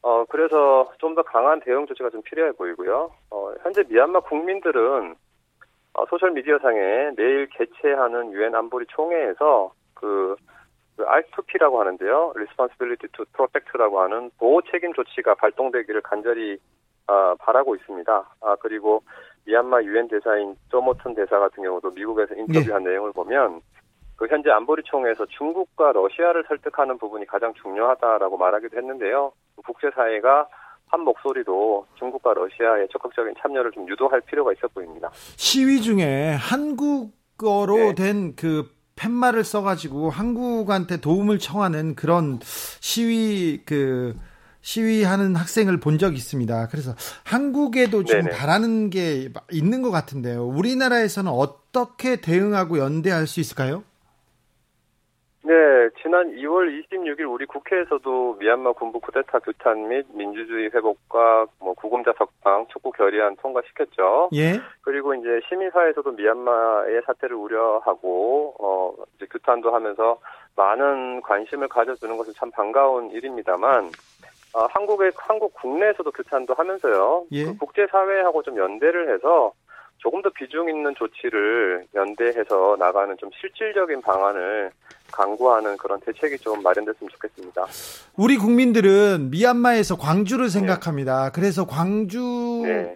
어, 0.00 0.24
그래서 0.30 0.90
좀 0.98 1.14
더 1.14 1.22
강한 1.22 1.60
대응 1.60 1.86
조치가 1.86 2.08
좀 2.08 2.22
필요해 2.22 2.52
보이고요. 2.52 3.10
어, 3.30 3.52
현재 3.62 3.84
미얀마 3.86 4.20
국민들은 4.20 5.14
어, 5.92 6.06
소셜 6.06 6.30
미디어상에 6.30 7.10
내일 7.16 7.48
개최하는 7.50 8.32
유엔 8.32 8.54
안보리 8.54 8.86
총회에서 8.88 9.72
그그 9.92 10.36
R2P라고 11.04 11.76
하는데요. 11.76 12.32
Responsibility 12.34 13.08
to 13.12 13.24
Protect라고 13.32 14.00
하는 14.00 14.30
보호 14.38 14.62
책임 14.70 14.92
조치가 14.94 15.34
발동되기를 15.34 16.02
간절히 16.02 16.58
어, 17.06 17.34
바라고 17.38 17.74
있습니다. 17.76 18.30
아, 18.40 18.56
그리고 18.60 19.02
미얀마 19.44 19.82
유엔 19.82 20.08
대사인 20.08 20.56
쪼모튼 20.70 21.14
대사 21.14 21.38
같은 21.38 21.62
경우도 21.62 21.90
미국에서 21.92 22.34
인터뷰한 22.34 22.84
네. 22.84 22.90
내용을 22.90 23.12
보면 23.12 23.62
그 24.16 24.26
현재 24.26 24.50
안보리 24.50 24.82
총회에서 24.84 25.26
중국과 25.26 25.92
러시아를 25.92 26.44
설득하는 26.48 26.98
부분이 26.98 27.26
가장 27.26 27.54
중요하다라고 27.54 28.36
말하기도 28.36 28.76
했는데요. 28.76 29.32
국제사회가 29.64 30.48
한 30.88 31.00
목소리로 31.00 31.86
중국과 31.98 32.34
러시아의 32.34 32.88
적극적인 32.90 33.34
참여를 33.40 33.72
좀 33.72 33.88
유도할 33.88 34.20
필요가 34.22 34.52
있어 34.52 34.68
보입니다. 34.68 35.10
시위 35.36 35.80
중에 35.80 36.34
한국어로 36.34 37.76
네. 37.76 37.94
된그 37.94 38.77
팻말을 38.98 39.44
써가지고 39.44 40.10
한국한테 40.10 40.98
도움을 40.98 41.38
청하는 41.38 41.94
그런 41.94 42.40
시위 42.80 43.62
그 43.64 44.16
시위하는 44.60 45.36
학생을 45.36 45.80
본 45.80 45.98
적이 45.98 46.16
있습니다. 46.16 46.68
그래서 46.68 46.94
한국에도 47.24 48.04
좀 48.04 48.20
네네. 48.24 48.36
바라는 48.36 48.90
게 48.90 49.30
있는 49.50 49.82
것 49.82 49.90
같은데요. 49.90 50.46
우리나라에서는 50.46 51.30
어떻게 51.30 52.20
대응하고 52.20 52.78
연대할 52.78 53.26
수 53.26 53.40
있을까요? 53.40 53.84
네, 55.48 55.54
지난 56.02 56.30
2월 56.32 56.68
26일 56.90 57.26
우리 57.26 57.46
국회에서도 57.46 58.36
미얀마 58.38 58.72
군부 58.72 59.00
쿠데타 59.00 59.38
규탄 59.38 59.88
및 59.88 60.04
민주주의 60.10 60.66
회복과 60.66 61.46
뭐 61.58 61.72
구금자 61.72 62.12
석방 62.18 62.66
촉구 62.68 62.92
결의안 62.92 63.34
통과시켰죠. 63.36 64.28
예. 64.34 64.60
그리고 64.82 65.14
이제 65.14 65.40
시민사회에서도 65.48 66.12
미얀마의 66.12 67.00
사태를 67.06 67.34
우려하고 67.34 68.56
어 68.60 68.92
이제 69.16 69.24
규탄도 69.24 69.74
하면서 69.74 70.20
많은 70.54 71.22
관심을 71.22 71.68
가져주는 71.68 72.14
것은 72.14 72.34
참 72.36 72.50
반가운 72.50 73.10
일입니다만 73.10 73.86
어, 74.52 74.66
한국의 74.68 75.12
한국 75.16 75.54
국내에서도 75.54 76.10
규탄도 76.10 76.52
하면서요. 76.52 77.24
예. 77.32 77.44
그 77.46 77.56
국제사회하고 77.56 78.42
좀 78.42 78.58
연대를 78.58 79.14
해서 79.14 79.54
조금 79.98 80.22
더 80.22 80.30
비중 80.30 80.68
있는 80.68 80.94
조치를 80.96 81.86
연대해서 81.94 82.76
나가는 82.78 83.16
좀 83.18 83.30
실질적인 83.40 84.00
방안을 84.00 84.70
강구하는 85.12 85.76
그런 85.76 86.00
대책이 86.00 86.38
좀 86.38 86.62
마련됐으면 86.62 87.10
좋겠습니다. 87.10 87.66
우리 88.16 88.36
국민들은 88.36 89.30
미얀마에서 89.30 89.96
광주를 89.96 90.48
생각합니다. 90.50 91.24
네. 91.24 91.30
그래서 91.34 91.66
광주 91.66 92.62
네. 92.64 92.94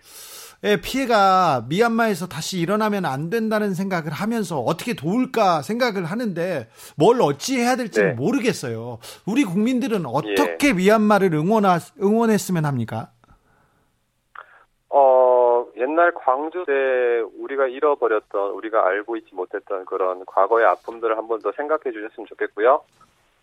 의 0.64 0.80
피해가 0.80 1.64
미얀마에서 1.68 2.28
다시 2.28 2.60
일어나면 2.60 3.04
안 3.04 3.30
된다는 3.30 3.74
생각을 3.74 4.12
하면서 4.12 4.60
어떻게 4.60 4.94
도울까 4.94 5.60
생각을 5.60 6.04
하는데 6.04 6.68
뭘 6.96 7.20
어찌 7.20 7.58
해야 7.58 7.74
될지 7.74 8.00
네. 8.00 8.12
모르겠어요. 8.12 8.98
우리 9.26 9.42
국민들은 9.42 10.06
어떻게 10.06 10.68
예. 10.68 10.72
미얀마를 10.72 11.34
응원하, 11.34 11.80
응원했으면 12.00 12.64
합니까? 12.64 13.10
어, 14.88 15.21
옛날 15.76 16.12
광주 16.12 16.64
때 16.66 17.22
우리가 17.38 17.66
잃어버렸던, 17.66 18.50
우리가 18.52 18.86
알고 18.86 19.16
있지 19.16 19.34
못했던 19.34 19.84
그런 19.86 20.24
과거의 20.26 20.66
아픔들을 20.66 21.16
한 21.16 21.26
번 21.28 21.40
더 21.40 21.50
생각해 21.52 21.92
주셨으면 21.92 22.26
좋겠고요. 22.26 22.82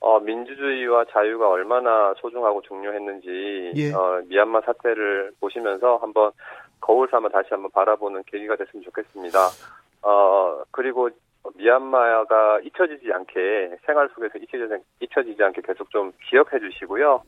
어, 0.01 0.19
민주주의와 0.21 1.05
자유가 1.11 1.49
얼마나 1.49 2.13
소중하고 2.17 2.61
중요했는지, 2.61 3.73
예. 3.75 3.91
어, 3.93 4.21
미얀마 4.27 4.61
사태를 4.61 5.31
보시면서 5.41 5.97
한번 5.97 6.31
거울 6.79 7.07
삼아 7.09 7.29
다시 7.29 7.49
한번 7.51 7.71
바라보는 7.71 8.23
계기가 8.27 8.55
됐으면 8.55 8.83
좋겠습니다. 8.83 9.39
어, 10.03 10.61
그리고 10.71 11.09
미얀마가 11.55 12.59
잊혀지지 12.61 13.11
않게, 13.11 13.77
생활 13.85 14.07
속에서 14.13 14.37
잊혀지지, 15.01 15.43
않게 15.43 15.61
계속 15.65 15.89
좀 15.89 16.11
기억해 16.29 16.59
주시고요. 16.59 17.21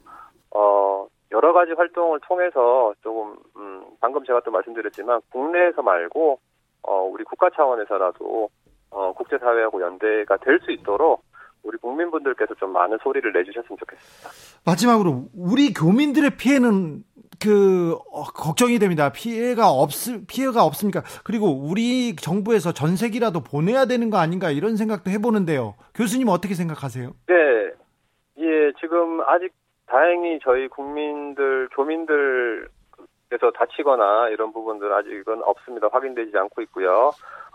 어, 0.52 1.08
여러 1.32 1.53
가지 1.53 1.71
활동을 1.71 2.19
통해서 2.27 2.93
조금 3.01 3.36
음, 3.55 3.86
방금 3.99 4.23
제가 4.25 4.41
또 4.41 4.51
말씀드렸지만 4.51 5.21
국내에서 5.32 5.82
말고 5.82 6.39
어, 6.84 7.01
우리 7.03 7.23
국가 7.23 7.49
차원에서라도 7.49 8.49
어, 8.91 9.13
국제사회하고 9.13 9.82
연대가 9.82 10.38
될 10.38 10.59
수 10.61 10.71
있도록 10.71 11.23
우리 11.63 11.77
국민분들께서 11.77 12.55
좀 12.55 12.71
많은 12.71 12.97
소리를 13.03 13.32
내주셨으면 13.34 13.77
좋겠습니다. 13.77 14.29
마지막으로 14.65 15.25
우리 15.36 15.73
교민들의 15.73 16.32
피해는 16.38 17.03
그 17.41 17.95
어, 18.11 18.23
걱정이 18.23 18.79
됩니다. 18.79 19.11
피해가 19.11 19.69
없 19.69 19.91
피해가 20.27 20.63
없습니까? 20.63 21.03
그리고 21.23 21.47
우리 21.51 22.15
정부에서 22.15 22.71
전세기라도 22.71 23.41
보내야 23.43 23.86
되는 23.86 24.09
거 24.09 24.17
아닌가 24.17 24.49
이런 24.51 24.75
생각도 24.75 25.11
해보는데요. 25.11 25.75
교수님 25.95 26.27
어떻게 26.29 26.55
생각하세요? 26.55 27.11
네, 27.27 27.36
예 28.39 28.71
지금 28.79 29.21
아직 29.21 29.51
다행히 29.91 30.39
저희 30.41 30.69
국민들, 30.69 31.67
교민들께서 31.75 33.51
다치거나 33.53 34.29
이런 34.29 34.53
부분들 34.53 34.91
아직은 34.91 35.43
없습니다. 35.43 35.89
확인되지 35.91 36.37
않고 36.37 36.61
있고요. 36.61 37.11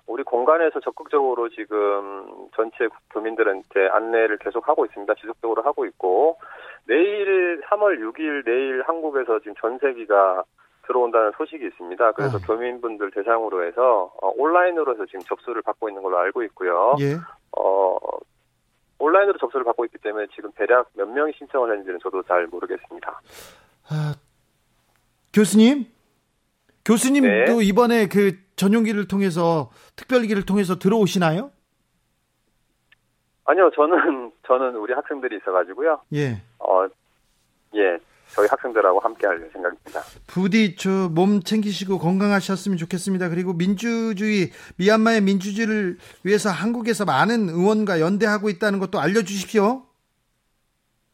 우리 0.07 0.23
공간에서 0.23 0.79
적극적으로 0.81 1.49
지금 1.49 2.27
전체 2.55 2.89
교민들한테 3.11 3.89
안내를 3.89 4.37
계속 4.37 4.69
하고 4.69 4.85
있습니다. 4.85 5.15
지속적으로 5.15 5.63
하고 5.63 5.87
있고 5.87 6.37
내일 6.87 7.63
3월 7.63 7.99
6일 8.01 8.45
내일 8.45 8.83
한국에서 8.83 9.39
지금 9.39 9.55
전세기가 9.59 10.45
들어온다는 10.87 11.33
소식이 11.39 11.67
있습니다. 11.67 12.13
그래서 12.13 12.37
아. 12.37 12.47
교민분들 12.47 13.13
대상으로 13.13 13.65
해서 13.65 14.13
어, 14.23 14.31
온라인으로 14.37 14.93
해서 14.93 15.07
지금 15.07 15.21
접수를 15.21 15.63
받고 15.63 15.89
있는 15.89 16.03
걸로 16.03 16.19
알고 16.19 16.43
있고요. 16.45 16.95
예. 17.01 17.15
어, 17.57 17.97
온라인으로 18.99 19.39
접수를 19.39 19.65
받고 19.65 19.85
있기 19.87 19.99
때문에 19.99 20.27
지금 20.35 20.51
대략 20.53 20.91
몇 20.95 21.07
명이 21.07 21.33
신청을 21.39 21.71
했는지는 21.71 21.99
저도 22.03 22.23
잘 22.23 22.47
모르겠습니다. 22.47 23.21
아, 23.89 24.15
교수님? 25.33 25.87
교수님도 26.85 27.59
네. 27.59 27.65
이번에 27.65 28.07
그 28.09 28.39
전용기를 28.57 29.09
통해서 29.09 29.71
특별기를 29.97 30.47
통해서 30.47 30.79
들어오시나요? 30.79 31.51
아니요, 33.45 33.71
저는 33.75 34.33
저는 34.47 34.77
우리 34.77 34.93
학생들이 34.93 35.37
있어가지고요. 35.37 36.01
예. 36.15 36.43
어, 36.59 36.87
예, 37.75 37.99
저희 38.37 38.47
학생들하고 38.49 39.01
함께 39.01 39.27
할 39.27 39.39
생각입니다. 39.53 40.03
부디 40.27 40.77
저 40.77 41.09
몸 41.09 41.43
챙기시고 41.43 41.99
건강하셨으면 41.99 42.77
좋겠습니다. 42.79 43.31
그리고 43.31 43.55
민주주의 43.55 44.51
미얀마의 44.77 45.23
민주주의를 45.23 45.97
위해서 46.23 46.51
한국에서 46.51 47.05
많은 47.07 47.49
의원과 47.49 48.01
연대하고 48.01 48.51
있다는 48.51 48.79
것도 48.79 49.01
알려주십시오. 49.01 49.83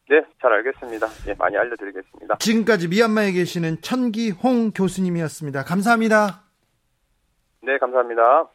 네, 0.09 0.21
잘 0.41 0.51
알겠습니다. 0.51 1.07
예, 1.27 1.33
많이 1.35 1.55
알려드리겠습니다. 1.55 2.37
지금까지 2.39 2.89
미얀마에 2.89 3.31
계시는 3.31 3.81
천기홍 3.81 4.71
교수님이었습니다. 4.71 5.63
감사합니다. 5.63 6.43
네, 7.61 7.77
감사합니다. 7.77 8.49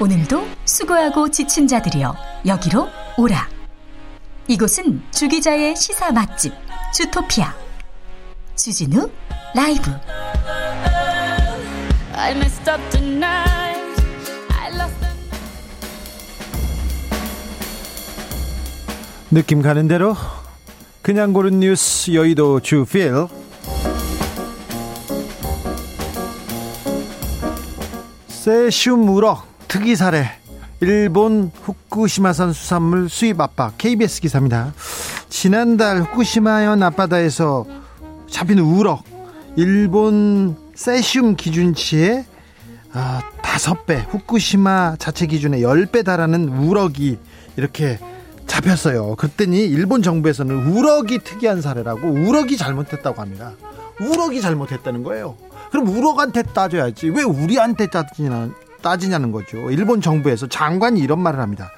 오늘도 0.00 0.42
수고하고 0.64 1.28
지친 1.28 1.66
자들이여 1.66 2.14
여기로 2.46 2.86
오라. 3.18 3.57
이곳은 4.50 5.02
주기자의 5.10 5.76
시사 5.76 6.10
맛집 6.10 6.54
주토피아. 6.94 7.54
주진우 8.56 9.10
라이브. 9.54 9.90
느낌 19.30 19.60
가는 19.60 19.86
대로 19.86 20.16
그냥 21.02 21.34
고른 21.34 21.60
뉴스 21.60 22.14
여의도 22.14 22.60
주필. 22.60 23.12
세슘 28.28 29.10
우럭 29.10 29.46
특이 29.68 29.94
사례 29.94 30.37
일본 30.80 31.50
후쿠시마산 31.62 32.52
수산물 32.52 33.08
수입 33.08 33.40
압박 33.40 33.76
KBS 33.78 34.20
기사입니다. 34.20 34.72
지난달 35.28 36.02
후쿠시마현 36.02 36.82
앞바다에서 36.82 37.66
잡힌 38.30 38.60
우럭 38.60 39.02
일본 39.56 40.56
세슘 40.74 41.34
기준치의 41.34 42.24
아, 42.92 43.22
5배 43.42 44.06
후쿠시마 44.08 44.96
자체 44.98 45.26
기준의 45.26 45.62
10배 45.62 46.04
달하는 46.04 46.48
우럭이 46.48 47.18
이렇게 47.56 47.98
잡혔어요. 48.46 49.16
그랬더니 49.16 49.64
일본 49.64 50.02
정부에서는 50.02 50.68
우럭이 50.68 51.18
특이한 51.24 51.60
사례라고 51.60 52.08
우럭이 52.08 52.56
잘못했다고 52.56 53.20
합니다. 53.20 53.52
우럭이 54.00 54.40
잘못했다는 54.40 55.02
거예요. 55.02 55.36
그럼 55.70 55.88
우럭한테 55.88 56.42
따져야지. 56.42 57.10
왜 57.10 57.24
우리한테 57.24 57.88
따지나, 57.88 58.48
따지냐는 58.82 59.32
거죠. 59.32 59.70
일본 59.70 60.00
정부에서 60.00 60.46
장관이 60.46 61.00
이런 61.00 61.20
말을 61.20 61.40
합니다. 61.40 61.70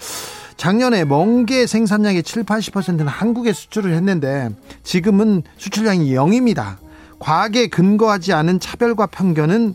작년에 0.56 1.04
멍게 1.04 1.66
생산량의 1.66 2.22
7, 2.22 2.44
80%는 2.44 3.06
한국에 3.06 3.52
수출을 3.52 3.94
했는데 3.94 4.50
지금은 4.82 5.42
수출량이 5.56 6.12
0입니다. 6.12 6.76
과학에 7.18 7.68
근거하지 7.68 8.32
않은 8.32 8.60
차별과 8.60 9.06
편견은 9.06 9.74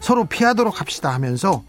서로 0.00 0.24
피하도록 0.24 0.80
합시다 0.80 1.10
하면서 1.10 1.62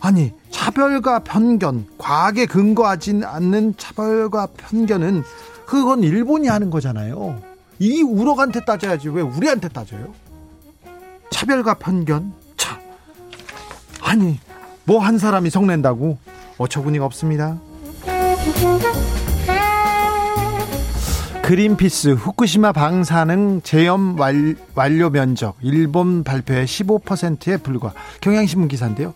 아니 0.00 0.32
차별과 0.50 1.20
편견 1.20 1.86
과학에 1.98 2.46
근거하지 2.46 3.22
않는 3.24 3.74
차별과 3.76 4.48
편견은 4.56 5.22
그건 5.66 6.02
일본이 6.02 6.48
하는 6.48 6.70
거잖아요. 6.70 7.40
이 7.78 8.02
우럭한테 8.02 8.64
따져야지 8.64 9.08
왜 9.08 9.22
우리한테 9.22 9.68
따져요? 9.68 10.12
차별과 11.30 11.74
편견 11.74 12.32
아니 14.14 14.38
뭐 14.84 15.00
한 15.00 15.18
사람이 15.18 15.50
성낸다고 15.50 16.18
어처구니가 16.58 17.04
없습니다. 17.06 17.58
그린피스 21.42 22.10
후쿠시마 22.10 22.70
방사능 22.70 23.62
제염 23.64 24.16
완료 24.76 25.10
면적 25.10 25.56
일본 25.62 26.22
발표의 26.22 26.64
15%에 26.64 27.56
불과 27.56 27.92
경향신문 28.20 28.68
기사인데요. 28.68 29.14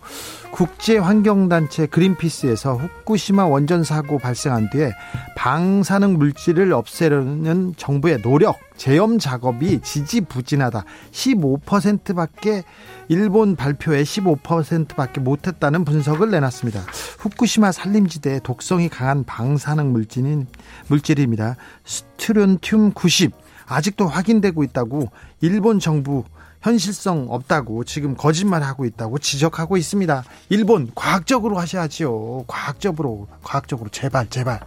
국제 0.51 0.97
환경단체 0.97 1.85
그린피스에서 1.85 2.75
후쿠시마 2.75 3.45
원전 3.45 3.85
사고 3.85 4.19
발생한 4.19 4.69
뒤에 4.69 4.91
방사능 5.37 6.17
물질을 6.17 6.73
없애려는 6.73 7.73
정부의 7.77 8.21
노력, 8.21 8.59
제염 8.79 9.19
작업이 9.19 9.81
지지부진하다. 9.81 10.85
15%밖에 11.11 12.63
일본 13.09 13.57
발표에 13.57 14.03
15%밖에 14.03 15.19
못했다는 15.19 15.83
분석을 15.83 16.31
내놨습니다. 16.31 16.79
후쿠시마 17.19 17.73
산림지대의 17.73 18.39
독성이 18.41 18.87
강한 18.87 19.25
방사능 19.25 19.91
물질인 19.91 20.47
물질입니다. 20.87 21.57
스트론튬 21.83 22.93
90 22.93 23.33
아직도 23.67 24.07
확인되고 24.07 24.63
있다고 24.63 25.11
일본 25.41 25.79
정부 25.79 26.23
현실성 26.61 27.27
없다고 27.29 27.83
지금 27.83 28.15
거짓말하고 28.15 28.85
있다고 28.85 29.19
지적하고 29.19 29.75
있습니다. 29.75 30.23
일본 30.47 30.89
과학적으로 30.95 31.59
하셔야지요. 31.59 32.45
과학적으로 32.47 33.27
과학적으로 33.43 33.89
제발 33.89 34.29
제발. 34.29 34.61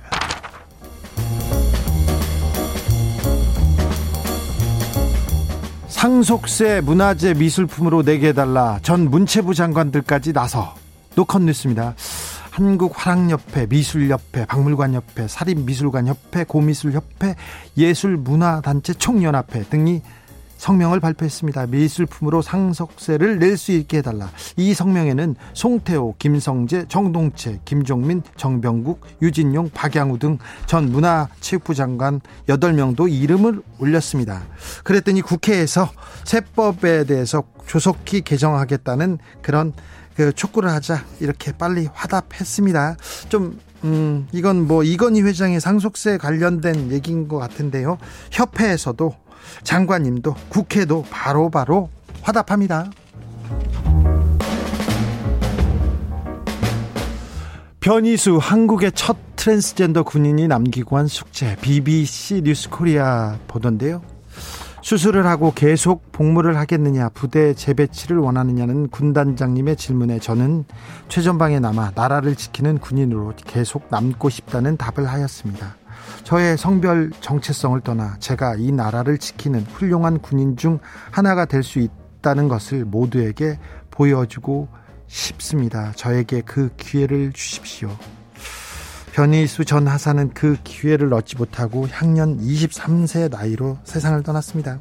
상속세 5.92 6.80
문화재 6.80 7.34
미술품으로 7.34 8.02
내게 8.02 8.28
해달라 8.28 8.80
전 8.82 9.10
문체부 9.10 9.54
장관들까지 9.54 10.32
나서 10.32 10.74
노컷 11.14 11.42
뉴스입니다. 11.42 11.94
한국화랑협회, 12.50 13.66
미술협회, 13.68 14.46
박물관협회, 14.46 15.28
사립미술관협회, 15.28 16.44
고미술협회, 16.44 17.36
예술문화단체 17.76 18.94
총연합회 18.94 19.64
등이 19.70 20.02
성명을 20.62 21.00
발표했습니다. 21.00 21.66
미술품으로 21.66 22.40
상속세를 22.40 23.40
낼 23.40 23.56
수 23.56 23.72
있게 23.72 23.98
해달라. 23.98 24.30
이 24.56 24.74
성명에는 24.74 25.34
송태호, 25.54 26.14
김성재, 26.18 26.86
정동채, 26.88 27.60
김종민, 27.64 28.22
정병국, 28.36 29.00
유진용, 29.20 29.70
박양우 29.74 30.18
등 30.18 30.38
전 30.66 30.90
문화체육부 30.90 31.74
장관 31.74 32.20
8명도 32.46 33.12
이름을 33.12 33.60
올렸습니다. 33.78 34.42
그랬더니 34.84 35.20
국회에서 35.20 35.90
세법에 36.24 37.04
대해서 37.04 37.42
조속히 37.66 38.22
개정하겠다는 38.22 39.18
그런 39.42 39.72
그 40.14 40.32
촉구를 40.32 40.70
하자 40.70 41.04
이렇게 41.20 41.52
빨리 41.52 41.88
화답했습니다. 41.92 42.96
좀 43.28 43.58
음, 43.84 44.28
이건 44.32 44.66
뭐 44.68 44.84
이건희 44.84 45.22
회장의 45.22 45.60
상속세 45.60 46.18
관련된 46.18 46.92
얘기인 46.92 47.26
것 47.26 47.38
같은데요. 47.38 47.98
협회에서도 48.30 49.14
장관님도 49.62 50.34
국회도 50.48 51.06
바로바로 51.10 51.50
바로 51.50 51.90
화답합니다. 52.22 52.90
변희수 57.80 58.38
한국의 58.40 58.92
첫 58.92 59.16
트랜스젠더 59.34 60.04
군인이 60.04 60.46
남기고 60.46 60.96
간 60.96 61.08
숙제 61.08 61.56
BBC 61.60 62.42
뉴스 62.44 62.70
코리아 62.70 63.36
보던데요. 63.48 64.02
수술을 64.82 65.26
하고 65.26 65.52
계속 65.52 66.12
복무를 66.12 66.56
하겠느냐, 66.56 67.08
부대 67.08 67.54
재배치를 67.54 68.18
원하느냐는 68.18 68.88
군단장님의 68.88 69.76
질문에 69.76 70.18
저는 70.20 70.64
최전방에 71.08 71.60
남아 71.60 71.92
나라를 71.94 72.36
지키는 72.36 72.78
군인으로 72.78 73.32
계속 73.36 73.86
남고 73.90 74.28
싶다는 74.28 74.76
답을 74.76 75.08
하였습니다. 75.08 75.76
저의 76.24 76.56
성별 76.56 77.10
정체성을 77.20 77.80
떠나 77.80 78.16
제가 78.18 78.54
이 78.56 78.72
나라를 78.72 79.18
지키는 79.18 79.62
훌륭한 79.62 80.20
군인 80.20 80.56
중 80.56 80.78
하나가 81.10 81.44
될 81.44 81.62
수 81.62 81.78
있다는 81.78 82.48
것을 82.48 82.84
모두에게 82.84 83.58
보여주고 83.90 84.68
싶습니다. 85.08 85.92
저에게 85.96 86.40
그 86.42 86.70
기회를 86.76 87.32
주십시오. 87.32 87.90
변희수 89.12 89.64
전 89.64 89.86
하사는 89.86 90.30
그 90.32 90.56
기회를 90.64 91.12
얻지 91.12 91.36
못하고 91.36 91.86
향년 91.88 92.38
23세 92.40 93.30
나이로 93.30 93.78
세상을 93.84 94.22
떠났습니다. 94.22 94.78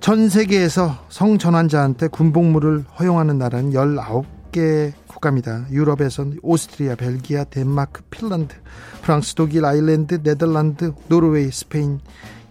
전 0.00 0.28
세계에서 0.28 1.06
성전환자한테 1.08 2.08
군복무를 2.08 2.84
허용하는 2.98 3.38
나라는 3.38 3.72
19 3.72 4.37
개 4.52 4.92
국가입니다. 5.06 5.66
유럽에선 5.70 6.38
오스트리아, 6.42 6.94
벨기에, 6.94 7.44
덴마크, 7.44 8.02
핀란드, 8.10 8.54
프랑스, 9.02 9.34
독일, 9.34 9.64
아일랜드, 9.64 10.22
네덜란드, 10.22 10.92
노르웨이, 11.08 11.50
스페인, 11.50 12.00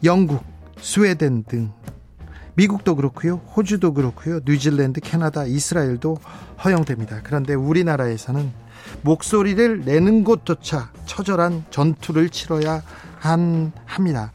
영국, 0.03 0.43
스웨덴 0.79 1.43
등 1.43 1.71
미국도 2.55 2.95
그렇고요. 2.95 3.35
호주도 3.55 3.93
그렇고요. 3.93 4.39
뉴질랜드, 4.45 4.99
캐나다, 5.01 5.45
이스라엘도 5.45 6.17
허용됩니다. 6.63 7.21
그런데 7.23 7.53
우리나라에서는 7.53 8.51
목소리를 9.03 9.81
내는 9.81 10.23
곳조차 10.23 10.91
처절한 11.05 11.65
전투를 11.69 12.29
치러야 12.29 12.81
한, 13.19 13.71
합니다. 13.85 14.31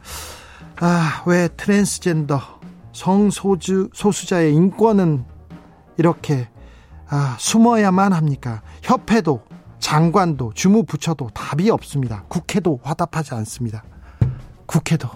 아, 0.77 1.25
왜 1.27 1.49
트랜스젠더 1.57 2.61
성소주 2.93 3.91
소수자의 3.93 4.55
인권은 4.55 5.25
이렇게 5.97 6.49
아, 7.15 7.37
숨어야만 7.39 8.15
합니까? 8.15 8.63
협회도 8.81 9.43
장관도 9.81 10.53
주무부처도 10.55 11.29
답이 11.35 11.69
없습니다. 11.69 12.25
국회도 12.29 12.81
화답하지 12.83 13.35
않습니다. 13.35 13.85
국회도 14.65 15.11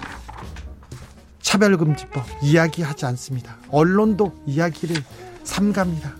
차별금지법 1.41 2.23
이야기하지 2.43 3.07
않습니다. 3.07 3.57
언론도 3.71 4.35
이야기를 4.45 4.97
삼갑니다. 5.43 6.13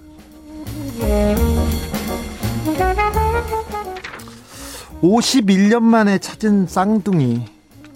51년 5.03 5.83
만에 5.83 6.16
찾은 6.16 6.68
쌍둥이 6.68 7.45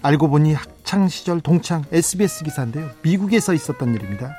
알고 0.03 0.29
보니 0.29 0.55
학창 0.91 1.07
시절 1.07 1.41
동창 1.41 1.85
SBS 1.93 2.43
기사인데요. 2.43 2.91
미국에서 3.03 3.55
있었던 3.55 3.95
일입니다. 3.95 4.33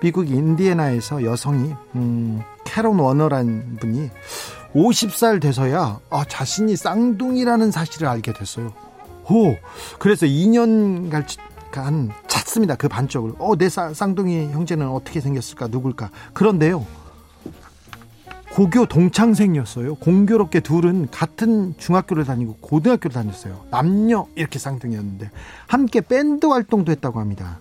미국 0.00 0.30
인디애나에서 0.30 1.22
여성이 1.22 1.74
음, 1.96 2.40
캐론 2.64 2.98
워너라는 2.98 3.76
분이 3.76 4.08
50살 4.74 5.38
돼서야 5.42 6.00
아, 6.08 6.24
자신이 6.26 6.76
쌍둥이라는 6.76 7.70
사실을 7.70 8.08
알게 8.08 8.32
됐어요. 8.32 8.72
오, 9.28 9.54
그래서 9.98 10.24
2년 10.24 11.10
간 11.70 12.10
찾습니다. 12.26 12.76
그 12.76 12.88
반쪽을. 12.88 13.34
어, 13.38 13.56
내 13.56 13.68
쌍둥이 13.68 14.52
형제는 14.52 14.88
어떻게 14.88 15.20
생겼을까? 15.20 15.66
누굴까? 15.66 16.08
그런데요. 16.32 16.86
고교 18.58 18.86
동창생이었어요. 18.86 19.94
공교롭게 19.94 20.58
둘은 20.58 21.06
같은 21.12 21.74
중학교를 21.78 22.24
다니고 22.24 22.56
고등학교를 22.60 23.14
다녔어요. 23.14 23.60
남녀 23.70 24.26
이렇게 24.34 24.58
쌍둥이였는데 24.58 25.30
함께 25.68 26.00
밴드 26.00 26.44
활동도 26.46 26.90
했다고 26.90 27.20
합니다. 27.20 27.60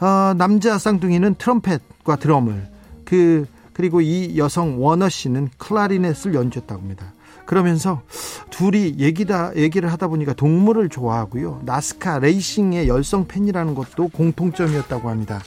어, 0.00 0.34
남자 0.36 0.76
쌍둥이는 0.76 1.36
트럼펫과 1.36 2.16
드럼을 2.16 2.68
그 3.06 3.46
그리고 3.72 4.02
이 4.02 4.36
여성 4.36 4.84
워너 4.84 5.08
씨는 5.08 5.48
클라리넷을 5.56 6.34
연주했다고 6.34 6.78
합니다. 6.78 7.14
그러면서 7.46 8.02
둘이 8.50 8.96
얘기다 8.98 9.56
얘기를 9.56 9.90
하다 9.90 10.08
보니까 10.08 10.34
동물을 10.34 10.90
좋아하고요. 10.90 11.62
나스카 11.64 12.18
레이싱의 12.18 12.86
열성 12.86 13.28
팬이라는 13.28 13.74
것도 13.74 14.08
공통점이었다고 14.08 15.08
합니다. 15.08 15.40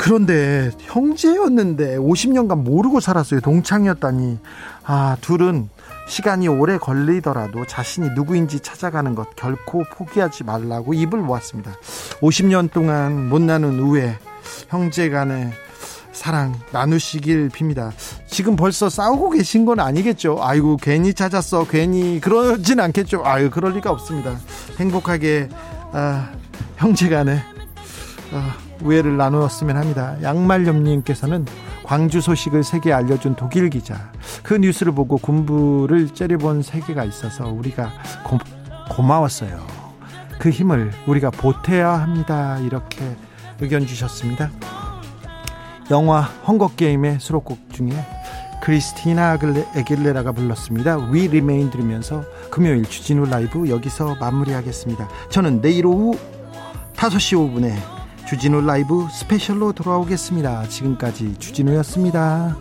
그런데 0.00 0.70
형제였는데 0.78 1.98
50년간 1.98 2.62
모르고 2.62 3.00
살았어요. 3.00 3.40
동창이었다니. 3.40 4.38
아, 4.84 5.18
둘은 5.20 5.68
시간이 6.08 6.48
오래 6.48 6.78
걸리더라도 6.78 7.66
자신이 7.66 8.08
누구인지 8.14 8.60
찾아가는 8.60 9.14
것 9.14 9.36
결코 9.36 9.84
포기하지 9.92 10.44
말라고 10.44 10.94
입을 10.94 11.18
모았습니다. 11.18 11.72
50년 12.22 12.72
동안 12.72 13.28
못 13.28 13.42
나눈 13.42 13.78
우애, 13.78 14.16
형제 14.68 15.10
간의 15.10 15.52
사랑 16.12 16.54
나누시길 16.72 17.50
빕니다. 17.50 17.92
지금 18.26 18.56
벌써 18.56 18.88
싸우고 18.88 19.30
계신 19.30 19.66
건 19.66 19.80
아니겠죠? 19.80 20.38
아이고, 20.40 20.78
괜히 20.78 21.12
찾았어. 21.12 21.66
괜히 21.68 22.20
그러진 22.20 22.80
않겠죠? 22.80 23.20
아유, 23.26 23.50
그럴 23.50 23.74
리가 23.74 23.90
없습니다. 23.90 24.34
행복하게, 24.78 25.50
아, 25.92 26.30
형제 26.78 27.10
간에, 27.10 27.42
아, 28.32 28.69
우애를 28.82 29.16
나누었으면 29.16 29.76
합니다. 29.76 30.16
양말염님께서는 30.22 31.46
광주 31.84 32.20
소식을 32.20 32.64
세계에 32.64 32.92
알려준 32.92 33.36
독일 33.36 33.70
기자. 33.70 34.12
그 34.42 34.54
뉴스를 34.54 34.92
보고 34.92 35.18
군부를 35.18 36.10
째려본 36.10 36.62
세계가 36.62 37.04
있어서 37.04 37.48
우리가 37.48 37.90
고, 38.24 38.38
고마웠어요. 38.90 39.66
그 40.38 40.50
힘을 40.50 40.92
우리가 41.06 41.30
보태야 41.30 41.90
합니다. 41.92 42.58
이렇게 42.58 43.04
의견 43.60 43.86
주셨습니다. 43.86 44.50
영화 45.90 46.20
헝거 46.20 46.68
게임의 46.76 47.18
수록곡 47.20 47.72
중에 47.72 47.90
크리스티나 48.62 49.38
에길레라가 49.74 50.32
불렀습니다. 50.32 51.10
We 51.10 51.28
Remain 51.28 51.70
들으면서 51.70 52.24
금요일 52.50 52.84
주진우 52.84 53.26
라이브 53.26 53.68
여기서 53.68 54.16
마무리하겠습니다. 54.20 55.08
저는 55.30 55.60
내일 55.60 55.86
오후 55.86 56.16
5시 56.94 57.36
5분에 57.36 57.99
주진우 58.30 58.60
라이브 58.60 59.08
스페셜로 59.10 59.72
돌아오겠습니다. 59.72 60.68
지금까지 60.68 61.34
주진우였습니다. 61.40 62.56